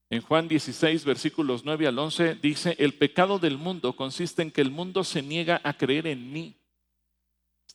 En 0.09 0.21
Juan 0.21 0.47
16, 0.47 1.03
versículos 1.03 1.65
9 1.65 1.87
al 1.87 1.99
11, 1.99 2.35
dice, 2.35 2.75
el 2.79 2.93
pecado 2.93 3.39
del 3.39 3.57
mundo 3.57 3.95
consiste 3.95 4.41
en 4.41 4.51
que 4.51 4.61
el 4.61 4.71
mundo 4.71 5.03
se 5.03 5.21
niega 5.21 5.59
a 5.63 5.73
creer 5.73 6.07
en 6.07 6.31
mí 6.31 6.57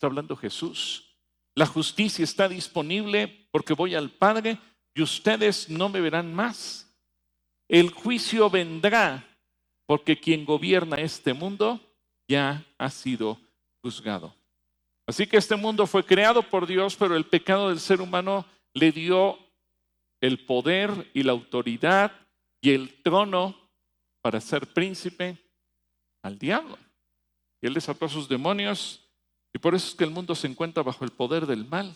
está 0.03 0.09
hablando 0.09 0.35
Jesús. 0.35 1.14
La 1.55 1.64
justicia 1.64 2.24
está 2.24 2.49
disponible 2.49 3.47
porque 3.53 3.72
voy 3.72 3.95
al 3.95 4.11
Padre 4.11 4.59
y 4.97 5.03
ustedes 5.03 5.70
no 5.70 5.89
me 5.89 6.01
verán 6.01 6.35
más. 6.35 6.93
El 7.68 7.91
juicio 7.91 8.51
vendrá 8.51 9.24
porque 9.87 10.18
quien 10.18 10.45
gobierna 10.45 10.97
este 10.97 11.35
mundo 11.35 11.80
ya 12.26 12.64
ha 12.78 12.91
sido 12.91 13.39
juzgado. 13.80 14.35
Así 15.07 15.24
que 15.28 15.37
este 15.37 15.55
mundo 15.55 15.87
fue 15.87 16.05
creado 16.05 16.43
por 16.43 16.66
Dios, 16.66 16.97
pero 16.97 17.14
el 17.14 17.26
pecado 17.26 17.68
del 17.68 17.78
ser 17.78 18.01
humano 18.01 18.45
le 18.74 18.91
dio 18.91 19.39
el 20.20 20.45
poder 20.45 21.12
y 21.14 21.22
la 21.22 21.30
autoridad 21.30 22.11
y 22.63 22.71
el 22.71 23.03
trono 23.03 23.55
para 24.23 24.41
ser 24.41 24.73
príncipe 24.73 25.37
al 26.23 26.39
diablo. 26.39 26.79
Y 27.61 27.67
él 27.67 27.75
desató 27.75 28.07
a 28.07 28.09
sus 28.09 28.29
demonios 28.29 29.07
y 29.53 29.59
por 29.59 29.75
eso 29.75 29.89
es 29.89 29.95
que 29.95 30.05
el 30.05 30.11
mundo 30.11 30.35
se 30.35 30.47
encuentra 30.47 30.83
bajo 30.83 31.05
el 31.05 31.11
poder 31.11 31.45
del 31.47 31.67
mal 31.67 31.95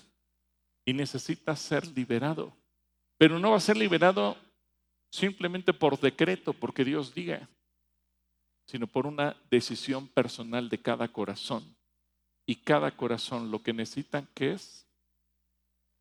y 0.84 0.92
necesita 0.92 1.56
ser 1.56 1.86
liberado. 1.96 2.52
Pero 3.16 3.38
no 3.38 3.52
va 3.52 3.56
a 3.56 3.60
ser 3.60 3.76
liberado 3.76 4.36
simplemente 5.10 5.72
por 5.72 5.98
decreto, 5.98 6.52
porque 6.52 6.84
Dios 6.84 7.14
diga, 7.14 7.48
sino 8.66 8.86
por 8.86 9.06
una 9.06 9.36
decisión 9.50 10.08
personal 10.08 10.68
de 10.68 10.82
cada 10.82 11.08
corazón. 11.08 11.76
Y 12.44 12.56
cada 12.56 12.96
corazón 12.96 13.50
lo 13.50 13.62
que 13.62 13.72
necesita, 13.72 14.24
¿qué 14.34 14.52
es? 14.52 14.86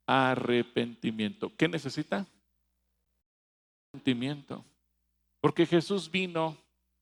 Arrepentimiento. 0.08 1.52
¿Qué 1.56 1.68
necesita? 1.68 2.28
Arrepentimiento. 3.96 4.66
Porque 5.42 5.66
Jesús 5.66 6.10
vino 6.12 6.58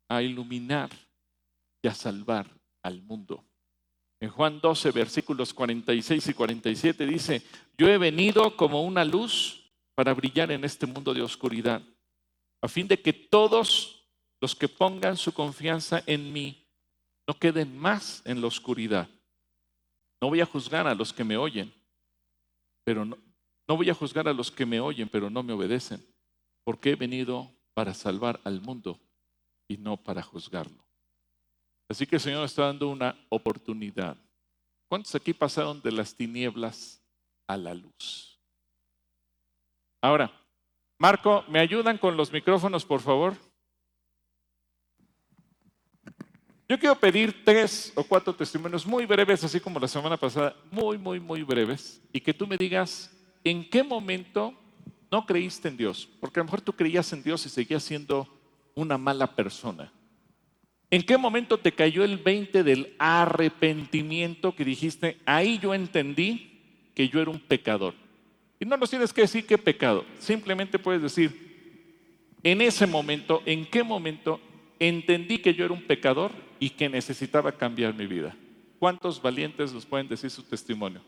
a 0.07 0.21
iluminar 0.21 0.89
y 1.81 1.87
a 1.87 1.93
salvar 1.93 2.47
al 2.83 3.01
mundo. 3.01 3.43
En 4.19 4.29
Juan 4.29 4.59
12, 4.61 4.91
versículos 4.91 5.53
46 5.53 6.27
y 6.27 6.33
47 6.33 7.05
dice, 7.07 7.41
yo 7.77 7.89
he 7.89 7.97
venido 7.97 8.55
como 8.55 8.83
una 8.83 9.03
luz 9.03 9.71
para 9.95 10.13
brillar 10.13 10.51
en 10.51 10.63
este 10.63 10.85
mundo 10.85 11.13
de 11.13 11.21
oscuridad, 11.21 11.81
a 12.61 12.67
fin 12.67 12.87
de 12.87 13.01
que 13.01 13.11
todos 13.11 14.07
los 14.39 14.55
que 14.55 14.67
pongan 14.67 15.17
su 15.17 15.33
confianza 15.33 16.03
en 16.05 16.31
mí 16.31 16.67
no 17.27 17.37
queden 17.37 17.77
más 17.77 18.21
en 18.25 18.39
la 18.39 18.47
oscuridad. 18.47 19.09
No 20.21 20.29
voy 20.29 20.41
a 20.41 20.45
juzgar 20.45 20.87
a 20.87 20.95
los 20.95 21.11
que 21.11 21.23
me 21.23 21.37
oyen, 21.37 21.73
pero 22.83 23.03
no, 23.03 23.17
no 23.67 23.77
voy 23.77 23.89
a 23.89 23.93
juzgar 23.93 24.27
a 24.27 24.33
los 24.33 24.51
que 24.51 24.65
me 24.65 24.79
oyen, 24.79 25.09
pero 25.09 25.29
no 25.29 25.43
me 25.43 25.53
obedecen, 25.53 26.05
porque 26.64 26.91
he 26.91 26.95
venido 26.95 27.51
para 27.74 27.93
salvar 27.93 28.39
al 28.43 28.61
mundo 28.61 28.99
y 29.68 29.78
no 29.78 29.97
para 29.97 30.22
juzgarlo. 30.22 30.86
Así 31.89 32.05
que 32.05 32.16
el 32.16 32.22
Señor 32.22 32.45
está 32.45 32.66
dando 32.66 32.89
una 32.89 33.16
oportunidad. 33.30 34.18
¿Cuántos 34.88 35.14
aquí 35.16 35.34
pasaron 35.34 35.82
de 35.82 35.91
las 35.91 36.16
tinieblas 36.16 37.03
a 37.47 37.57
la 37.57 37.74
luz? 37.74 38.39
Ahora, 40.01 40.32
Marco, 40.99 41.43
¿me 41.47 41.59
ayudan 41.59 41.97
con 41.97 42.16
los 42.16 42.32
micrófonos, 42.32 42.86
por 42.86 43.01
favor? 43.01 43.36
Yo 46.70 46.80
quiero 46.80 46.95
pedir 46.95 47.43
tres 47.43 47.91
o 47.95 48.03
cuatro 48.03 48.34
testimonios 48.34 48.86
muy 48.86 49.05
breves, 49.05 49.43
así 49.43 49.59
como 49.59 49.80
la 49.80 49.88
semana 49.88 50.18
pasada, 50.18 50.55
muy, 50.72 50.97
muy, 50.97 51.20
muy 51.20 51.43
breves, 51.43 52.01
y 52.11 52.22
que 52.22 52.34
tú 52.34 52.47
me 52.47 52.57
digas 52.57 53.11
en 53.43 53.70
qué 53.70 53.84
momento 53.84 54.53
no 55.14 55.28
creíste 55.28 55.68
en 55.68 55.78
Dios, 55.78 56.09
porque 56.20 56.39
a 56.39 56.41
lo 56.41 56.45
mejor 56.45 56.61
tú 56.61 56.74
creías 56.74 57.14
en 57.14 57.22
Dios 57.22 57.45
y 57.45 57.49
seguías 57.49 57.84
siendo 57.84 58.28
una 58.74 58.97
mala 58.97 59.36
persona. 59.36 59.93
¿En 60.89 61.03
qué 61.03 61.20
momento 61.20 61.59
te 61.59 61.72
cayó 61.72 62.03
el 62.03 62.18
20 62.18 62.64
del 62.64 62.95
arrepentimiento 62.97 64.55
que 64.55 64.66
dijiste, 64.66 65.20
ahí 65.24 65.59
yo 65.59 65.76
entendí 65.76 66.59
que 66.95 67.09
yo 67.09 67.22
era 67.22 67.30
un 67.30 67.39
pecador? 67.39 67.93
Y 68.59 68.66
no 68.66 68.76
nos 68.76 68.89
tienes 68.89 69.14
que 69.14 69.22
decir 69.22 69.45
qué 69.45 69.55
pecado, 69.55 70.03
simplemente 70.18 70.80
puedes 70.80 71.03
decir, 71.03 72.39
en 72.41 72.61
ese 72.61 72.88
momento, 72.88 73.43
¿en 73.45 73.68
qué 73.68 73.84
momento 73.84 74.41
entendí 74.80 75.38
que 75.38 75.53
yo 75.53 75.66
era 75.66 75.76
un 75.76 75.84
pecador 75.84 76.32
y 76.59 76.72
que 76.72 76.89
necesitaba 76.89 77.51
cambiar 77.51 77.93
mi 77.93 78.07
vida? 78.07 78.36
¿Cuántos 78.80 79.22
valientes 79.22 79.72
nos 79.72 79.86
pueden 79.86 80.07
decir 80.07 80.32
su 80.32 80.41
testimonio? 80.41 81.01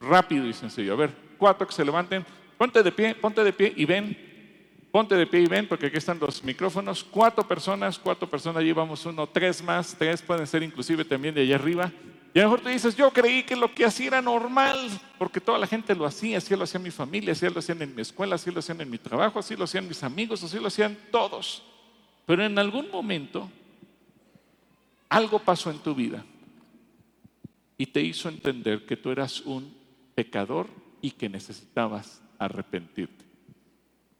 Rápido 0.00 0.48
y 0.48 0.52
sencillo. 0.52 0.94
A 0.94 0.96
ver, 0.96 1.14
cuatro 1.38 1.64
que 1.64 1.72
se 1.72 1.84
levanten. 1.84 2.26
Ponte 2.56 2.82
de 2.82 2.92
pie, 2.92 3.14
ponte 3.14 3.44
de 3.44 3.52
pie 3.52 3.72
y 3.76 3.84
ven. 3.84 4.16
Ponte 4.90 5.14
de 5.14 5.26
pie 5.26 5.40
y 5.40 5.46
ven, 5.46 5.68
porque 5.68 5.86
aquí 5.86 5.98
están 5.98 6.18
los 6.18 6.42
micrófonos. 6.42 7.04
Cuatro 7.04 7.46
personas, 7.46 7.98
cuatro 7.98 8.28
personas, 8.28 8.60
allí 8.60 8.72
vamos 8.72 9.04
uno, 9.04 9.26
tres 9.26 9.62
más, 9.62 9.94
tres 9.98 10.22
pueden 10.22 10.46
ser 10.46 10.62
inclusive 10.62 11.04
también 11.04 11.34
de 11.34 11.42
allá 11.42 11.56
arriba. 11.56 11.92
Y 12.32 12.38
a 12.38 12.42
lo 12.42 12.50
mejor 12.50 12.60
tú 12.60 12.68
dices, 12.68 12.96
yo 12.96 13.10
creí 13.10 13.42
que 13.42 13.56
lo 13.56 13.74
que 13.74 13.84
hacía 13.84 14.08
era 14.08 14.22
normal, 14.22 14.76
porque 15.18 15.40
toda 15.40 15.58
la 15.58 15.66
gente 15.66 15.94
lo 15.94 16.04
hacía, 16.04 16.38
así 16.38 16.54
lo 16.54 16.64
hacía 16.64 16.80
mi 16.80 16.90
familia, 16.90 17.32
así 17.32 17.48
lo 17.48 17.58
hacían 17.58 17.80
en 17.82 17.94
mi 17.94 18.02
escuela, 18.02 18.34
así 18.34 18.50
lo 18.50 18.58
hacían 18.58 18.80
en 18.80 18.90
mi 18.90 18.98
trabajo, 18.98 19.38
así 19.38 19.56
lo 19.56 19.64
hacían 19.64 19.88
mis 19.88 20.02
amigos, 20.02 20.42
así 20.42 20.58
lo 20.58 20.68
hacían 20.68 20.96
todos. 21.10 21.62
Pero 22.26 22.44
en 22.44 22.58
algún 22.58 22.90
momento 22.90 23.50
algo 25.08 25.38
pasó 25.38 25.70
en 25.70 25.78
tu 25.78 25.94
vida 25.94 26.24
y 27.78 27.86
te 27.86 28.00
hizo 28.00 28.28
entender 28.28 28.84
que 28.84 28.96
tú 28.96 29.10
eras 29.10 29.40
un 29.40 29.74
pecador 30.14 30.68
y 31.00 31.10
que 31.10 31.28
necesitabas 31.28 32.20
arrepentirte. 32.38 33.24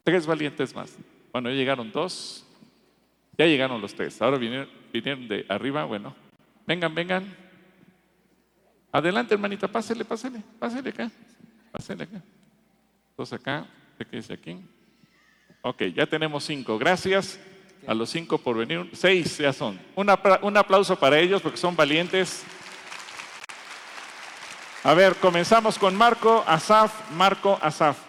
Tres 0.05 0.27
valientes 0.27 0.75
más. 0.75 0.97
Bueno, 1.33 1.51
ya 1.51 1.57
llegaron 1.57 1.91
dos. 1.91 2.47
Ya 3.37 3.47
llegaron 3.47 3.81
los 3.81 3.95
tres. 3.95 4.21
Ahora 4.23 4.39
vinieron, 4.39 4.69
vinieron 4.93 5.29
de 5.29 5.45
arriba. 5.49 5.85
Bueno, 5.85 6.15
vengan, 6.67 6.95
vengan. 6.95 7.37
Adelante, 8.93 9.35
hermanita, 9.35 9.69
pásele, 9.69 10.05
pásele, 10.05 10.43
pásele 10.59 10.91
acá. 10.91 11.11
Pásele 11.71 12.05
acá. 12.05 12.23
Dos 13.17 13.33
acá. 13.33 13.67
¿Qué 13.99 14.17
dice 14.17 14.33
aquí? 14.33 14.57
Ok, 15.63 15.83
ya 15.95 16.07
tenemos 16.07 16.45
cinco. 16.45 16.79
Gracias 16.79 17.39
a 17.87 17.93
los 17.95 18.09
cinco 18.09 18.39
por 18.39 18.57
venir. 18.57 18.89
Seis 18.93 19.39
ya 19.39 19.53
son. 19.53 19.79
un 19.97 20.57
aplauso 20.57 20.99
para 20.99 21.19
ellos 21.19 21.43
porque 21.43 21.59
son 21.59 21.75
valientes. 21.77 22.45
A 24.85 24.95
ver, 24.95 25.17
comenzamos 25.17 25.79
con 25.79 25.97
Marco 25.97 26.45
Asaf. 26.47 27.11
Marco 27.11 27.59
Asaf. 27.61 28.06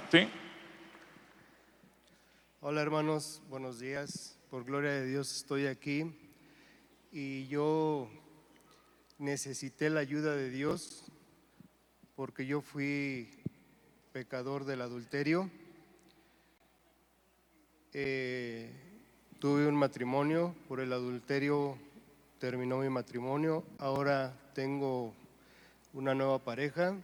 Hola 2.69 2.81
hermanos, 2.81 3.41
buenos 3.49 3.79
días. 3.79 4.37
Por 4.49 4.65
gloria 4.65 4.91
de 4.91 5.05
Dios 5.05 5.33
estoy 5.33 5.67
aquí 5.67 6.13
y 7.13 7.47
yo 7.47 8.09
necesité 9.17 9.89
la 9.89 10.01
ayuda 10.01 10.35
de 10.35 10.49
Dios 10.49 11.05
porque 12.17 12.45
yo 12.45 12.59
fui 12.59 13.29
pecador 14.11 14.65
del 14.65 14.81
adulterio. 14.81 15.49
Eh, 17.93 18.69
tuve 19.39 19.65
un 19.65 19.75
matrimonio, 19.75 20.53
por 20.67 20.81
el 20.81 20.91
adulterio 20.91 21.77
terminó 22.37 22.79
mi 22.79 22.89
matrimonio, 22.89 23.63
ahora 23.79 24.37
tengo 24.53 25.13
una 25.93 26.13
nueva 26.13 26.39
pareja 26.39 26.97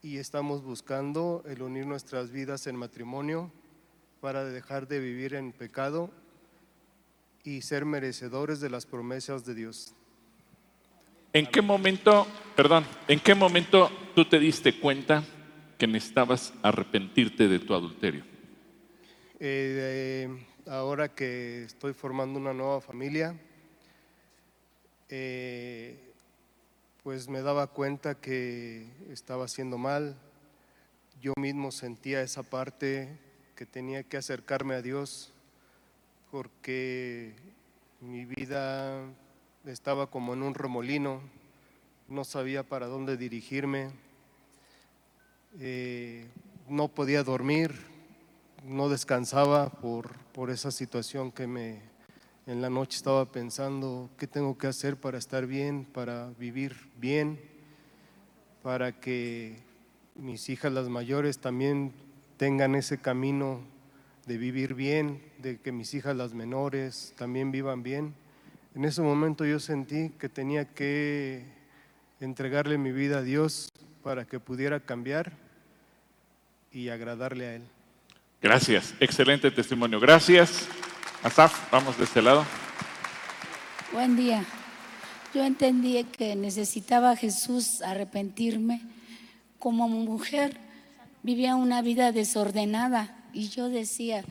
y 0.00 0.16
estamos 0.16 0.64
buscando 0.64 1.42
el 1.44 1.60
unir 1.60 1.86
nuestras 1.86 2.30
vidas 2.30 2.66
en 2.66 2.76
matrimonio 2.76 3.52
para 4.22 4.44
dejar 4.44 4.86
de 4.86 5.00
vivir 5.00 5.34
en 5.34 5.50
pecado 5.50 6.08
y 7.42 7.60
ser 7.62 7.84
merecedores 7.84 8.60
de 8.60 8.70
las 8.70 8.86
promesas 8.86 9.44
de 9.44 9.52
Dios. 9.52 9.96
¿En 11.32 11.44
qué 11.44 11.60
momento, 11.60 12.28
perdón, 12.54 12.86
en 13.08 13.18
qué 13.18 13.34
momento 13.34 13.90
tú 14.14 14.24
te 14.24 14.38
diste 14.38 14.78
cuenta 14.78 15.24
que 15.76 15.88
necesitabas 15.88 16.54
arrepentirte 16.62 17.48
de 17.48 17.58
tu 17.58 17.74
adulterio? 17.74 18.22
Eh, 19.40 20.28
ahora 20.68 21.12
que 21.12 21.64
estoy 21.64 21.92
formando 21.92 22.38
una 22.38 22.54
nueva 22.54 22.80
familia, 22.80 23.34
eh, 25.08 25.98
pues 27.02 27.28
me 27.28 27.42
daba 27.42 27.66
cuenta 27.66 28.14
que 28.14 28.86
estaba 29.10 29.46
haciendo 29.46 29.78
mal. 29.78 30.16
Yo 31.20 31.32
mismo 31.36 31.72
sentía 31.72 32.22
esa 32.22 32.44
parte 32.44 33.18
que 33.62 33.66
tenía 33.66 34.02
que 34.02 34.16
acercarme 34.16 34.74
a 34.74 34.82
Dios 34.82 35.32
porque 36.32 37.32
mi 38.00 38.24
vida 38.24 39.04
estaba 39.64 40.08
como 40.08 40.34
en 40.34 40.42
un 40.42 40.52
remolino, 40.52 41.20
no 42.08 42.24
sabía 42.24 42.64
para 42.64 42.88
dónde 42.88 43.16
dirigirme, 43.16 43.92
eh, 45.60 46.26
no 46.68 46.88
podía 46.88 47.22
dormir, 47.22 47.72
no 48.64 48.88
descansaba 48.88 49.70
por, 49.70 50.18
por 50.32 50.50
esa 50.50 50.72
situación 50.72 51.30
que 51.30 51.46
me 51.46 51.82
en 52.48 52.62
la 52.62 52.68
noche 52.68 52.96
estaba 52.96 53.30
pensando 53.30 54.10
qué 54.18 54.26
tengo 54.26 54.58
que 54.58 54.66
hacer 54.66 54.96
para 54.96 55.18
estar 55.18 55.46
bien, 55.46 55.84
para 55.84 56.30
vivir 56.36 56.90
bien, 56.96 57.40
para 58.64 58.98
que 58.98 59.56
mis 60.16 60.48
hijas 60.48 60.72
las 60.72 60.88
mayores 60.88 61.38
también 61.38 61.92
tengan 62.36 62.74
ese 62.74 62.98
camino 62.98 63.60
de 64.26 64.38
vivir 64.38 64.74
bien, 64.74 65.22
de 65.38 65.58
que 65.58 65.72
mis 65.72 65.94
hijas 65.94 66.16
las 66.16 66.34
menores 66.34 67.12
también 67.16 67.50
vivan 67.50 67.82
bien. 67.82 68.14
En 68.74 68.84
ese 68.84 69.02
momento 69.02 69.44
yo 69.44 69.60
sentí 69.60 70.10
que 70.18 70.28
tenía 70.28 70.64
que 70.64 71.44
entregarle 72.20 72.78
mi 72.78 72.92
vida 72.92 73.18
a 73.18 73.22
Dios 73.22 73.70
para 74.02 74.24
que 74.24 74.40
pudiera 74.40 74.80
cambiar 74.80 75.32
y 76.72 76.88
agradarle 76.88 77.46
a 77.46 77.54
Él. 77.56 77.62
Gracias, 78.40 78.94
excelente 79.00 79.50
testimonio. 79.50 80.00
Gracias. 80.00 80.66
Asaf, 81.22 81.70
vamos 81.70 81.96
de 81.98 82.04
este 82.04 82.22
lado. 82.22 82.44
Buen 83.92 84.16
día. 84.16 84.44
Yo 85.34 85.44
entendí 85.44 86.02
que 86.04 86.34
necesitaba 86.34 87.14
Jesús 87.16 87.82
arrepentirme 87.82 88.82
como 89.58 89.88
mujer 89.88 90.58
vivía 91.22 91.56
una 91.56 91.82
vida 91.82 92.12
desordenada 92.12 93.16
y 93.32 93.48
yo 93.48 93.68
decía, 93.68 94.24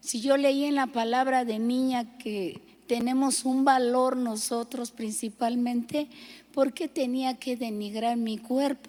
si 0.00 0.20
yo 0.20 0.36
leí 0.36 0.64
en 0.64 0.74
la 0.74 0.86
palabra 0.86 1.44
de 1.44 1.58
niña 1.58 2.18
que 2.18 2.60
tenemos 2.86 3.44
un 3.44 3.64
valor 3.64 4.16
nosotros 4.16 4.90
principalmente, 4.90 6.08
¿por 6.52 6.72
qué 6.72 6.88
tenía 6.88 7.36
que 7.36 7.56
denigrar 7.56 8.16
mi 8.16 8.38
cuerpo? 8.38 8.88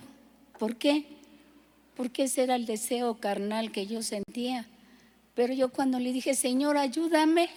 ¿Por 0.60 0.76
qué? 0.76 1.06
Porque 1.96 2.24
ese 2.24 2.44
era 2.44 2.56
el 2.56 2.66
deseo 2.66 3.16
carnal 3.16 3.72
que 3.72 3.88
yo 3.88 4.04
sentía. 4.04 4.68
Pero 5.34 5.54
yo 5.54 5.70
cuando 5.70 6.00
le 6.00 6.14
dije, 6.14 6.36
Señor, 6.36 6.78
ayúdame, 6.78 7.50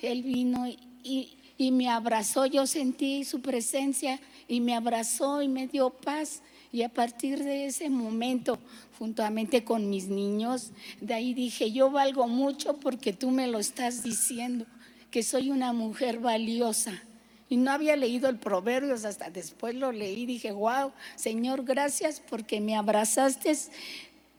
Él 0.00 0.22
vino 0.22 0.66
y, 0.66 1.36
y 1.56 1.70
me 1.70 1.88
abrazó, 1.88 2.46
yo 2.46 2.66
sentí 2.66 3.24
su 3.24 3.40
presencia 3.40 4.20
y 4.48 4.60
me 4.60 4.74
abrazó 4.74 5.42
y 5.42 5.48
me 5.48 5.68
dio 5.68 5.90
paz. 5.90 6.42
Y 6.74 6.82
a 6.82 6.88
partir 6.88 7.44
de 7.44 7.66
ese 7.66 7.88
momento, 7.88 8.58
juntamente 8.98 9.62
con 9.62 9.88
mis 9.88 10.08
niños, 10.08 10.72
de 11.00 11.14
ahí 11.14 11.32
dije, 11.32 11.70
yo 11.70 11.88
valgo 11.88 12.26
mucho 12.26 12.80
porque 12.80 13.12
tú 13.12 13.30
me 13.30 13.46
lo 13.46 13.60
estás 13.60 14.02
diciendo, 14.02 14.66
que 15.12 15.22
soy 15.22 15.50
una 15.50 15.72
mujer 15.72 16.18
valiosa. 16.18 17.00
Y 17.48 17.58
no 17.58 17.70
había 17.70 17.94
leído 17.94 18.28
el 18.28 18.40
Proverbios, 18.40 19.04
hasta 19.04 19.30
después 19.30 19.76
lo 19.76 19.92
leí, 19.92 20.26
dije, 20.26 20.50
wow, 20.50 20.90
Señor, 21.14 21.62
gracias 21.62 22.20
porque 22.28 22.60
me 22.60 22.74
abrazaste. 22.74 23.56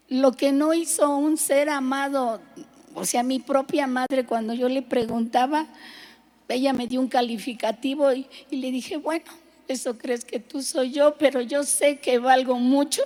Lo 0.10 0.34
que 0.34 0.52
no 0.52 0.74
hizo 0.74 1.16
un 1.16 1.38
ser 1.38 1.70
amado, 1.70 2.42
o 2.96 3.06
sea, 3.06 3.24
mi 3.24 3.40
propia 3.40 3.88
madre, 3.88 4.26
cuando 4.26 4.54
yo 4.54 4.68
le 4.68 4.82
preguntaba, 4.82 5.68
ella 6.50 6.74
me 6.74 6.88
dio 6.88 7.00
un 7.00 7.08
calificativo 7.08 8.12
y, 8.12 8.28
y 8.52 8.58
le 8.58 8.72
dije, 8.72 8.98
bueno, 8.98 9.24
eso 9.68 9.98
crees 9.98 10.26
que 10.26 10.40
tú 10.40 10.62
soy 10.62 10.92
yo, 10.92 11.16
pero 11.18 11.42
yo 11.42 11.64
sé 11.64 12.00
que 12.00 12.20
valgo 12.20 12.60
mucho 12.60 13.02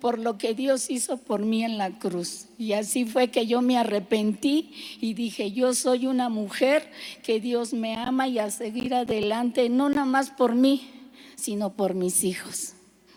por 0.00 0.18
lo 0.18 0.38
que 0.38 0.54
Dios 0.54 0.90
hizo 0.90 1.18
por 1.18 1.40
mí 1.40 1.64
en 1.64 1.78
la 1.78 1.90
cruz. 1.98 2.46
Y 2.58 2.72
así 2.72 3.04
fue 3.04 3.28
que 3.28 3.46
yo 3.46 3.60
me 3.60 3.78
arrepentí 3.78 4.98
y 5.00 5.14
dije, 5.14 5.52
yo 5.52 5.74
soy 5.74 6.06
una 6.06 6.28
mujer 6.28 6.90
que 7.22 7.38
Dios 7.38 7.72
me 7.72 7.96
ama 7.96 8.26
y 8.26 8.38
a 8.38 8.50
seguir 8.50 8.94
adelante, 8.94 9.68
no 9.68 9.88
nada 9.88 10.06
más 10.06 10.30
por 10.30 10.54
mí, 10.54 10.90
sino 11.36 11.74
por 11.74 11.94
mis 11.94 12.24
hijos. 12.24 12.74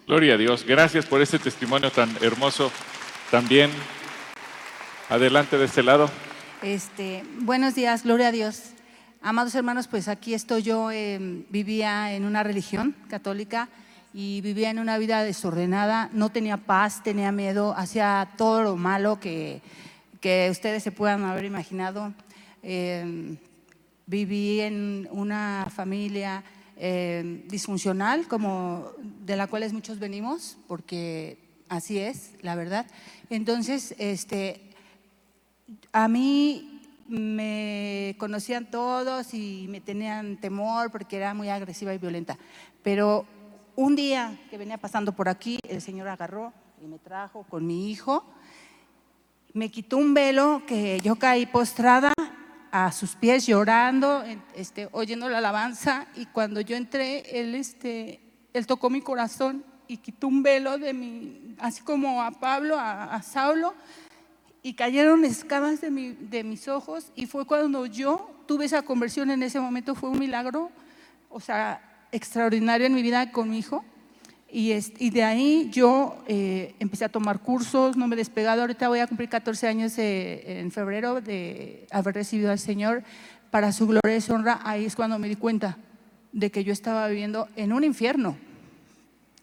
Gloria 0.08 0.34
a 0.34 0.38
Dios. 0.38 0.66
Gracias 0.66 1.06
por 1.06 1.22
este 1.22 1.40
testimonio 1.40 1.90
tan 1.90 2.14
hermoso 2.22 2.72
también. 3.32 3.72
Adelante 5.10 5.58
de 5.58 5.66
este 5.66 5.84
lado. 5.84 6.10
Este, 6.62 7.24
buenos 7.40 7.76
días, 7.76 8.04
gloria 8.04 8.28
a 8.28 8.32
Dios. 8.32 8.74
Amados 9.26 9.56
hermanos, 9.56 9.88
pues 9.88 10.10
aquí 10.10 10.34
estoy 10.34 10.64
yo, 10.64 10.92
em, 10.92 11.46
vivía 11.50 12.14
en 12.14 12.26
una 12.26 12.44
religión 12.44 12.94
católica 13.08 13.70
y 14.14 14.42
vivía 14.42 14.70
en 14.70 14.80
una 14.80 14.98
vida 14.98 15.24
desordenada, 15.24 16.10
no 16.12 16.30
tenía 16.30 16.58
paz, 16.58 17.02
tenía 17.04 17.32
miedo, 17.32 17.74
hacía 17.78 18.34
todo 18.38 18.64
lo 18.64 18.76
malo 18.76 19.22
que, 19.22 19.62
que 20.20 20.50
ustedes 20.52 20.84
se 20.84 20.92
puedan 20.92 21.24
haber 21.24 21.46
imaginado. 21.46 22.14
Em, 22.62 23.38
viví 24.08 24.60
en 24.60 25.08
una 25.10 25.72
familia 25.74 26.44
em, 26.76 27.48
disfuncional, 27.48 28.28
como 28.28 28.92
de 29.00 29.38
la 29.38 29.48
cual 29.48 29.64
muchos 29.72 30.00
venimos, 30.00 30.58
porque 30.68 31.38
así 31.70 31.98
es, 31.98 32.32
la 32.42 32.56
verdad. 32.56 32.88
Entonces, 33.30 33.96
este, 34.00 34.70
a 35.94 36.10
mí 36.10 36.74
me 37.08 37.93
conocían 38.18 38.70
todos 38.70 39.34
y 39.34 39.68
me 39.70 39.82
tenían 39.82 40.38
temor 40.38 40.92
porque 40.92 41.18
era 41.18 41.34
muy 41.34 41.50
agresiva 41.50 41.94
y 41.94 41.98
violenta. 41.98 42.38
Pero 42.84 43.26
un 43.76 43.96
día 43.96 44.38
que 44.50 44.58
venía 44.58 44.78
pasando 44.78 45.14
por 45.14 45.30
aquí, 45.30 45.60
el 45.68 45.82
Señor 45.82 46.08
agarró 46.08 46.54
y 46.82 46.88
me 46.88 47.00
trajo 47.00 47.44
con 47.44 47.66
mi 47.66 47.90
hijo, 47.90 48.26
me 49.54 49.70
quitó 49.70 49.98
un 49.98 50.14
velo 50.14 50.64
que 50.68 51.00
yo 51.02 51.16
caí 51.16 51.46
postrada 51.46 52.14
a 52.72 52.92
sus 52.92 53.16
pies 53.16 53.46
llorando, 53.46 54.24
este, 54.56 54.90
oyendo 54.92 55.30
la 55.30 55.38
alabanza 55.38 56.08
y 56.16 56.26
cuando 56.26 56.60
yo 56.60 56.76
entré, 56.76 57.40
él, 57.40 57.54
este, 57.56 58.20
él 58.52 58.66
tocó 58.66 58.90
mi 58.90 59.02
corazón 59.02 59.64
y 59.88 59.98
quitó 59.98 60.28
un 60.28 60.42
velo 60.42 60.78
de 60.78 60.94
mi, 60.94 61.56
así 61.60 61.84
como 61.84 62.22
a 62.22 62.32
Pablo, 62.32 62.78
a, 62.80 63.14
a 63.14 63.22
Saulo, 63.22 63.76
y 64.64 64.76
cayeron 64.76 65.26
escamas 65.26 65.82
de, 65.82 65.92
mi, 65.92 66.14
de 66.14 66.46
mis 66.46 66.70
ojos 66.70 67.12
y 67.16 67.26
fue 67.26 67.46
cuando 67.46 67.86
yo 67.86 68.32
tuve 68.48 68.66
esa 68.66 68.82
conversión 68.82 69.30
en 69.30 69.44
ese 69.44 69.60
momento, 69.60 69.94
fue 69.94 70.10
un 70.10 70.18
milagro, 70.18 70.72
o 71.30 71.42
sea, 71.42 72.08
extraordinario 72.14 72.88
en 72.88 72.96
mi 72.96 73.02
vida 73.02 73.32
con 73.32 73.50
mi 73.50 73.60
hijo. 73.60 73.84
Y, 74.50 74.72
y 74.72 75.10
de 75.10 75.24
ahí 75.24 75.70
yo 75.72 76.24
eh, 76.28 76.76
empecé 76.80 77.04
a 77.06 77.10
tomar 77.10 77.40
cursos, 77.40 77.98
no 77.98 78.08
me 78.08 78.16
he 78.16 78.18
despegado, 78.18 78.62
ahorita 78.62 78.88
voy 78.88 79.00
a 79.00 79.08
cumplir 79.08 79.28
14 79.28 79.68
años 79.68 79.98
eh, 79.98 80.60
en 80.60 80.72
febrero 80.72 81.20
de 81.22 81.88
haber 81.92 82.16
recibido 82.16 82.52
al 82.52 82.60
Señor 82.60 83.04
para 83.52 83.72
su 83.72 83.86
gloria 83.88 84.16
y 84.16 84.22
su 84.22 84.34
honra, 84.34 84.62
ahí 84.64 84.86
es 84.86 84.96
cuando 84.96 85.20
me 85.20 85.28
di 85.28 85.36
cuenta 85.36 85.78
de 86.32 86.52
que 86.52 86.64
yo 86.64 86.72
estaba 86.72 87.08
viviendo 87.08 87.50
en 87.56 87.74
un 87.74 87.84
infierno, 87.84 88.38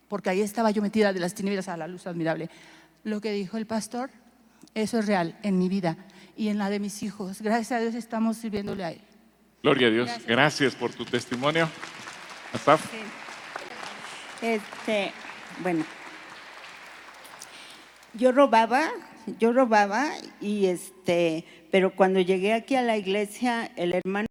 porque 0.08 0.30
ahí 0.30 0.40
estaba 0.40 0.70
yo 0.70 0.80
metida 0.80 1.12
de 1.12 1.20
las 1.20 1.34
tinieblas 1.34 1.68
a 1.68 1.76
la 1.76 1.88
luz 1.88 2.06
admirable. 2.06 2.48
Lo 3.04 3.20
que 3.20 3.32
dijo 3.32 3.56
el 3.56 3.66
pastor, 3.66 4.10
eso 4.74 4.98
es 4.98 5.06
real 5.06 5.38
en 5.42 5.58
mi 5.58 5.68
vida 5.68 5.96
y 6.36 6.48
en 6.48 6.58
la 6.58 6.70
de 6.70 6.80
mis 6.80 7.02
hijos. 7.02 7.42
Gracias 7.42 7.72
a 7.72 7.80
Dios 7.80 7.94
estamos 7.94 8.36
sirviéndole 8.36 8.84
a 8.84 8.90
Él. 8.92 9.00
Gloria 9.62 9.88
a 9.88 9.90
Dios. 9.90 10.10
Gracias, 10.26 10.74
por 10.74 10.92
tu 10.94 11.04
testimonio. 11.04 11.68
Asaf. 12.52 12.90
Este, 14.40 15.12
bueno, 15.62 15.84
yo 18.14 18.32
robaba, 18.32 18.90
yo 19.38 19.52
robaba 19.52 20.10
y 20.40 20.66
este, 20.66 21.44
pero 21.70 21.94
cuando 21.94 22.20
llegué 22.20 22.54
aquí 22.54 22.74
a 22.74 22.82
la 22.82 22.96
iglesia, 22.96 23.70
el 23.76 23.92
hermano 23.92 24.26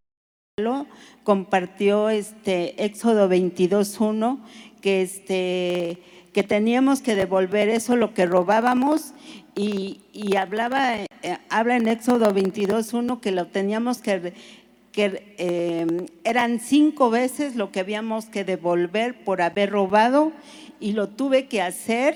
compartió 1.24 2.10
este 2.10 2.84
Éxodo 2.84 3.30
22.1 3.30 4.44
que 4.82 5.02
este 5.04 6.04
que 6.34 6.44
teníamos 6.44 7.02
que 7.02 7.16
devolver 7.16 7.70
eso 7.70 7.96
lo 7.96 8.14
que 8.14 8.26
robábamos 8.26 9.14
y, 9.60 10.36
hablaba, 10.38 10.96
eh, 10.96 11.38
habla 11.50 11.76
en 11.76 11.88
Éxodo 11.88 12.34
22.1 12.34 13.20
que 13.20 13.32
lo 13.32 13.48
teníamos 13.48 13.98
que, 14.00 14.34
que 14.94 15.36
eh, 15.38 15.86
eran 16.24 16.60
cinco 16.60 17.10
veces 17.10 17.56
lo 17.56 17.72
que 17.72 17.82
habíamos 17.82 18.26
que 18.26 18.46
devolver 18.46 19.24
por 19.26 19.42
haber 19.42 19.72
robado 19.72 20.32
y 20.80 20.94
lo 20.94 21.10
tuve 21.10 21.48
que 21.48 21.62
hacer, 21.62 22.16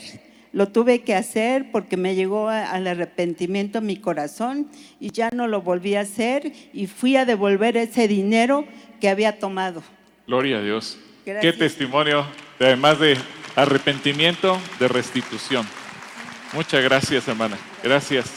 lo 0.54 0.70
tuve 0.70 1.02
que 1.02 1.16
hacer 1.16 1.70
porque 1.72 1.98
me 1.98 2.16
llegó 2.16 2.48
al 2.48 2.88
arrepentimiento 2.88 3.82
mi 3.82 3.98
corazón 3.98 4.70
y 5.02 5.12
ya 5.12 5.30
no 5.34 5.48
lo 5.48 5.62
volví 5.62 5.96
a 5.96 6.02
hacer 6.02 6.54
y 6.72 6.88
fui 6.88 7.18
a 7.18 7.26
devolver 7.26 7.76
ese 7.76 8.08
dinero 8.08 8.66
que 9.02 9.10
había 9.10 9.38
tomado. 9.40 9.84
Gloria 10.28 10.60
a 10.60 10.62
Dios. 10.62 10.98
Qué 11.26 11.54
testimonio, 11.54 12.26
además 12.60 13.00
de 13.00 13.18
arrepentimiento, 13.56 14.58
de 14.80 14.88
restitución. 14.88 15.66
Muchas 16.54 16.84
gracias, 16.84 17.28
hermana. 17.28 17.58
Gracias. 17.82 18.28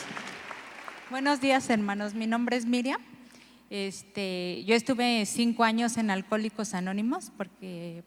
Buenos 1.10 1.38
días, 1.38 1.68
hermanos. 1.68 2.14
Mi 2.14 2.26
nombre 2.26 2.56
es 2.56 2.64
Miriam. 2.64 2.98
Este, 3.68 4.64
yo 4.64 4.74
estuve 4.74 5.26
cinco 5.26 5.64
años 5.64 5.98
en 5.98 6.10
Alcohólicos 6.10 6.72
Anónimos 6.72 7.30
porque 7.36 8.04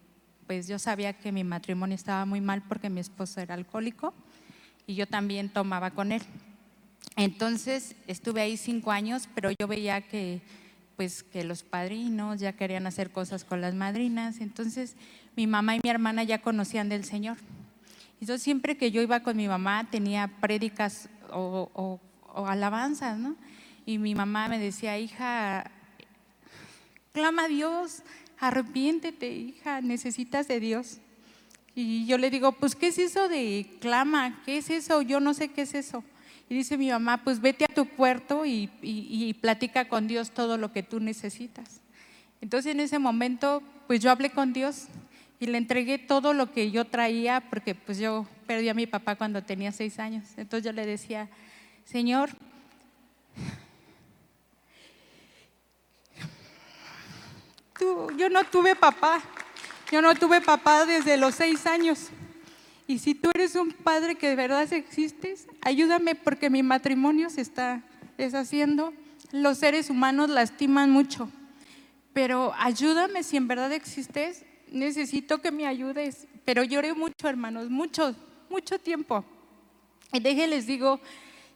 pues 0.47 0.68
yo 0.68 0.80
sabía 0.80 1.14
que 1.14 1.32
mi 1.32 1.43
matrimonio 1.43 1.93
estaba 1.93 2.26
muy 2.26 2.41
mal 2.41 2.64
porque 2.68 2.89
mi 2.89 2.99
esposo 3.01 3.39
era 3.39 3.53
alcohólico 3.53 4.16
y 4.88 4.95
yo 4.95 5.05
también 5.05 5.47
tomaba 5.47 5.91
con 5.91 6.12
él. 6.12 6.24
Entonces 7.16 7.95
estuve 8.07 8.41
ahí 8.41 8.57
cinco 8.57 8.91
años, 8.91 9.30
pero 9.36 9.51
yo 9.60 9.68
veía 9.68 10.01
que 10.01 10.41
pues 10.95 11.22
que 11.22 11.43
los 11.43 11.62
padrinos 11.62 12.39
ya 12.39 12.53
querían 12.53 12.88
hacer 12.88 13.12
cosas 13.12 13.43
con 13.43 13.62
las 13.62 13.76
madrinas. 13.76 14.39
Entonces 14.39 14.95
mi 15.36 15.45
mamá 15.45 15.76
y 15.76 15.82
mi 15.84 15.89
hermana 15.91 16.24
ya 16.24 16.41
conocían 16.41 16.89
del 16.89 17.05
Señor. 17.05 17.38
Entonces 18.22 18.43
siempre 18.43 18.78
que 18.78 18.91
yo 18.91 19.01
iba 19.01 19.22
con 19.22 19.38
mi 19.38 19.47
mamá 19.47 19.88
tenía 19.89 20.28
prédicas 20.39 21.09
o, 21.32 21.99
alabanzas, 22.45 23.17
¿no? 23.17 23.36
Y 23.86 23.97
mi 23.97 24.13
mamá 24.13 24.47
me 24.49 24.59
decía, 24.59 24.99
hija, 24.99 25.72
clama 27.11 27.45
a 27.45 27.47
Dios, 27.47 28.03
arrepiéntete, 28.39 29.32
hija, 29.32 29.82
necesitas 29.82 30.47
de 30.47 30.59
Dios. 30.59 30.99
Y 31.76 32.05
yo 32.05 32.17
le 32.17 32.30
digo, 32.30 32.51
pues, 32.51 32.76
¿qué 32.76 32.88
es 32.88 32.99
eso 32.99 33.30
de 33.30 33.78
clama? 33.80 34.41
¿Qué 34.45 34.57
es 34.57 34.70
eso? 34.70 35.01
Yo 35.01 35.20
no 35.20 35.34
sé 35.34 35.49
qué 35.49 35.61
es 35.61 35.74
eso. 35.74 36.03
Y 36.49 36.55
dice 36.55 36.78
mi 36.78 36.89
mamá, 36.89 37.24
pues 37.24 37.39
vete 37.41 37.65
a 37.65 37.74
tu 37.74 37.86
puerto 37.86 38.45
y, 38.45 38.70
y, 38.82 39.34
platica 39.36 39.88
con 39.88 40.07
Dios 40.07 40.32
todo 40.32 40.57
lo 40.57 40.74
que 40.74 40.82
tú 40.82 40.99
necesitas. 40.99 41.82
Entonces 42.41 42.72
en 42.74 42.80
ese 42.80 42.97
momento, 42.97 43.61
pues 43.88 43.99
yo 43.99 44.09
hablé 44.09 44.32
con 44.32 44.51
Dios 44.51 44.88
y 45.39 45.47
le 45.47 45.57
entregué 45.57 45.97
todo 45.97 46.33
lo 46.33 46.51
que 46.51 46.69
yo 46.69 46.85
traía, 46.85 47.41
porque 47.49 47.73
pues 47.73 47.97
yo 47.97 48.27
perdí 48.45 48.67
a 48.67 48.73
mi 48.73 48.87
papá 48.87 49.15
cuando 49.15 49.41
tenía 49.41 49.71
seis 49.71 49.97
años. 49.97 50.25
Entonces 50.35 50.65
yo 50.65 50.73
le 50.73 50.85
decía, 50.85 51.29
Señor, 51.85 52.29
tú, 57.77 58.11
yo 58.17 58.29
no 58.29 58.43
tuve 58.43 58.75
papá, 58.75 59.21
yo 59.89 60.01
no 60.01 60.13
tuve 60.13 60.41
papá 60.41 60.85
desde 60.85 61.15
los 61.15 61.35
seis 61.35 61.65
años. 61.65 62.09
Y 62.85 62.99
si 62.99 63.15
tú 63.15 63.29
eres 63.33 63.55
un 63.55 63.71
padre 63.71 64.15
que 64.15 64.27
de 64.27 64.35
verdad 64.35 64.71
existes, 64.73 65.47
ayúdame 65.61 66.15
porque 66.15 66.49
mi 66.49 66.63
matrimonio 66.63 67.29
se 67.29 67.41
está 67.41 67.81
deshaciendo. 68.17 68.93
Los 69.31 69.59
seres 69.59 69.89
humanos 69.89 70.29
lastiman 70.29 70.89
mucho, 70.89 71.29
pero 72.13 72.51
ayúdame 72.57 73.23
si 73.23 73.37
en 73.37 73.47
verdad 73.47 73.71
existes 73.71 74.43
necesito 74.72 75.39
que 75.39 75.51
me 75.51 75.67
ayudes. 75.67 76.28
Pero 76.45 76.63
lloré 76.63 76.93
mucho, 76.93 77.28
hermanos, 77.28 77.70
mucho, 77.70 78.15
mucho 78.49 78.80
tiempo. 78.80 79.24
Y 80.11 80.20
déjenles 80.20 80.65
digo 80.65 80.99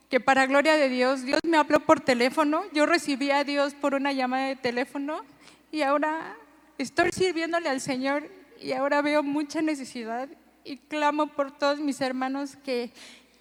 que 0.09 0.19
para 0.19 0.45
gloria 0.45 0.75
de 0.75 0.89
Dios, 0.89 1.23
Dios 1.23 1.39
me 1.43 1.57
habló 1.57 1.79
por 1.79 1.99
teléfono, 1.99 2.63
yo 2.71 2.85
recibí 2.85 3.31
a 3.31 3.43
Dios 3.43 3.73
por 3.73 3.95
una 3.95 4.11
llamada 4.13 4.47
de 4.47 4.55
teléfono 4.55 5.23
y 5.71 5.81
ahora 5.81 6.37
estoy 6.77 7.09
sirviéndole 7.11 7.67
al 7.67 7.81
Señor 7.81 8.29
y 8.61 8.73
ahora 8.73 9.01
veo 9.01 9.23
mucha 9.23 9.63
necesidad 9.63 10.29
y 10.63 10.77
clamo 10.77 11.27
por 11.27 11.51
todos 11.57 11.79
mis 11.79 11.99
hermanos 11.99 12.55
que 12.63 12.91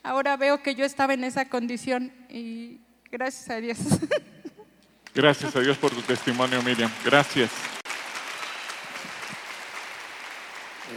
ahora 0.02 0.36
veo 0.38 0.62
que 0.62 0.74
yo 0.74 0.86
estaba 0.86 1.12
en 1.12 1.24
esa 1.24 1.48
condición 1.48 2.10
y 2.30 2.80
gracias 3.10 3.50
a 3.50 3.56
Dios. 3.56 3.78
Gracias 5.14 5.54
a 5.54 5.60
Dios 5.60 5.76
por 5.76 5.90
tu 5.90 6.00
testimonio, 6.00 6.62
Miriam. 6.62 6.90
Gracias. 7.04 7.50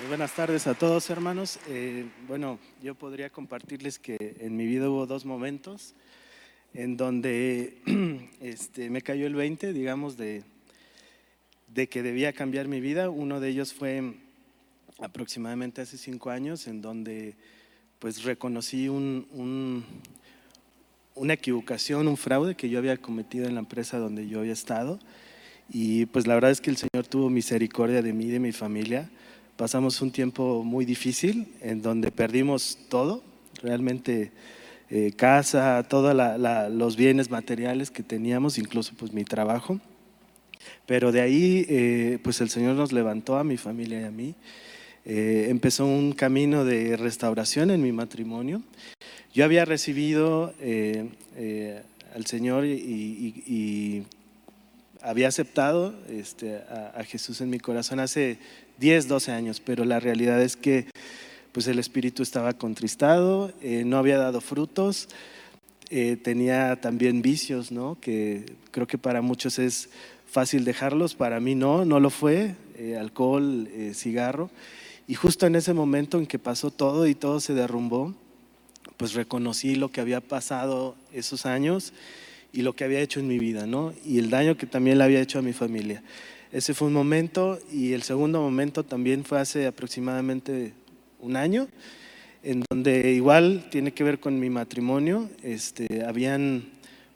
Buenas 0.07 0.35
tardes 0.35 0.67
a 0.67 0.75
todos, 0.75 1.09
hermanos. 1.09 1.59
Eh, 1.67 2.05
bueno, 2.27 2.59
yo 2.83 2.95
podría 2.95 3.29
compartirles 3.29 3.97
que 3.97 4.35
en 4.39 4.55
mi 4.55 4.65
vida 4.65 4.89
hubo 4.89 5.07
dos 5.07 5.25
momentos 5.25 5.95
en 6.73 6.95
donde 6.95 7.77
este, 8.41 8.89
me 8.89 9.01
cayó 9.01 9.25
el 9.25 9.33
20, 9.33 9.73
digamos, 9.73 10.15
de, 10.15 10.43
de 11.67 11.87
que 11.87 12.03
debía 12.03 12.33
cambiar 12.33 12.67
mi 12.67 12.81
vida. 12.81 13.09
Uno 13.09 13.39
de 13.39 13.49
ellos 13.49 13.73
fue 13.73 14.13
aproximadamente 14.99 15.81
hace 15.81 15.97
cinco 15.97 16.29
años, 16.29 16.67
en 16.67 16.81
donde 16.81 17.35
pues 17.97 18.23
reconocí 18.23 18.87
un, 18.89 19.85
una 21.15 21.33
equivocación, 21.33 22.07
un 22.07 22.17
fraude 22.17 22.55
que 22.55 22.69
yo 22.69 22.77
había 22.77 22.97
cometido 22.97 23.47
en 23.47 23.55
la 23.55 23.61
empresa 23.61 23.97
donde 23.97 24.27
yo 24.27 24.41
había 24.41 24.53
estado. 24.53 24.99
Y 25.69 26.05
pues 26.07 26.27
la 26.27 26.35
verdad 26.35 26.51
es 26.51 26.61
que 26.61 26.69
el 26.69 26.77
Señor 26.77 27.07
tuvo 27.09 27.29
misericordia 27.29 28.03
de 28.03 28.13
mí 28.13 28.25
y 28.25 28.31
de 28.31 28.39
mi 28.39 28.51
familia 28.51 29.09
pasamos 29.57 30.01
un 30.01 30.11
tiempo 30.11 30.63
muy 30.63 30.85
difícil 30.85 31.47
en 31.61 31.81
donde 31.81 32.11
perdimos 32.11 32.77
todo, 32.89 33.23
realmente 33.61 34.31
eh, 34.89 35.13
casa, 35.15 35.83
todos 35.89 36.15
los 36.71 36.95
bienes 36.95 37.29
materiales 37.29 37.91
que 37.91 38.03
teníamos, 38.03 38.57
incluso 38.57 38.93
pues 38.97 39.13
mi 39.13 39.23
trabajo. 39.23 39.79
Pero 40.85 41.11
de 41.11 41.21
ahí 41.21 41.65
eh, 41.69 42.19
pues 42.23 42.41
el 42.41 42.49
Señor 42.49 42.75
nos 42.75 42.91
levantó 42.91 43.37
a 43.37 43.43
mi 43.43 43.57
familia 43.57 44.01
y 44.01 44.03
a 44.03 44.11
mí. 44.11 44.35
Eh, 45.07 45.49
empezó 45.49 45.85
un 45.85 46.13
camino 46.13 46.65
de 46.65 46.97
restauración 46.97 47.69
en 47.69 47.79
mi 47.79 47.91
matrimonio 47.91 48.63
Yo 49.35 49.45
había 49.45 49.63
recibido 49.63 50.51
eh, 50.59 51.09
eh, 51.35 51.83
al 52.15 52.25
Señor 52.25 52.65
y, 52.65 54.03
había 55.01 55.27
aceptado 55.27 55.93
este, 56.09 56.55
a, 56.55 57.03
Jesús 57.03 57.39
en 57.41 57.51
mi 57.51 57.59
corazón 57.59 57.99
hace 57.99 58.39
10, 58.79 59.07
12 59.07 59.31
años, 59.31 59.61
pero 59.63 59.85
la 59.85 59.99
realidad 59.99 60.41
es 60.41 60.55
que 60.55 60.87
pues 61.51 61.67
el 61.67 61.79
espíritu 61.79 62.21
estaba 62.21 62.53
contristado, 62.53 63.53
eh, 63.61 63.83
no 63.85 63.97
había 63.97 64.17
dado 64.17 64.41
frutos, 64.41 65.07
tenía 66.23 66.81
también 66.81 67.21
vicios, 67.21 67.71
¿no? 67.71 67.97
que 68.01 68.43
creo 68.71 68.87
que 68.87 68.97
para 68.97 69.21
muchos 69.21 69.59
es 69.59 69.89
fácil 70.25 70.65
dejarlos, 70.65 71.15
para 71.15 71.39
mí 71.39 71.55
no, 71.55 71.85
no 71.85 71.99
lo 71.99 72.09
fue, 72.09 72.55
alcohol, 72.99 73.69
cigarro. 73.93 74.49
Y 75.07 75.13
justo 75.13 75.45
en 75.45 75.55
ese 75.55 75.73
momento 75.73 76.17
en 76.17 76.25
que 76.25 76.39
pasó 76.39 76.71
todo 76.71 77.07
y 77.07 77.13
todo 77.13 77.39
se 77.39 77.53
derrumbó, 77.53 78.13
pues 78.97 79.13
reconocí 79.13 79.75
lo 79.75 79.89
que 79.89 80.01
había 80.01 80.21
pasado 80.21 80.95
esos 81.13 81.45
años 81.45 81.93
y 82.53 82.61
lo 82.61 82.73
que 82.73 82.85
había 82.85 83.01
hecho 83.01 83.19
en 83.19 83.27
mi 83.27 83.37
vida, 83.37 83.67
¿no? 83.67 83.93
Y 84.05 84.19
el 84.19 84.29
daño 84.29 84.57
que 84.57 84.65
también 84.65 84.97
le 84.97 85.03
había 85.03 85.21
hecho 85.21 85.39
a 85.39 85.41
mi 85.41 85.53
familia. 85.53 86.01
Ese 86.51 86.73
fue 86.73 86.87
un 86.87 86.93
momento 86.93 87.59
y 87.71 87.93
el 87.93 88.03
segundo 88.03 88.41
momento 88.41 88.83
también 88.83 89.25
fue 89.25 89.39
hace 89.39 89.67
aproximadamente 89.67 90.73
un 91.19 91.35
año, 91.35 91.67
en 92.43 92.63
donde 92.69 93.13
igual 93.13 93.67
tiene 93.71 93.91
que 93.91 94.03
ver 94.03 94.19
con 94.19 94.39
mi 94.39 94.49
matrimonio, 94.49 95.29
este, 95.41 96.05
habían 96.05 96.65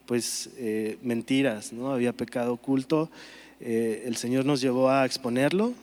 pues 0.07 0.49
eh, 0.57 0.97
mentiras, 1.03 1.71
¿no? 1.71 1.91
Había 1.91 2.13
pecado 2.13 2.53
oculto, 2.53 3.11
eh, 3.59 4.03
el 4.07 4.15
Señor 4.17 4.45
nos 4.45 4.59
llevó 4.59 4.89
a 4.89 5.05
exponerlo, 5.05 5.73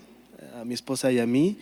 a 0.60 0.64
mi 0.64 0.74
esposa 0.74 1.12
y 1.12 1.20
a 1.20 1.26
mí, 1.26 1.58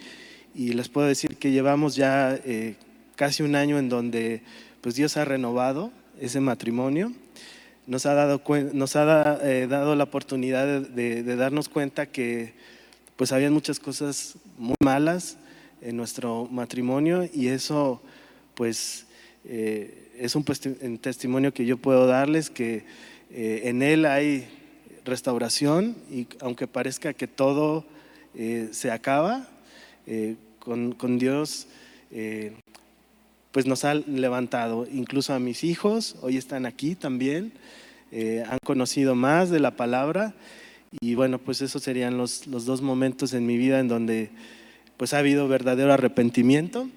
y 0.54 0.72
les 0.72 0.88
puedo 0.88 1.06
decir 1.06 1.36
que 1.36 1.50
llevamos 1.50 1.94
ya 1.96 2.34
eh, 2.44 2.76
casi 3.16 3.42
un 3.42 3.54
año 3.54 3.78
en 3.78 3.88
donde 3.90 4.40
pues 4.80 4.94
Dios 4.94 5.16
ha 5.16 5.24
renovado 5.24 5.90
ese 6.20 6.40
matrimonio, 6.40 7.12
nos 7.86 8.06
ha 8.06 8.14
dado, 8.14 8.40
nos 8.72 8.96
ha 8.96 9.38
eh, 9.42 9.66
dado 9.68 9.96
la 9.96 10.04
oportunidad 10.04 10.80
de, 10.80 11.22
darnos 11.36 11.68
cuenta 11.68 12.06
que 12.06 12.52
pues 13.16 13.32
había 13.32 13.50
muchas 13.50 13.78
cosas 13.78 14.36
muy 14.58 14.76
malas 14.80 15.36
en 15.82 15.96
nuestro 15.96 16.46
matrimonio 16.50 17.28
y 17.32 17.48
eso 17.48 18.02
pues 18.54 19.06
eh, 19.44 20.12
es 20.18 20.34
un, 20.34 20.44
testimonio 21.00 21.52
que 21.52 21.66
yo 21.66 21.76
puedo 21.76 22.06
darles 22.06 22.50
que 22.50 22.84
en 23.30 23.82
él 23.82 24.06
hay 24.06 24.46
restauración 25.04 25.96
y 26.10 26.26
aunque 26.40 26.66
parezca 26.66 27.12
que 27.14 27.26
todo 27.26 27.84
se 28.70 28.90
acaba, 28.90 29.48
con, 30.64 31.18
Dios, 31.18 31.66
eh, 32.10 32.52
pues 33.54 33.66
nos 33.66 33.84
ha 33.84 33.94
levantado. 33.94 34.84
Incluso 34.92 35.32
a 35.32 35.38
mis 35.38 35.62
hijos, 35.62 36.16
hoy 36.22 36.36
están 36.36 36.66
aquí 36.66 36.96
también, 36.96 37.52
eh, 38.10 38.42
han 38.50 38.58
conocido 38.64 39.14
más 39.14 39.48
de 39.48 39.60
la 39.60 39.76
palabra. 39.76 40.34
Y 41.00 41.14
bueno, 41.14 41.38
pues 41.38 41.62
esos 41.62 41.80
serían 41.80 42.18
los, 42.18 42.48
los, 42.48 42.64
dos 42.64 42.82
momentos 42.82 43.32
en 43.32 43.46
mi 43.46 43.56
vida 43.56 43.78
en 43.78 43.86
donde 43.86 44.30
pues 44.96 45.14
ha 45.14 45.18
habido 45.18 45.46
verdadero 45.46 45.92
arrepentimiento 45.92 46.88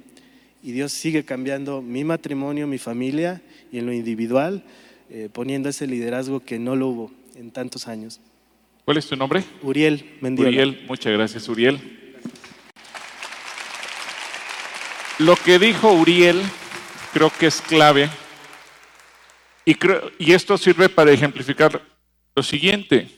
y 0.63 0.71
Dios 0.71 0.93
sigue 0.93 1.23
cambiando 1.23 1.83
mi 1.83 2.03
matrimonio, 2.03 2.65
mi 2.65 2.79
familia 2.79 3.39
y 3.71 3.77
en 3.77 3.85
lo 3.85 3.93
individual, 3.93 4.63
eh, 5.11 5.29
poniendo 5.31 5.69
ese 5.69 5.85
liderazgo 5.85 6.39
que 6.39 6.57
no 6.57 6.75
lo 6.75 6.87
hubo 6.87 7.11
en 7.35 7.51
tantos 7.51 7.87
años. 7.87 8.19
¿Cuál 8.83 8.97
es 8.97 9.05
tu 9.05 9.15
nombre? 9.15 9.43
Uriel 9.61 10.17
Mendiola. 10.21 10.49
Uriel, 10.49 10.85
muchas 10.87 11.13
gracias 11.13 11.47
Uriel. 11.49 12.06
Lo 15.19 15.35
que 15.35 15.57
dijo 15.57 15.91
Uriel 15.93 16.39
creo 17.11 17.31
que 17.31 17.47
es 17.47 17.59
clave 17.61 18.07
y, 19.65 19.75
y 20.19 20.33
esto 20.33 20.59
sirve 20.59 20.89
para 20.89 21.11
ejemplificar 21.11 21.81
lo 22.35 22.43
siguiente. 22.43 23.09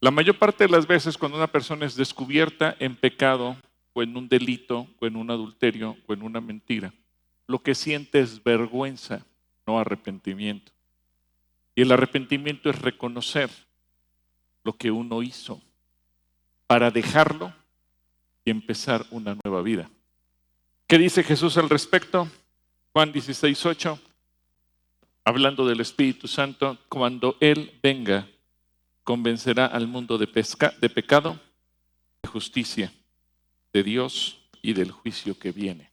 La 0.00 0.10
mayor 0.10 0.38
parte 0.38 0.64
de 0.64 0.70
las 0.70 0.86
veces 0.86 1.18
cuando 1.18 1.36
una 1.36 1.48
persona 1.48 1.84
es 1.84 1.96
descubierta 1.96 2.74
en 2.78 2.96
pecado 2.96 3.58
o 3.92 4.02
en 4.02 4.16
un 4.16 4.26
delito 4.26 4.86
o 4.98 5.06
en 5.06 5.16
un 5.16 5.30
adulterio 5.30 5.98
o 6.06 6.14
en 6.14 6.22
una 6.22 6.40
mentira, 6.40 6.94
lo 7.46 7.62
que 7.62 7.74
siente 7.74 8.20
es 8.20 8.42
vergüenza, 8.42 9.26
no 9.66 9.78
arrepentimiento. 9.78 10.72
Y 11.74 11.82
el 11.82 11.92
arrepentimiento 11.92 12.70
es 12.70 12.80
reconocer 12.80 13.50
lo 14.64 14.72
que 14.72 14.90
uno 14.90 15.22
hizo 15.22 15.60
para 16.66 16.90
dejarlo 16.90 17.52
y 18.46 18.50
empezar 18.50 19.04
una 19.10 19.36
nueva 19.44 19.60
vida. 19.60 19.90
¿Qué 20.86 20.98
dice 20.98 21.24
Jesús 21.24 21.56
al 21.56 21.68
respecto? 21.68 22.28
Juan 22.92 23.10
16, 23.10 23.66
8, 23.66 23.98
hablando 25.24 25.66
del 25.66 25.80
Espíritu 25.80 26.28
Santo, 26.28 26.78
cuando 26.88 27.36
Él 27.40 27.76
venga, 27.82 28.28
convencerá 29.02 29.66
al 29.66 29.88
mundo 29.88 30.16
de, 30.16 30.26
de 30.26 30.88
pecado, 30.88 31.40
de 32.22 32.28
justicia, 32.28 32.92
de 33.72 33.82
Dios 33.82 34.38
y 34.62 34.74
del 34.74 34.92
juicio 34.92 35.36
que 35.36 35.50
viene. 35.50 35.90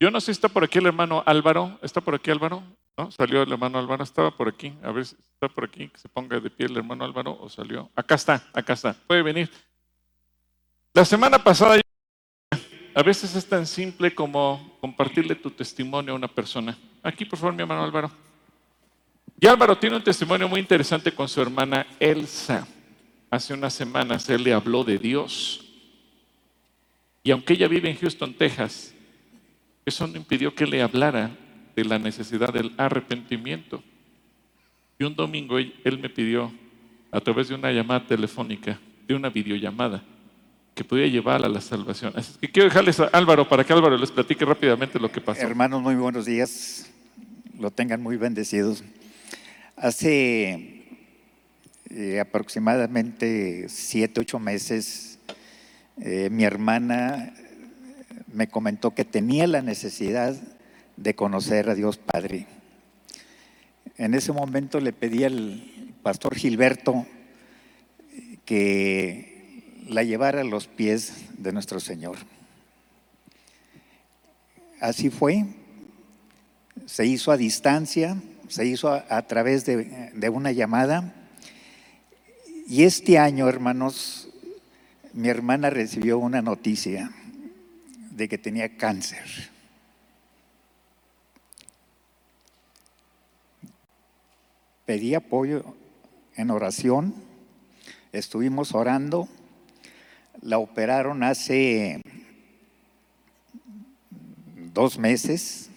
Yo 0.00 0.10
no 0.10 0.22
sé 0.22 0.32
está 0.32 0.48
por 0.48 0.64
aquí 0.64 0.78
el 0.78 0.86
hermano 0.86 1.22
Álvaro. 1.26 1.78
¿Está 1.82 2.00
por 2.00 2.14
aquí 2.14 2.30
Álvaro? 2.30 2.62
¿No? 2.96 3.10
Salió 3.10 3.42
el 3.42 3.52
hermano 3.52 3.78
Álvaro, 3.78 4.04
estaba 4.04 4.30
por 4.30 4.48
aquí. 4.48 4.72
A 4.82 4.90
ver 4.90 5.04
si 5.04 5.16
está 5.16 5.48
por 5.48 5.64
aquí, 5.64 5.88
que 5.88 5.98
se 5.98 6.08
ponga 6.08 6.40
de 6.40 6.50
pie 6.50 6.66
el 6.66 6.76
hermano 6.78 7.04
Álvaro 7.04 7.38
o 7.40 7.48
salió. 7.50 7.90
Acá 7.94 8.14
está, 8.14 8.42
acá 8.54 8.72
está. 8.72 8.94
Puede 9.06 9.22
venir. 9.22 9.50
La 10.94 11.04
semana 11.04 11.42
pasada 11.42 11.76
a 12.96 13.02
veces 13.02 13.36
es 13.36 13.46
tan 13.46 13.66
simple 13.66 14.14
como 14.14 14.78
compartirle 14.80 15.34
tu 15.34 15.50
testimonio 15.50 16.14
a 16.14 16.16
una 16.16 16.28
persona. 16.28 16.78
Aquí, 17.02 17.26
por 17.26 17.38
favor, 17.38 17.54
mi 17.54 17.60
hermano 17.60 17.84
Álvaro. 17.84 18.10
Y 19.38 19.46
Álvaro 19.46 19.76
tiene 19.76 19.96
un 19.96 20.02
testimonio 20.02 20.48
muy 20.48 20.60
interesante 20.60 21.12
con 21.12 21.28
su 21.28 21.42
hermana 21.42 21.86
Elsa. 22.00 22.66
Hace 23.28 23.52
unas 23.52 23.74
semanas 23.74 24.26
él 24.30 24.44
le 24.44 24.54
habló 24.54 24.82
de 24.82 24.96
Dios. 24.96 25.62
Y 27.22 27.32
aunque 27.32 27.52
ella 27.52 27.68
vive 27.68 27.90
en 27.90 27.98
Houston, 27.98 28.32
Texas, 28.32 28.94
eso 29.84 30.06
no 30.06 30.16
impidió 30.16 30.54
que 30.54 30.66
le 30.66 30.80
hablara 30.80 31.36
de 31.76 31.84
la 31.84 31.98
necesidad 31.98 32.50
del 32.50 32.72
arrepentimiento. 32.78 33.82
Y 34.98 35.04
un 35.04 35.14
domingo 35.14 35.58
él 35.58 35.98
me 36.00 36.08
pidió, 36.08 36.50
a 37.10 37.20
través 37.20 37.48
de 37.48 37.56
una 37.56 37.70
llamada 37.70 38.06
telefónica, 38.06 38.80
de 39.06 39.14
una 39.14 39.28
videollamada, 39.28 40.02
que 40.76 40.84
podía 40.84 41.06
llevar 41.06 41.42
a 41.42 41.48
la 41.48 41.62
salvación. 41.62 42.12
Así 42.16 42.36
quiero 42.52 42.68
dejarles 42.68 43.00
a 43.00 43.04
Álvaro 43.06 43.48
para 43.48 43.64
que 43.64 43.72
Álvaro 43.72 43.96
les 43.96 44.10
platique 44.10 44.44
rápidamente 44.44 45.00
lo 45.00 45.10
que 45.10 45.22
pasó. 45.22 45.40
Hermanos, 45.40 45.80
muy 45.80 45.94
buenos 45.94 46.26
días. 46.26 46.86
Lo 47.58 47.70
tengan 47.70 48.02
muy 48.02 48.18
bendecidos. 48.18 48.84
Hace 49.74 50.84
eh, 51.88 52.20
aproximadamente 52.20 53.70
siete, 53.70 54.20
ocho 54.20 54.38
meses, 54.38 55.18
eh, 55.98 56.28
mi 56.30 56.44
hermana 56.44 57.32
me 58.34 58.48
comentó 58.48 58.94
que 58.94 59.06
tenía 59.06 59.46
la 59.46 59.62
necesidad 59.62 60.36
de 60.98 61.14
conocer 61.14 61.70
a 61.70 61.74
Dios 61.74 61.96
Padre. 61.96 62.46
En 63.96 64.12
ese 64.12 64.30
momento 64.30 64.78
le 64.78 64.92
pedí 64.92 65.24
al 65.24 65.62
pastor 66.02 66.34
Gilberto 66.34 67.06
que 68.44 69.35
la 69.86 70.02
llevara 70.02 70.40
a 70.40 70.44
los 70.44 70.66
pies 70.66 71.12
de 71.38 71.52
nuestro 71.52 71.80
Señor. 71.80 72.16
Así 74.80 75.10
fue, 75.10 75.44
se 76.86 77.06
hizo 77.06 77.32
a 77.32 77.36
distancia, 77.36 78.20
se 78.48 78.66
hizo 78.66 78.90
a, 78.92 79.22
través 79.26 79.64
de, 79.64 80.10
de 80.14 80.28
una 80.28 80.52
llamada. 80.52 81.14
Y 82.68 82.82
este 82.82 83.18
año, 83.18 83.48
hermanos, 83.48 84.28
mi 85.12 85.28
hermana 85.28 85.70
recibió 85.70 86.18
una 86.18 86.42
noticia 86.42 87.10
de 88.10 88.28
que 88.28 88.38
tenía 88.38 88.76
cáncer. 88.76 89.50
Pedí 94.84 95.14
apoyo 95.14 95.74
en 96.36 96.50
oración, 96.50 97.14
estuvimos 98.12 98.74
orando 98.74 99.28
la 100.46 100.58
operaron 100.58 101.24
hace 101.24 102.00
dos 104.72 104.96
meses 104.96 105.70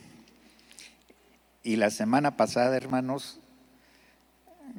y 1.63 1.75
la 1.75 1.89
semana 1.89 2.37
pasada, 2.37 2.77
hermanos, 2.77 3.39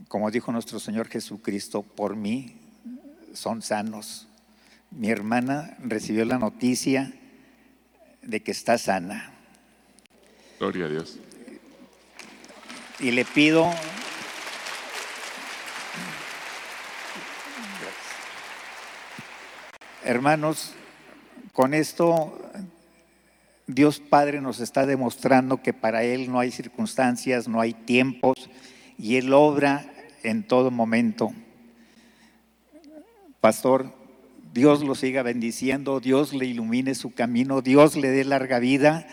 como 0.07 0.31
dijo 0.31 0.53
nuestro 0.53 0.79
Señor 0.79 1.09
Jesucristo, 1.09 1.83
por 1.83 2.15
mí 2.15 2.55
son 3.33 3.63
sanos. 3.63 4.29
Mi 4.93 5.11
hermana 5.11 5.77
recibió 5.83 6.25
la 6.25 6.39
noticia 6.39 7.13
de 8.23 8.43
que 8.45 8.53
está 8.53 8.79
sana. 8.79 9.33
Gloria 10.61 10.85
a 10.85 10.89
Dios. 10.89 11.19
Y 13.01 13.11
le 13.11 13.25
pido 13.25 13.69
Hermanos, 20.11 20.73
con 21.53 21.73
esto 21.73 22.37
Dios 23.69 24.01
Padre 24.01 24.41
nos 24.41 24.59
está 24.59 24.85
demostrando 24.85 25.63
que 25.63 25.73
para 25.73 26.03
Él 26.03 26.33
no 26.33 26.41
hay 26.41 26.51
circunstancias, 26.51 27.47
no 27.47 27.61
hay 27.61 27.75
tiempos, 27.75 28.51
y 28.99 29.19
Él 29.19 29.33
obra 29.33 29.87
en 30.25 30.43
todo 30.43 30.73
momento. 30.73 31.33
Pastor, 33.41 33.93
Dios 34.53 34.83
lo 34.83 34.97
siga 34.97 35.23
bendiciendo, 35.23 36.01
Dios 36.01 36.33
le 36.35 36.47
ilumine 36.47 36.97
su 36.97 37.15
camino, 37.15 37.63
Dios 37.63 37.95
le 37.95 38.09
dé 38.09 38.25
larga 38.25 38.59
vida 38.59 39.07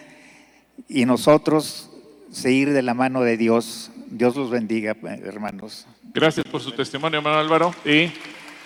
y 0.89 1.06
nosotros 1.06 1.91
seguir 2.32 2.74
de 2.74 2.82
la 2.82 2.95
mano 2.95 3.22
de 3.22 3.38
Dios. 3.38 3.91
Dios 4.08 4.36
los 4.36 4.50
bendiga, 4.50 4.98
hermanos. 5.04 5.86
Gracias 6.12 6.43
por 6.48 6.60
su 6.60 6.72
testimonio, 6.72 7.20
hermano 7.20 7.38
Álvaro. 7.38 7.76
Y 7.86 8.12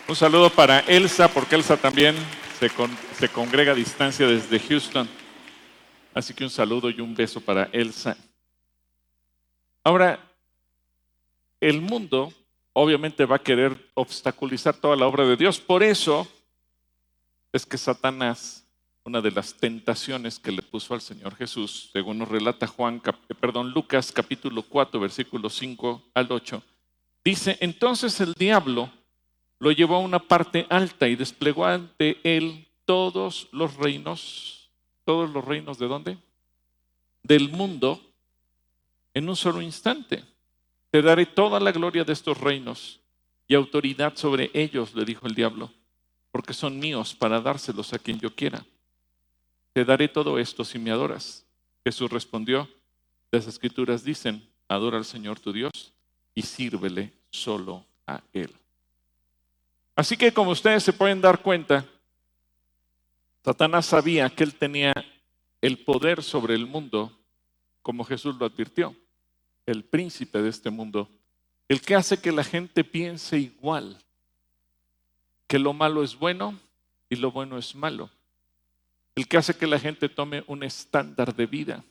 un 0.07 0.15
saludo 0.15 0.49
para 0.49 0.79
Elsa, 0.81 1.27
porque 1.27 1.55
Elsa 1.55 1.77
también 1.77 2.15
se, 2.59 2.69
se 3.17 3.29
congrega 3.29 3.71
a 3.71 3.75
distancia 3.75 4.27
desde 4.27 4.59
Houston. 4.59 5.07
Así 6.13 6.33
que 6.33 6.43
un 6.43 6.49
saludo 6.49 6.89
y 6.89 6.99
un 6.99 7.15
beso 7.15 7.39
para 7.39 7.69
Elsa. 7.71 8.17
Ahora, 9.83 10.19
el 11.59 11.81
mundo 11.81 12.33
obviamente 12.73 13.25
va 13.25 13.37
a 13.37 13.43
querer 13.43 13.77
obstaculizar 13.93 14.75
toda 14.75 14.95
la 14.95 15.07
obra 15.07 15.25
de 15.25 15.37
Dios. 15.37 15.59
Por 15.59 15.83
eso 15.83 16.27
es 17.53 17.65
que 17.65 17.77
Satanás, 17.77 18.65
una 19.03 19.21
de 19.21 19.31
las 19.31 19.53
tentaciones 19.53 20.39
que 20.39 20.51
le 20.51 20.61
puso 20.61 20.93
al 20.93 21.01
Señor 21.01 21.35
Jesús, 21.35 21.89
según 21.93 22.19
nos 22.19 22.29
relata 22.29 22.67
Juan, 22.67 23.01
perdón, 23.39 23.71
Lucas 23.71 24.11
capítulo 24.11 24.63
4, 24.63 24.99
versículos 24.99 25.55
5 25.55 26.11
al 26.13 26.31
8, 26.31 26.63
dice, 27.23 27.57
entonces 27.59 28.19
el 28.21 28.33
diablo 28.33 28.91
lo 29.61 29.71
llevó 29.71 29.97
a 29.97 29.99
una 29.99 30.17
parte 30.17 30.65
alta 30.71 31.07
y 31.07 31.15
desplegó 31.15 31.67
ante 31.67 32.19
él 32.23 32.67
todos 32.83 33.47
los 33.51 33.75
reinos, 33.75 34.71
todos 35.05 35.29
los 35.29 35.45
reinos 35.45 35.77
de 35.77 35.87
dónde? 35.87 36.17
Del 37.21 37.49
mundo 37.49 38.01
en 39.13 39.29
un 39.29 39.35
solo 39.35 39.61
instante. 39.61 40.23
Te 40.89 41.03
daré 41.03 41.27
toda 41.27 41.59
la 41.59 41.71
gloria 41.71 42.03
de 42.03 42.11
estos 42.11 42.39
reinos 42.39 43.01
y 43.47 43.53
autoridad 43.53 44.15
sobre 44.15 44.49
ellos, 44.55 44.95
le 44.95 45.05
dijo 45.05 45.27
el 45.27 45.35
diablo, 45.35 45.71
porque 46.31 46.53
son 46.53 46.79
míos 46.79 47.13
para 47.13 47.39
dárselos 47.39 47.93
a 47.93 47.99
quien 47.99 48.19
yo 48.19 48.33
quiera. 48.33 48.65
Te 49.73 49.85
daré 49.85 50.07
todo 50.07 50.39
esto 50.39 50.65
si 50.65 50.79
me 50.79 50.89
adoras. 50.89 51.45
Jesús 51.83 52.09
respondió, 52.09 52.67
las 53.29 53.45
escrituras 53.45 54.03
dicen, 54.03 54.43
adora 54.67 54.97
al 54.97 55.05
Señor 55.05 55.39
tu 55.39 55.53
Dios 55.53 55.93
y 56.33 56.41
sírvele 56.41 57.13
solo 57.29 57.85
a 58.07 58.21
Él. 58.33 58.51
Así 59.95 60.17
que 60.17 60.33
como 60.33 60.51
ustedes 60.51 60.83
se 60.83 60.93
pueden 60.93 61.21
dar 61.21 61.41
cuenta, 61.41 61.85
Satanás 63.43 63.85
sabía 63.85 64.29
que 64.29 64.43
él 64.43 64.55
tenía 64.55 64.93
el 65.61 65.83
poder 65.83 66.23
sobre 66.23 66.55
el 66.55 66.65
mundo, 66.65 67.11
como 67.81 68.03
Jesús 68.03 68.35
lo 68.37 68.45
advirtió 68.45 68.95
el 69.65 69.83
príncipe 69.83 70.41
de 70.41 70.49
este 70.49 70.69
mundo, 70.69 71.09
el 71.67 71.81
que 71.81 71.95
hace 71.95 72.19
que 72.19 72.31
la 72.31 72.43
gente 72.43 72.83
piense 72.83 73.37
igual, 73.37 73.97
que 75.47 75.59
lo 75.59 75.73
malo 75.73 76.03
es 76.03 76.17
bueno 76.17 76.59
y 77.09 77.15
lo 77.15 77.31
bueno 77.31 77.57
es 77.57 77.75
malo, 77.75 78.09
el 79.15 79.27
que 79.27 79.37
hace 79.37 79.55
que 79.57 79.67
la 79.67 79.79
gente 79.79 80.09
tome 80.09 80.43
un 80.47 80.63
estándar 80.63 81.35
de 81.35 81.45
vida, 81.45 81.83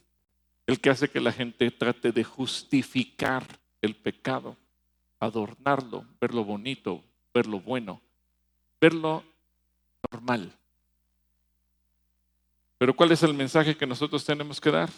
el 0.66 0.80
que 0.80 0.90
hace 0.90 1.09
que 1.09 1.20
la 1.20 1.32
gente 1.32 1.70
trate 1.70 2.12
de 2.12 2.24
justificar 2.24 3.46
el 3.80 3.96
pecado, 3.96 4.57
adornarlo, 5.18 6.05
verlo 6.20 6.44
bonito, 6.44 7.03
verlo 7.32 7.60
bueno, 7.60 8.00
verlo 8.80 9.24
normal. 10.10 10.52
Pero 12.78 12.94
¿cuál 12.94 13.12
es 13.12 13.22
el 13.22 13.34
mensaje 13.34 13.76
que 13.76 13.86
nosotros 13.86 14.24
tenemos 14.24 14.60
que 14.60 14.70
dar? 14.70 14.90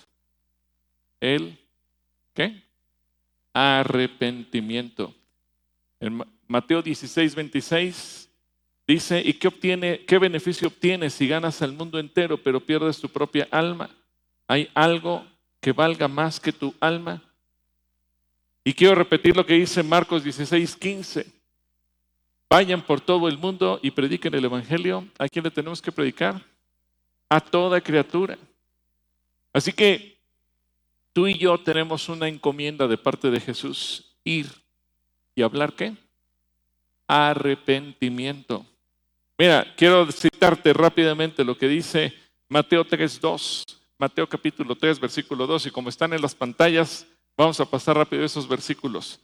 El 1.21 1.59
¿qué? 2.35 2.63
Arrepentimiento. 3.53 5.15
En 6.01 6.23
Mateo 6.47 6.83
16, 6.83 7.35
26 7.35 8.31
dice, 8.87 9.23
¿y 9.25 9.35
qué 9.35 10.05
qué 10.07 10.19
beneficio 10.19 10.69
obtienes 10.69 11.15
si 11.15 11.29
ganas 11.29 11.63
al 11.63 11.73
mundo 11.73 11.99
entero 11.99 12.37
pero 12.37 12.61
pierdes 12.61 13.01
tu 13.01 13.09
propia 13.09 13.49
alma? 13.51 13.91
¿Hay 14.49 14.71
algo 14.75 15.27
que 15.61 15.73
valga 15.73 16.09
más 16.09 16.41
que 16.41 16.53
tu 16.53 16.75
alma? 16.81 17.23
Y 18.65 18.73
quiero 18.75 18.95
repetir 18.95 19.37
lo 19.37 19.45
que 19.45 19.55
dice 19.55 19.83
Marcos 19.83 20.23
16, 20.23 20.77
15. 20.77 21.42
Vayan 22.53 22.83
por 22.83 23.01
todo 23.01 23.29
el 23.29 23.39
mundo 23.39 23.81
y 23.83 23.91
prediquen 23.91 24.35
el 24.35 24.45
Evangelio. 24.45 25.09
¿A 25.19 25.27
quién 25.27 25.43
le 25.45 25.51
tenemos 25.51 25.81
que 25.81 25.91
predicar? 25.91 26.41
A 27.29 27.41
toda 27.41 27.81
criatura. 27.81 28.39
Así 29.55 29.73
que 29.73 30.13
Tú 31.13 31.27
y 31.27 31.37
yo 31.37 31.59
tenemos 31.59 32.09
una 32.09 32.27
encomienda 32.27 32.89
de 32.89 32.97
parte 32.97 33.31
de 33.31 33.39
Jesús, 33.39 34.17
ir 34.25 34.47
y 35.35 35.43
hablar 35.43 35.75
qué? 35.75 35.95
Arrepentimiento. 37.07 38.65
Mira, 39.37 39.75
quiero 39.77 40.11
citarte 40.11 40.73
rápidamente 40.73 41.45
lo 41.45 41.59
que 41.59 41.69
dice 41.69 42.15
Mateo 42.49 42.87
3.2, 42.87 43.65
Mateo 43.99 44.27
capítulo 44.27 44.75
3, 44.75 44.99
versículo 45.01 45.47
2, 45.47 45.67
y 45.67 45.71
como 45.71 45.91
están 45.91 46.15
en 46.15 46.23
las 46.23 46.35
pantallas, 46.35 47.07
vamos 47.37 47.61
a 47.61 47.67
pasar 47.67 47.97
rápido 47.99 48.25
esos 48.25 48.49
versículos. 48.49 49.21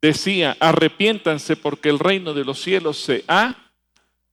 Decía, 0.00 0.56
arrepiéntanse 0.60 1.56
porque 1.56 1.88
el 1.88 1.98
reino 1.98 2.34
de 2.34 2.44
los 2.44 2.60
cielos 2.60 2.98
se 2.98 3.24
ha 3.28 3.56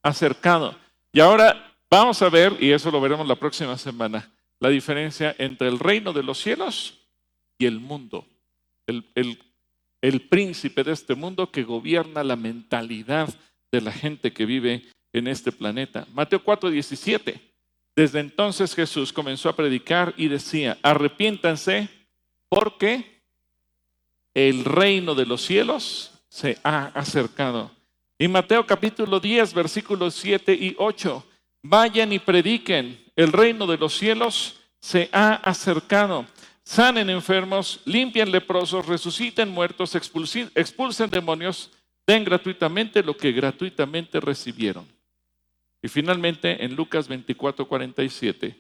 acercado. 0.04 0.76
Y 1.12 1.20
ahora 1.20 1.76
vamos 1.90 2.22
a 2.22 2.30
ver, 2.30 2.58
y 2.60 2.72
eso 2.72 2.92
lo 2.92 3.00
veremos 3.00 3.28
la 3.28 3.36
próxima 3.36 3.78
semana, 3.78 4.32
la 4.60 4.70
diferencia 4.70 5.36
entre 5.38 5.68
el 5.68 5.80
reino 5.80 6.12
de 6.14 6.24
los 6.24 6.40
cielos 6.40 7.00
y 7.58 7.66
el 7.66 7.80
mundo. 7.80 8.26
El, 8.88 9.06
el, 10.02 10.22
príncipe 10.28 10.84
de 10.84 10.92
este 10.92 11.16
mundo 11.16 11.50
que 11.50 11.64
gobierna 11.64 12.24
la 12.24 12.36
mentalidad 12.36 13.34
de 13.72 13.82
la 13.82 13.92
gente 13.92 14.34
que 14.34 14.46
vive 14.46 14.84
en 15.14 15.28
este 15.28 15.52
planeta. 15.52 16.06
Mateo 16.14 16.44
4, 16.44 16.70
17. 16.70 17.40
Desde 17.96 18.20
entonces 18.20 18.76
Jesús 18.76 19.14
comenzó 19.14 19.50
a 19.50 19.56
predicar 19.56 20.14
y 20.18 20.28
decía, 20.28 20.78
arrepiéntanse 20.82 21.88
porque 22.50 23.23
el 24.34 24.66
reino 24.66 25.16
de 25.16 25.26
los 25.26 25.44
cielos 25.46 26.12
se 26.30 26.58
ha 26.64 26.86
acercado. 26.88 27.72
Y 28.18 28.28
Mateo 28.28 28.66
capítulo 28.66 29.20
10, 29.20 29.54
versículos 29.54 30.16
7 30.16 30.54
y 30.54 30.76
8, 30.78 31.24
vayan 31.64 32.14
y 32.14 32.20
prediquen 32.20 33.04
el 33.16 33.32
reino 33.32 33.68
de 33.68 33.78
los 33.78 33.96
cielos 33.96 34.60
se 34.80 35.10
ha 35.12 35.36
acercado. 35.36 36.26
Sanen 36.64 37.10
enfermos, 37.10 37.82
limpian 37.86 38.32
leprosos, 38.32 38.86
resuciten 38.86 39.50
muertos, 39.50 39.96
expulsen, 39.96 40.50
expulsen 40.56 41.10
demonios, 41.10 41.72
den 42.08 42.24
gratuitamente 42.24 43.04
lo 43.04 43.16
que 43.16 43.32
gratuitamente 43.32 44.20
recibieron. 44.20 44.88
Y 45.82 45.90
finalmente 45.90 46.64
en 46.64 46.76
Lucas 46.76 47.08
24, 47.08 47.68
47, 47.68 48.56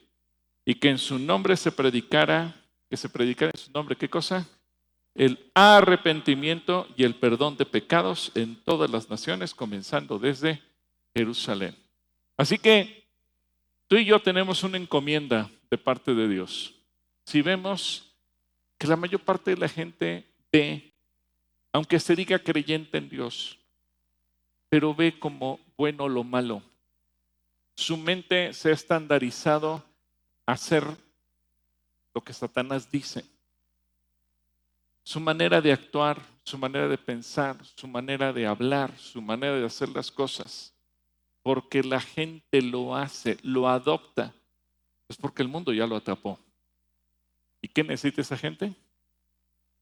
y 0.65 0.75
que 0.75 0.89
en 0.89 0.97
su 0.97 1.17
nombre 1.17 1.55
se 1.55 1.71
predicara, 1.71 2.53
que 2.89 2.97
se 2.97 3.09
predicara 3.09 3.51
en 3.53 3.59
su 3.59 3.71
nombre, 3.71 3.95
¿qué 3.95 4.09
cosa? 4.09 4.47
El 5.15 5.51
arrepentimiento 5.53 6.87
y 6.95 7.03
el 7.03 7.15
perdón 7.15 7.57
de 7.57 7.65
pecados 7.65 8.31
en 8.35 8.55
todas 8.55 8.89
las 8.89 9.09
naciones, 9.09 9.53
comenzando 9.53 10.17
desde 10.19 10.61
Jerusalén. 11.13 11.75
Así 12.37 12.57
que 12.57 13.03
Tú 13.93 13.97
y 13.97 14.05
yo 14.05 14.19
tenemos 14.19 14.63
una 14.63 14.77
encomienda 14.77 15.51
de 15.69 15.77
parte 15.77 16.15
de 16.15 16.27
Dios. 16.27 16.73
Si 17.25 17.43
vemos 17.43 18.11
que 18.79 18.87
la 18.87 18.95
mayor 18.95 19.21
parte 19.21 19.51
de 19.51 19.57
la 19.57 19.69
gente 19.69 20.25
ve, 20.51 20.91
aunque 21.71 21.99
se 21.99 22.15
diga 22.15 22.39
creyente 22.39 22.97
en 22.97 23.07
Dios, 23.07 23.59
pero 24.67 24.95
ve 24.95 25.19
como 25.19 25.59
bueno 25.77 26.09
lo 26.09 26.23
malo. 26.23 26.63
Su 27.75 27.95
mente 27.95 28.51
se 28.53 28.69
ha 28.69 28.73
estandarizado 28.73 29.83
a 30.47 30.53
hacer 30.53 30.83
lo 32.15 32.21
que 32.21 32.33
Satanás 32.33 32.89
dice. 32.89 33.23
Su 35.03 35.19
manera 35.19 35.61
de 35.61 35.71
actuar, 35.71 36.21
su 36.43 36.57
manera 36.57 36.87
de 36.87 36.97
pensar, 36.97 37.57
su 37.75 37.87
manera 37.87 38.33
de 38.33 38.47
hablar, 38.47 38.97
su 38.97 39.21
manera 39.21 39.55
de 39.55 39.65
hacer 39.65 39.89
las 39.89 40.11
cosas 40.11 40.73
porque 41.43 41.83
la 41.83 41.99
gente 41.99 42.61
lo 42.61 42.95
hace, 42.95 43.37
lo 43.43 43.67
adopta, 43.67 44.33
es 45.09 45.17
porque 45.17 45.43
el 45.43 45.49
mundo 45.49 45.73
ya 45.73 45.85
lo 45.85 45.97
atrapó. 45.97 46.39
¿Y 47.61 47.67
qué 47.67 47.83
necesita 47.83 48.21
esa 48.21 48.37
gente? 48.37 48.73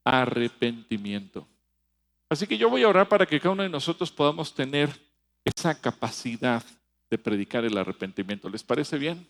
Arrepentimiento. 0.03 1.47
Así 2.27 2.47
que 2.47 2.57
yo 2.57 2.69
voy 2.69 2.81
a 2.81 2.89
orar 2.89 3.07
para 3.07 3.25
que 3.25 3.39
cada 3.39 3.53
uno 3.53 3.63
de 3.63 3.69
nosotros 3.69 4.11
podamos 4.11 4.53
tener 4.53 4.89
esa 5.45 5.79
capacidad 5.79 6.63
de 7.09 7.17
predicar 7.17 7.63
el 7.63 7.77
arrepentimiento. 7.77 8.49
¿Les 8.49 8.63
parece 8.63 8.97
bien? 8.97 9.27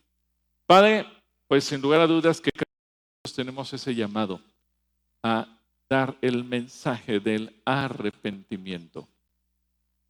Padre, 0.65 1.05
pues 1.47 1.65
sin 1.65 1.81
lugar 1.81 1.99
a 1.99 2.07
dudas 2.07 2.39
que 2.39 2.51
nosotros 2.53 3.35
tenemos 3.35 3.73
ese 3.73 3.93
llamado 3.93 4.39
a 5.23 5.47
dar 5.91 6.17
el 6.21 6.45
mensaje 6.45 7.19
del 7.19 7.53
arrepentimiento. 7.65 9.09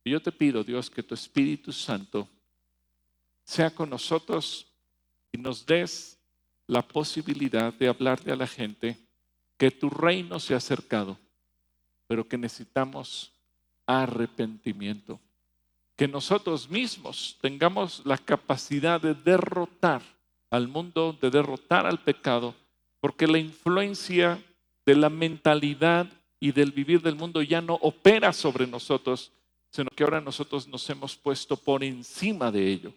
Yo 0.05 0.21
te 0.21 0.31
pido, 0.31 0.63
Dios, 0.63 0.91
que 0.91 1.01
tu 1.01 1.15
Espíritu 1.15 1.73
Santo 1.73 2.27
sea 3.43 3.71
con 3.71 3.89
nosotros 3.89 4.67
y 5.31 5.39
nos 5.39 5.65
des 5.65 6.19
la 6.67 6.87
posibilidad 6.87 7.73
de 7.73 7.87
hablarle 7.87 8.31
a 8.31 8.35
la 8.35 8.45
gente 8.45 8.95
que 9.57 9.71
tu 9.71 9.89
reino 9.89 10.39
se 10.39 10.53
ha 10.53 10.57
acercado, 10.57 11.17
pero 12.05 12.27
que 12.27 12.37
necesitamos 12.37 13.33
arrepentimiento. 13.87 15.19
Que 15.95 16.07
nosotros 16.07 16.69
mismos 16.69 17.39
tengamos 17.41 18.03
la 18.05 18.19
capacidad 18.19 19.01
de 19.01 19.15
derrotar 19.15 20.03
al 20.51 20.67
mundo, 20.67 21.17
de 21.19 21.31
derrotar 21.31 21.87
al 21.87 21.97
pecado, 22.03 22.53
porque 22.99 23.25
la 23.25 23.39
influencia 23.39 24.39
de 24.85 24.95
la 24.95 25.09
mentalidad 25.09 26.07
y 26.39 26.51
del 26.51 26.71
vivir 26.71 27.01
del 27.01 27.15
mundo 27.15 27.41
ya 27.41 27.61
no 27.61 27.75
opera 27.75 28.33
sobre 28.33 28.65
nosotros, 28.65 29.31
sino 29.69 29.89
que 29.89 30.03
ahora 30.03 30.21
nosotros 30.21 30.67
nos 30.67 30.89
hemos 30.89 31.15
puesto 31.15 31.55
por 31.55 31.83
encima 31.83 32.51
de 32.51 32.67
ello. 32.67 32.93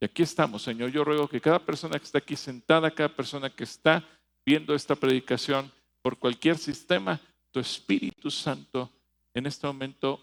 Y 0.00 0.04
aquí 0.04 0.22
estamos, 0.22 0.62
Señor. 0.62 0.90
Yo 0.90 1.04
ruego 1.04 1.28
que 1.28 1.40
cada 1.40 1.58
persona 1.58 1.98
que 1.98 2.04
está 2.04 2.18
aquí 2.18 2.36
sentada, 2.36 2.90
cada 2.90 3.08
persona 3.08 3.50
que 3.50 3.64
está 3.64 4.04
viendo 4.44 4.74
esta 4.74 4.94
predicación 4.94 5.70
por 6.02 6.18
cualquier 6.18 6.58
sistema, 6.58 7.20
tu 7.50 7.60
Espíritu 7.60 8.30
Santo 8.30 8.90
en 9.34 9.46
este 9.46 9.66
momento 9.66 10.20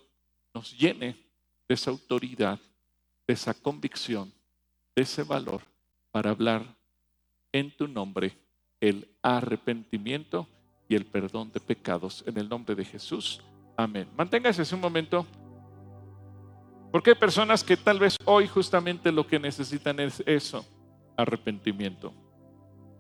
nos 0.54 0.78
llene 0.78 1.16
de 1.68 1.76
esa 1.76 1.92
autoridad, 1.92 2.60
de 3.28 3.34
esa 3.34 3.54
convicción, 3.54 4.32
de 4.96 5.04
ese 5.04 5.24
valor 5.24 5.62
para 6.12 6.30
hablar 6.30 6.64
en 7.52 7.72
tu 7.76 7.88
nombre 7.88 8.38
el 8.80 9.08
arrepentimiento 9.22 10.48
y 10.88 10.96
el 10.96 11.06
perdón 11.06 11.52
de 11.52 11.60
pecados 11.60 12.24
en 12.28 12.38
el 12.38 12.48
nombre 12.48 12.76
de 12.76 12.86
Jesús. 12.86 13.42
Amén. 13.76 14.08
Manténgase 14.16 14.74
un 14.74 14.82
momento. 14.82 15.26
Porque 16.92 17.12
hay 17.12 17.16
personas 17.16 17.64
que 17.64 17.76
tal 17.76 18.00
vez 18.00 18.18
hoy 18.26 18.48
justamente 18.48 19.12
lo 19.12 19.28
que 19.28 19.40
necesitan 19.40 20.00
es 20.00 20.24
eso, 20.26 20.66
arrepentimiento. 21.18 22.14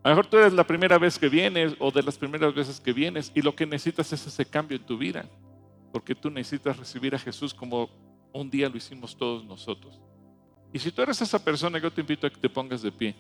A 0.03 0.09
lo 0.09 0.15
mejor 0.15 0.29
tú 0.29 0.38
eres 0.38 0.53
la 0.53 0.65
primera 0.65 0.97
vez 0.97 1.17
que 1.17 1.29
vienes 1.29 1.75
o 1.79 1.91
de 1.91 2.03
las 2.03 2.17
primeras 2.17 2.53
veces 2.53 2.79
que 2.79 2.93
vienes 2.93 3.31
y 3.33 3.41
lo 3.41 3.55
que 3.55 3.65
necesitas 3.65 4.11
es 4.11 4.27
ese 4.27 4.45
cambio 4.45 4.77
en 4.77 4.83
tu 4.83 4.97
vida. 4.97 5.25
Porque 5.91 6.13
tú 6.13 6.29
necesitas 6.29 6.77
recibir 6.77 7.15
a 7.15 7.19
Jesús 7.19 7.53
como 7.53 7.89
un 8.33 8.49
día 8.49 8.67
lo 8.67 8.77
hicimos 8.77 9.15
todos 9.15 9.45
nosotros. 9.45 9.99
Y 10.73 10.79
si 10.79 10.91
tú 10.91 11.01
eres 11.01 11.21
esa 11.21 11.43
persona, 11.43 11.79
yo 11.79 11.89
te 11.89 12.01
invito 12.01 12.27
a 12.27 12.29
que 12.29 12.39
te 12.39 12.49
pongas 12.49 12.81
de 12.81 12.91
pie 12.91 13.15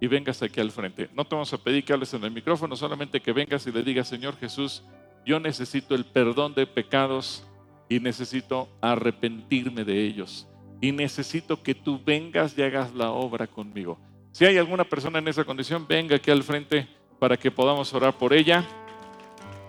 y 0.00 0.06
vengas 0.06 0.42
aquí 0.42 0.60
al 0.60 0.70
frente. 0.70 1.08
No 1.14 1.24
te 1.24 1.34
vamos 1.34 1.52
a 1.52 1.58
pedir 1.58 1.84
que 1.84 1.92
hables 1.92 2.12
en 2.14 2.24
el 2.24 2.30
micrófono, 2.30 2.76
solamente 2.76 3.20
que 3.20 3.32
vengas 3.32 3.66
y 3.66 3.72
le 3.72 3.82
digas, 3.82 4.08
Señor 4.08 4.36
Jesús, 4.36 4.82
yo 5.24 5.40
necesito 5.40 5.94
el 5.94 6.04
perdón 6.04 6.54
de 6.54 6.66
pecados 6.66 7.44
y 7.88 8.00
necesito 8.00 8.68
arrepentirme 8.80 9.84
de 9.84 10.04
ellos. 10.04 10.46
Y 10.80 10.92
necesito 10.92 11.62
que 11.62 11.74
tú 11.74 12.00
vengas 12.04 12.56
y 12.56 12.62
hagas 12.62 12.94
la 12.94 13.10
obra 13.10 13.46
conmigo. 13.46 13.98
Si 14.32 14.44
hay 14.44 14.58
alguna 14.58 14.84
persona 14.84 15.18
en 15.18 15.28
esa 15.28 15.44
condición, 15.44 15.86
venga 15.88 16.16
aquí 16.16 16.30
al 16.30 16.42
frente 16.42 16.86
para 17.18 17.36
que 17.38 17.50
podamos 17.50 17.92
orar 17.94 18.16
por 18.18 18.34
ella. 18.34 18.64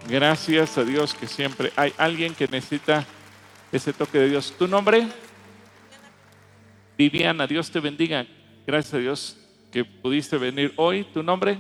Gracias 0.10 0.78
a 0.78 0.84
Dios 0.84 1.14
que 1.14 1.28
siempre 1.28 1.72
hay 1.76 1.94
alguien 1.98 2.36
que 2.36 2.48
necesita 2.48 3.06
ese 3.72 3.94
toque 3.94 4.18
de 4.20 4.30
Dios. 4.30 4.54
¿Tu 4.58 4.68
nombre? 4.68 5.08
Viviana, 6.98 7.48
Dios 7.48 7.72
te 7.72 7.80
bendiga. 7.80 8.28
Gracias 8.66 8.94
a 8.94 8.98
Dios 8.98 9.47
pudiste 9.84 10.38
venir 10.38 10.74
hoy. 10.76 11.04
¿Tu 11.04 11.24
nombre? 11.24 11.58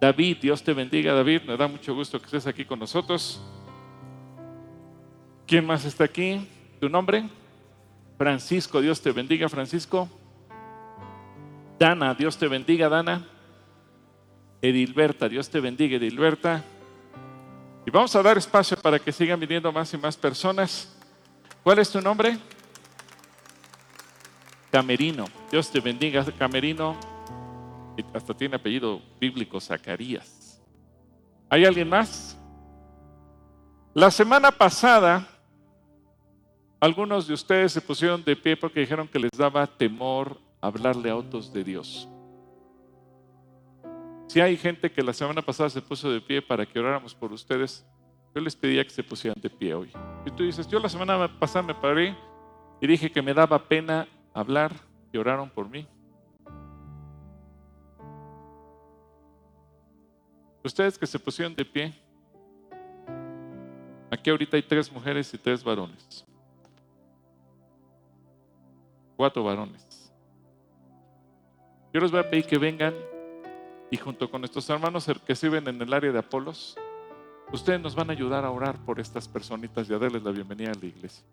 David, 0.00 0.38
Dios 0.42 0.62
te 0.62 0.72
bendiga, 0.72 1.14
David. 1.14 1.42
Me 1.42 1.56
da 1.56 1.66
mucho 1.68 1.94
gusto 1.94 2.18
que 2.18 2.26
estés 2.26 2.46
aquí 2.46 2.64
con 2.64 2.78
nosotros. 2.78 3.40
¿Quién 5.46 5.64
más 5.64 5.84
está 5.84 6.04
aquí? 6.04 6.46
¿Tu 6.80 6.88
nombre? 6.88 7.28
Francisco, 8.18 8.80
Dios 8.80 9.00
te 9.00 9.12
bendiga, 9.12 9.48
Francisco. 9.48 10.08
Dana, 11.78 12.14
Dios 12.14 12.36
te 12.36 12.48
bendiga, 12.48 12.88
Dana. 12.88 13.26
Edilberta, 14.62 15.28
Dios 15.28 15.48
te 15.48 15.60
bendiga, 15.60 15.96
Edilberta. 15.96 16.64
Y 17.86 17.90
vamos 17.90 18.16
a 18.16 18.22
dar 18.22 18.36
espacio 18.36 18.76
para 18.76 18.98
que 18.98 19.12
sigan 19.12 19.38
viniendo 19.38 19.70
más 19.70 19.92
y 19.94 19.98
más 19.98 20.16
personas. 20.16 20.92
¿Cuál 21.62 21.78
es 21.78 21.90
tu 21.90 22.00
nombre? 22.00 22.38
Camerino. 24.76 25.24
Dios 25.50 25.70
te 25.70 25.80
bendiga, 25.80 26.22
Camerino. 26.38 26.94
Hasta 28.12 28.34
tiene 28.34 28.56
apellido 28.56 29.00
bíblico, 29.18 29.58
Zacarías. 29.58 30.62
¿Hay 31.48 31.64
alguien 31.64 31.88
más? 31.88 32.38
La 33.94 34.10
semana 34.10 34.52
pasada, 34.52 35.26
algunos 36.78 37.26
de 37.26 37.32
ustedes 37.32 37.72
se 37.72 37.80
pusieron 37.80 38.22
de 38.22 38.36
pie 38.36 38.54
porque 38.54 38.80
dijeron 38.80 39.08
que 39.08 39.18
les 39.18 39.30
daba 39.30 39.66
temor 39.66 40.38
hablarle 40.60 41.08
a 41.08 41.16
otros 41.16 41.50
de 41.54 41.64
Dios. 41.64 42.06
Si 44.26 44.42
hay 44.42 44.58
gente 44.58 44.92
que 44.92 45.02
la 45.02 45.14
semana 45.14 45.40
pasada 45.40 45.70
se 45.70 45.80
puso 45.80 46.10
de 46.10 46.20
pie 46.20 46.42
para 46.42 46.66
que 46.66 46.78
oráramos 46.78 47.14
por 47.14 47.32
ustedes, 47.32 47.82
yo 48.34 48.42
les 48.42 48.54
pedía 48.54 48.84
que 48.84 48.90
se 48.90 49.02
pusieran 49.02 49.40
de 49.40 49.48
pie 49.48 49.72
hoy. 49.72 49.90
Y 50.26 50.30
tú 50.32 50.42
dices, 50.42 50.68
yo 50.68 50.78
la 50.78 50.90
semana 50.90 51.30
pasada 51.38 51.62
me 51.62 51.74
paré 51.74 52.14
y 52.78 52.86
dije 52.86 53.10
que 53.10 53.22
me 53.22 53.32
daba 53.32 53.58
pena 53.58 54.06
hablar 54.36 54.72
y 55.12 55.16
oraron 55.16 55.48
por 55.48 55.66
mí. 55.66 55.88
Ustedes 60.62 60.98
que 60.98 61.06
se 61.06 61.18
pusieron 61.18 61.54
de 61.54 61.64
pie, 61.64 61.94
aquí 64.10 64.28
ahorita 64.28 64.56
hay 64.56 64.62
tres 64.62 64.92
mujeres 64.92 65.32
y 65.32 65.38
tres 65.38 65.64
varones. 65.64 66.24
Cuatro 69.16 69.42
varones. 69.42 70.12
Yo 71.94 72.00
les 72.00 72.10
voy 72.10 72.20
a 72.20 72.28
pedir 72.28 72.44
que 72.44 72.58
vengan 72.58 72.94
y 73.90 73.96
junto 73.96 74.30
con 74.30 74.42
nuestros 74.42 74.68
hermanos 74.68 75.10
que 75.24 75.34
sirven 75.34 75.66
en 75.66 75.80
el 75.80 75.94
área 75.94 76.12
de 76.12 76.18
Apolos, 76.18 76.76
ustedes 77.52 77.80
nos 77.80 77.94
van 77.94 78.10
a 78.10 78.12
ayudar 78.12 78.44
a 78.44 78.50
orar 78.50 78.76
por 78.84 79.00
estas 79.00 79.28
personitas 79.28 79.88
y 79.88 79.94
a 79.94 79.98
darles 79.98 80.22
la 80.22 80.32
bienvenida 80.32 80.72
a 80.72 80.78
la 80.78 80.86
iglesia. 80.86 81.24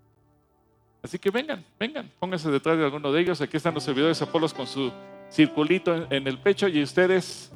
Así 1.03 1.19
que 1.19 1.29
vengan, 1.29 1.63
vengan, 1.77 2.09
pónganse 2.17 2.49
detrás 2.49 2.77
de 2.77 2.85
alguno 2.85 3.11
de 3.11 3.19
ellos. 3.19 3.41
Aquí 3.41 3.57
están 3.57 3.73
los 3.73 3.83
servidores 3.83 4.21
Apolos 4.21 4.53
con 4.53 4.65
su 4.65 4.89
circulito 5.29 6.07
en 6.09 6.25
el 6.25 6.39
pecho 6.39 6.69
y 6.69 6.81
ustedes, 6.81 7.51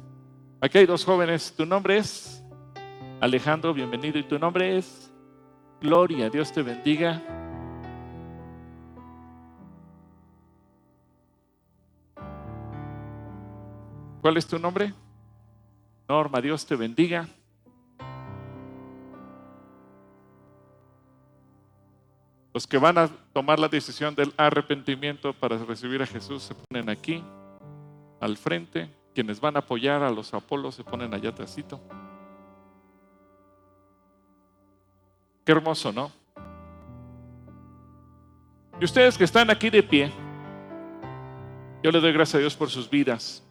aquí 0.60 0.76
hay 0.76 0.86
dos 0.86 1.02
jóvenes. 1.02 1.54
Tu 1.56 1.64
nombre 1.64 1.96
es 1.96 2.44
Alejandro, 3.20 3.72
bienvenido. 3.72 4.18
Y 4.18 4.24
tu 4.24 4.38
nombre 4.38 4.76
es 4.76 5.10
Gloria, 5.80 6.28
Dios 6.28 6.52
te 6.52 6.62
bendiga. 6.62 7.22
¿Cuál 14.20 14.36
es 14.36 14.46
tu 14.46 14.58
nombre? 14.58 14.92
Norma, 16.06 16.42
Dios 16.42 16.66
te 16.66 16.76
bendiga. 16.76 17.26
Los 22.58 22.66
que 22.66 22.78
van 22.78 22.98
a 22.98 23.08
tomar 23.32 23.60
la 23.60 23.68
decisión 23.68 24.16
del 24.16 24.34
arrepentimiento 24.36 25.32
para 25.32 25.56
recibir 25.58 26.02
a 26.02 26.06
Jesús 26.06 26.42
se 26.42 26.56
ponen 26.56 26.90
aquí, 26.90 27.22
al 28.18 28.36
frente. 28.36 28.92
Quienes 29.14 29.40
van 29.40 29.54
a 29.54 29.60
apoyar 29.60 30.02
a 30.02 30.10
los 30.10 30.34
Apolos 30.34 30.74
se 30.74 30.82
ponen 30.82 31.14
allá 31.14 31.28
atrásito. 31.28 31.80
Qué 35.44 35.52
hermoso, 35.52 35.92
¿no? 35.92 36.10
Y 38.80 38.84
ustedes 38.86 39.16
que 39.16 39.22
están 39.22 39.50
aquí 39.50 39.70
de 39.70 39.84
pie, 39.84 40.10
yo 41.84 41.92
le 41.92 42.00
doy 42.00 42.12
gracias 42.12 42.34
a 42.34 42.38
Dios 42.38 42.56
por 42.56 42.70
sus 42.70 42.90
vidas, 42.90 43.44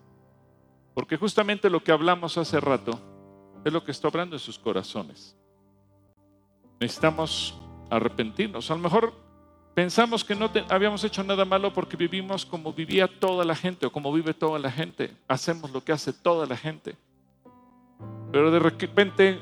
porque 0.93 1.15
justamente 1.15 1.69
lo 1.69 1.81
que 1.81 1.93
hablamos 1.93 2.37
hace 2.37 2.59
rato 2.59 2.99
es 3.63 3.71
lo 3.71 3.85
que 3.85 3.91
está 3.91 4.09
obrando 4.09 4.35
en 4.35 4.41
sus 4.41 4.59
corazones. 4.59 5.33
Necesitamos 6.81 7.57
arrepentirnos. 7.89 8.69
A 8.69 8.75
lo 8.75 8.81
mejor 8.81 9.13
pensamos 9.73 10.23
que 10.23 10.35
no 10.35 10.49
habíamos 10.69 11.03
hecho 11.03 11.23
nada 11.23 11.45
malo 11.45 11.73
porque 11.73 11.97
vivimos 11.97 12.45
como 12.45 12.73
vivía 12.73 13.07
toda 13.07 13.45
la 13.45 13.55
gente 13.55 13.85
o 13.85 13.91
como 13.91 14.11
vive 14.11 14.33
toda 14.33 14.59
la 14.59 14.71
gente. 14.71 15.15
Hacemos 15.27 15.71
lo 15.71 15.83
que 15.83 15.91
hace 15.91 16.13
toda 16.13 16.45
la 16.45 16.57
gente. 16.57 16.95
Pero 18.31 18.51
de 18.51 18.59
repente 18.59 19.39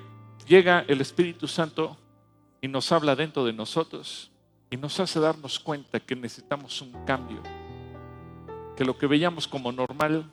llega 0.47 0.85
el 0.87 1.01
Espíritu 1.01 1.47
Santo 1.47 1.97
y 2.61 2.67
nos 2.67 2.91
habla 2.91 3.15
dentro 3.15 3.45
de 3.45 3.53
nosotros 3.53 4.31
y 4.69 4.77
nos 4.77 4.99
hace 4.99 5.19
darnos 5.19 5.59
cuenta 5.59 5.99
que 5.99 6.15
necesitamos 6.15 6.81
un 6.81 6.91
cambio. 7.05 7.41
Que 8.75 8.85
lo 8.85 8.97
que 8.97 9.07
veíamos 9.07 9.47
como 9.47 9.71
normal 9.71 10.31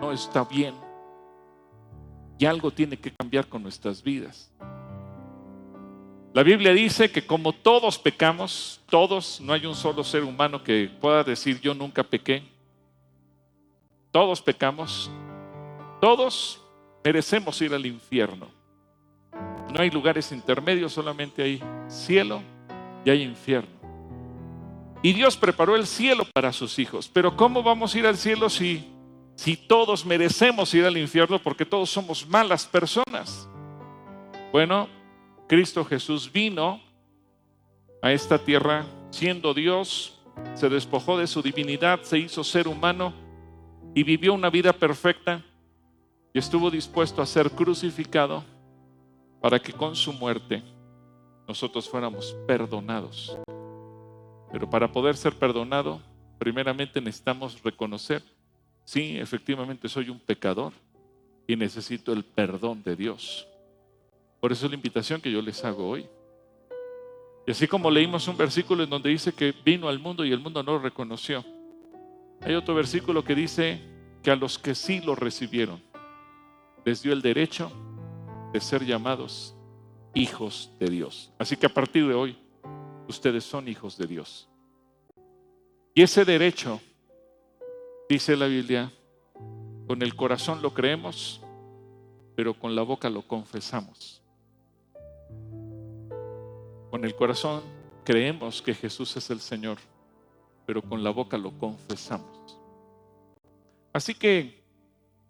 no 0.00 0.12
está 0.12 0.44
bien. 0.44 0.74
Y 2.38 2.46
algo 2.46 2.70
tiene 2.70 2.96
que 2.96 3.12
cambiar 3.12 3.46
con 3.46 3.62
nuestras 3.62 4.02
vidas. 4.02 4.50
La 6.34 6.42
Biblia 6.42 6.72
dice 6.72 7.12
que 7.12 7.24
como 7.24 7.52
todos 7.52 7.96
pecamos, 7.96 8.80
todos, 8.90 9.40
no 9.40 9.52
hay 9.52 9.66
un 9.66 9.76
solo 9.76 10.02
ser 10.02 10.24
humano 10.24 10.64
que 10.64 10.90
pueda 11.00 11.22
decir 11.22 11.60
yo 11.60 11.74
nunca 11.74 12.02
pequé. 12.02 12.42
Todos 14.10 14.42
pecamos, 14.42 15.08
todos 16.00 16.60
merecemos 17.04 17.62
ir 17.62 17.72
al 17.72 17.86
infierno. 17.86 18.48
No 19.72 19.80
hay 19.80 19.90
lugares 19.90 20.32
intermedios, 20.32 20.92
solamente 20.92 21.40
hay 21.40 21.62
cielo 21.86 22.42
y 23.04 23.10
hay 23.10 23.22
infierno. 23.22 23.70
Y 25.04 25.12
Dios 25.12 25.36
preparó 25.36 25.76
el 25.76 25.86
cielo 25.86 26.26
para 26.34 26.52
sus 26.52 26.80
hijos. 26.80 27.08
Pero 27.12 27.36
¿cómo 27.36 27.62
vamos 27.62 27.94
a 27.94 27.98
ir 28.00 28.06
al 28.08 28.16
cielo 28.16 28.50
si 28.50 28.90
Si 29.36 29.56
todos 29.56 30.04
merecemos 30.04 30.74
ir 30.74 30.84
al 30.84 30.96
infierno 30.96 31.38
porque 31.38 31.64
todos 31.64 31.90
somos 31.90 32.26
malas 32.26 32.66
personas. 32.66 33.48
Bueno, 34.50 34.88
Cristo 35.46 35.84
Jesús 35.84 36.30
vino 36.32 36.80
a 38.00 38.12
esta 38.12 38.38
tierra 38.38 38.86
siendo 39.10 39.54
Dios, 39.54 40.18
se 40.54 40.68
despojó 40.68 41.18
de 41.18 41.26
su 41.26 41.42
divinidad, 41.42 42.02
se 42.02 42.18
hizo 42.18 42.42
ser 42.42 42.66
humano 42.66 43.12
y 43.94 44.02
vivió 44.02 44.34
una 44.34 44.50
vida 44.50 44.72
perfecta 44.72 45.42
y 46.32 46.38
estuvo 46.38 46.70
dispuesto 46.70 47.22
a 47.22 47.26
ser 47.26 47.50
crucificado 47.50 48.42
para 49.40 49.60
que 49.60 49.72
con 49.72 49.94
su 49.94 50.12
muerte 50.12 50.62
nosotros 51.46 51.88
fuéramos 51.88 52.34
perdonados. 52.46 53.38
Pero 54.50 54.68
para 54.68 54.90
poder 54.90 55.16
ser 55.16 55.34
perdonado, 55.34 56.00
primeramente 56.38 57.00
necesitamos 57.00 57.62
reconocer, 57.62 58.22
sí, 58.84 59.18
efectivamente 59.18 59.88
soy 59.88 60.08
un 60.08 60.18
pecador 60.18 60.72
y 61.46 61.54
necesito 61.54 62.12
el 62.12 62.24
perdón 62.24 62.82
de 62.82 62.96
Dios. 62.96 63.46
Por 64.44 64.52
eso 64.52 64.66
es 64.66 64.72
la 64.72 64.76
invitación 64.76 65.22
que 65.22 65.32
yo 65.32 65.40
les 65.40 65.64
hago 65.64 65.88
hoy. 65.88 66.06
Y 67.46 67.50
así 67.50 67.66
como 67.66 67.90
leímos 67.90 68.28
un 68.28 68.36
versículo 68.36 68.84
en 68.84 68.90
donde 68.90 69.08
dice 69.08 69.32
que 69.32 69.54
vino 69.64 69.88
al 69.88 69.98
mundo 69.98 70.22
y 70.22 70.32
el 70.32 70.38
mundo 70.38 70.62
no 70.62 70.72
lo 70.72 70.80
reconoció, 70.80 71.42
hay 72.42 72.54
otro 72.54 72.74
versículo 72.74 73.24
que 73.24 73.34
dice 73.34 73.80
que 74.22 74.30
a 74.30 74.36
los 74.36 74.58
que 74.58 74.74
sí 74.74 75.00
lo 75.00 75.14
recibieron, 75.14 75.82
les 76.84 77.00
dio 77.00 77.14
el 77.14 77.22
derecho 77.22 77.72
de 78.52 78.60
ser 78.60 78.84
llamados 78.84 79.56
hijos 80.12 80.70
de 80.78 80.90
Dios. 80.90 81.32
Así 81.38 81.56
que 81.56 81.64
a 81.64 81.72
partir 81.72 82.06
de 82.06 82.12
hoy, 82.12 82.36
ustedes 83.08 83.44
son 83.44 83.66
hijos 83.66 83.96
de 83.96 84.06
Dios. 84.06 84.46
Y 85.94 86.02
ese 86.02 86.26
derecho, 86.26 86.82
dice 88.10 88.36
la 88.36 88.46
Biblia, 88.46 88.92
con 89.86 90.02
el 90.02 90.14
corazón 90.14 90.60
lo 90.60 90.74
creemos, 90.74 91.40
pero 92.36 92.52
con 92.52 92.76
la 92.76 92.82
boca 92.82 93.08
lo 93.08 93.22
confesamos. 93.22 94.20
Con 96.94 97.04
el 97.04 97.16
corazón 97.16 97.60
creemos 98.04 98.62
que 98.62 98.72
Jesús 98.72 99.16
es 99.16 99.28
el 99.28 99.40
Señor, 99.40 99.78
pero 100.64 100.80
con 100.80 101.02
la 101.02 101.10
boca 101.10 101.36
lo 101.36 101.50
confesamos. 101.58 102.56
Así 103.92 104.14
que 104.14 104.62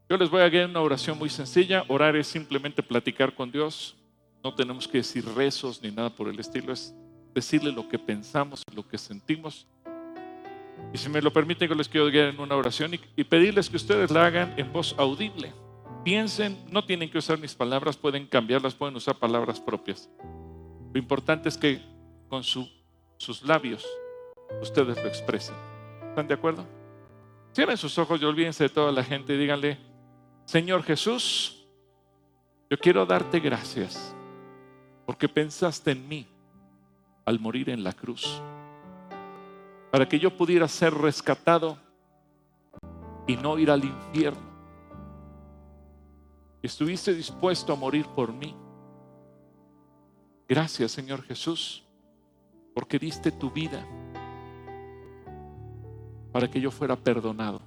yo 0.07 0.19
les 0.19 0.29
voy 0.29 0.43
a 0.43 0.51
dar 0.51 0.69
una 0.69 0.83
oración 0.83 1.19
muy 1.19 1.31
sencilla. 1.31 1.87
Orar 1.89 2.17
es 2.17 2.27
simplemente 2.27 2.83
platicar 2.83 3.35
con 3.35 3.51
Dios. 3.51 3.97
No 4.43 4.55
tenemos 4.55 4.87
que 4.87 4.99
decir 4.99 5.25
rezos 5.25 5.83
ni 5.83 5.91
nada 5.91 6.11
por 6.11 6.29
el 6.29 6.39
estilo. 6.39 6.71
Es 6.71 6.95
decirle 7.33 7.73
lo 7.73 7.89
que 7.89 7.99
pensamos, 7.99 8.63
lo 8.75 8.87
que 8.87 8.99
sentimos. 8.99 9.67
Y 10.93 10.99
si 10.99 11.09
me 11.09 11.23
lo 11.23 11.33
permiten, 11.33 11.67
yo 11.67 11.75
les 11.75 11.89
quiero 11.89 12.11
guiar 12.11 12.27
en 12.27 12.41
una 12.41 12.57
oración 12.57 12.93
y, 12.93 13.25
pedirles 13.25 13.71
que 13.71 13.77
ustedes 13.77 14.11
la 14.11 14.27
hagan 14.27 14.53
en 14.59 14.71
voz 14.71 14.95
audible. 14.99 15.55
Piensen, 16.05 16.59
no 16.71 16.85
tienen 16.85 17.11
que 17.11 17.17
usar 17.17 17.39
mis 17.39 17.55
palabras, 17.55 17.97
pueden 17.97 18.27
cambiarlas, 18.27 18.75
pueden 18.75 18.97
usar 18.97 19.17
palabras 19.17 19.59
propias. 19.59 20.11
Lo 20.95 21.01
importante 21.01 21.49
es 21.49 21.59
que 21.59 21.83
con 22.29 22.45
sus 22.45 23.43
labios 23.43 23.85
ustedes 24.63 24.97
lo 24.97 25.09
expresen. 25.09 25.57
¿Están 26.09 26.29
de 26.29 26.35
acuerdo? 26.35 26.65
Cierren 27.53 27.77
sus 27.77 27.99
ojos 27.99 28.23
y 28.23 28.25
olvídense 28.25 28.63
de 28.63 28.71
toda 28.71 28.93
la 28.93 29.03
gente 29.03 29.35
y 29.35 29.37
díganle, 29.37 29.77
Señor 30.45 30.85
Jesús, 30.85 31.67
yo 32.71 32.79
quiero 32.79 33.05
darte 33.05 33.41
gracias 33.41 34.15
porque 35.05 35.29
pensaste 35.29 35.91
en 35.91 36.09
mí 36.09 36.29
al 37.25 37.41
morir 37.41 37.71
en 37.71 37.83
la 37.83 37.93
cruz, 37.93 38.41
para 39.91 40.09
que 40.09 40.21
yo 40.21 40.31
pudiera 40.37 40.69
ser 40.69 40.95
rescatado 40.95 41.77
y 43.27 43.35
no 43.37 43.59
ir 43.59 43.69
al 43.69 43.85
infierno. 43.85 44.55
Estuviste 46.63 47.13
dispuesto 47.13 47.73
a 47.73 47.77
morir 47.77 48.07
por 48.15 48.33
mí. 48.33 48.55
Gracias, 50.49 50.93
Señor 50.93 51.23
Jesús, 51.23 51.85
porque 52.75 52.99
diste 52.99 53.31
tu 53.31 53.51
vida 53.51 53.87
para 56.33 56.51
que 56.51 56.61
yo 56.61 56.71
fuera 56.71 56.97
perdonado. 56.97 57.61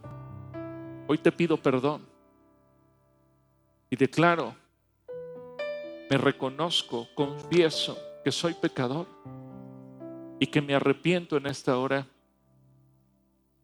Hoy 1.08 1.18
te 1.18 1.32
pido 1.32 1.58
perdón 1.58 2.06
y 3.90 3.96
declaro, 3.96 4.54
me 6.10 6.18
reconozco, 6.18 7.08
confieso 7.16 7.98
que 8.24 8.32
soy 8.32 8.54
pecador 8.54 9.08
y 10.40 10.48
que 10.48 10.62
me 10.62 10.76
arrepiento 10.76 11.38
en 11.38 11.48
esta 11.48 11.78
hora, 11.78 12.06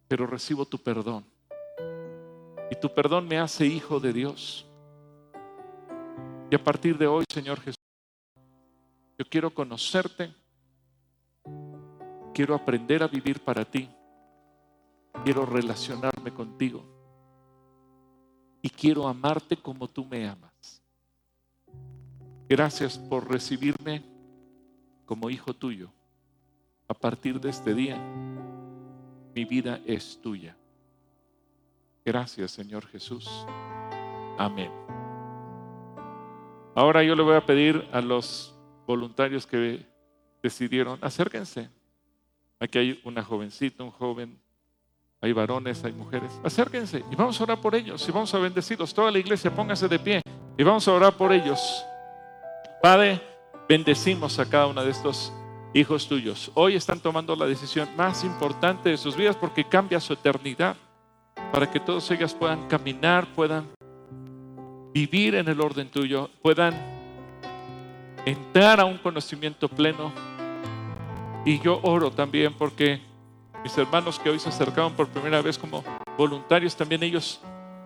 pero 0.08 0.26
recibo 0.26 0.66
tu 0.66 0.78
perdón. 0.78 1.26
Y 2.72 2.76
tu 2.76 2.94
perdón 2.94 3.28
me 3.28 3.38
hace 3.38 3.66
hijo 3.66 4.00
de 4.00 4.14
Dios. 4.14 4.66
Y 6.50 6.56
a 6.56 6.64
partir 6.64 6.98
de 6.98 7.08
hoy, 7.08 7.26
Señor 7.30 7.60
Jesús, 7.60 7.83
yo 9.24 9.30
quiero 9.30 9.54
conocerte, 9.54 10.34
quiero 12.34 12.56
aprender 12.56 13.02
a 13.04 13.08
vivir 13.08 13.40
para 13.40 13.64
ti, 13.64 13.90
quiero 15.24 15.46
relacionarme 15.46 16.34
contigo 16.34 16.84
y 18.62 18.70
quiero 18.70 19.08
amarte 19.08 19.56
como 19.56 19.88
tú 19.88 20.04
me 20.04 20.28
amas. 20.28 20.82
Gracias 22.50 22.98
por 22.98 23.32
recibirme 23.32 24.04
como 25.06 25.30
hijo 25.30 25.54
tuyo. 25.54 25.90
A 26.90 26.94
partir 26.94 27.40
de 27.40 27.50
este 27.50 27.74
día, 27.74 27.98
mi 29.34 29.46
vida 29.46 29.80
es 29.86 30.20
tuya. 30.22 30.58
Gracias, 32.04 32.52
Señor 32.52 32.86
Jesús. 32.88 33.26
Amén. 34.38 34.70
Ahora 36.76 37.04
yo 37.04 37.16
le 37.16 37.24
voy 37.24 37.36
a 37.36 37.46
pedir 37.46 37.88
a 37.94 38.02
los 38.02 38.53
voluntarios 38.86 39.46
que 39.48 39.86
decidieron, 40.42 41.00
acérquense. 41.02 41.70
Aquí 42.60 42.78
hay 42.78 43.02
una 43.04 43.24
jovencita, 43.24 43.84
un 43.84 43.92
joven 43.92 44.40
hay 45.24 45.32
varones, 45.32 45.82
hay 45.86 45.94
mujeres. 45.94 46.38
Acérquense 46.44 47.02
y 47.10 47.16
vamos 47.16 47.40
a 47.40 47.44
orar 47.46 47.62
por 47.62 47.74
ellos 47.76 48.06
y 48.10 48.12
vamos 48.12 48.34
a 48.34 48.40
bendecirlos. 48.40 48.94
Toda 48.94 49.10
la 49.10 49.20
iglesia, 49.20 49.56
póngase 49.56 49.88
de 49.88 49.98
pie 49.98 50.22
y 50.58 50.64
vamos 50.64 50.86
a 50.86 50.92
orar 50.92 51.14
por 51.14 51.32
ellos. 51.32 51.86
Padre, 52.82 53.22
bendecimos 53.70 54.38
a 54.40 54.50
cada 54.50 54.68
uno 54.68 54.84
de 54.84 54.92
estos 54.92 55.32
hijos 55.74 56.10
tuyos. 56.10 56.52
Hoy 56.56 56.76
están 56.76 57.00
tomando 57.00 57.38
la 57.38 57.46
decisión 57.46 57.88
más 57.96 58.26
importante 58.26 58.90
de 58.90 58.98
sus 58.98 59.16
vidas 59.16 59.38
porque 59.38 59.64
cambia 59.64 60.02
su 60.02 60.12
eternidad. 60.12 60.76
Para 61.54 61.72
que 61.72 61.80
todos 61.80 62.12
ellas 62.12 62.34
puedan 62.34 62.68
caminar, 62.68 63.26
puedan 63.34 63.70
vivir 64.94 65.36
en 65.36 65.48
el 65.48 65.62
orden 65.62 65.90
tuyo, 65.90 66.30
puedan 66.42 67.03
entrar 68.26 68.80
a 68.80 68.86
un 68.86 68.98
conocimiento 68.98 69.68
pleno. 69.68 70.12
Y 71.46 71.60
yo 71.60 71.80
oro 71.84 72.12
también 72.12 72.54
porque 72.54 73.02
mis 73.64 73.78
hermanos 73.78 74.20
que 74.20 74.30
hoy 74.30 74.40
se 74.40 74.50
acercaron 74.50 74.94
por 74.94 75.08
primera 75.08 75.42
vez 75.42 75.58
como 75.58 75.84
voluntarios, 76.18 76.76
también 76.76 77.04
ellos 77.04 77.42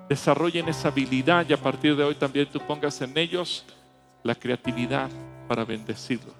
desarrollen 0.09 0.69
esa 0.69 0.89
habilidad 0.89 1.45
y 1.49 1.53
a 1.53 1.57
partir 1.57 1.95
de 1.95 2.03
hoy 2.03 2.15
también 2.15 2.47
tú 2.49 2.59
pongas 2.59 3.01
en 3.01 3.17
ellos 3.17 3.65
la 4.23 4.35
creatividad 4.35 5.09
para 5.47 5.65
bendecirlo. 5.65 6.33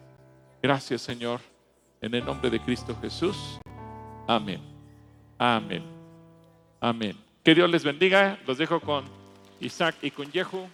Gracias 0.62 1.02
Señor, 1.02 1.42
en 2.02 2.14
el 2.14 2.26
nombre 2.26 2.50
de 2.50 2.60
Cristo 2.60 2.96
Jesús. 3.02 3.60
Amén. 4.28 4.62
Amén. 5.38 5.84
Amén. 6.80 7.18
Que 7.44 7.56
Dios 7.56 7.70
les 7.70 7.84
bendiga. 7.84 8.38
Los 8.46 8.58
dejo 8.58 8.80
con 8.80 9.06
Isaac 9.60 9.96
y 10.02 10.12
con 10.12 10.32
Yehu. 10.32 10.68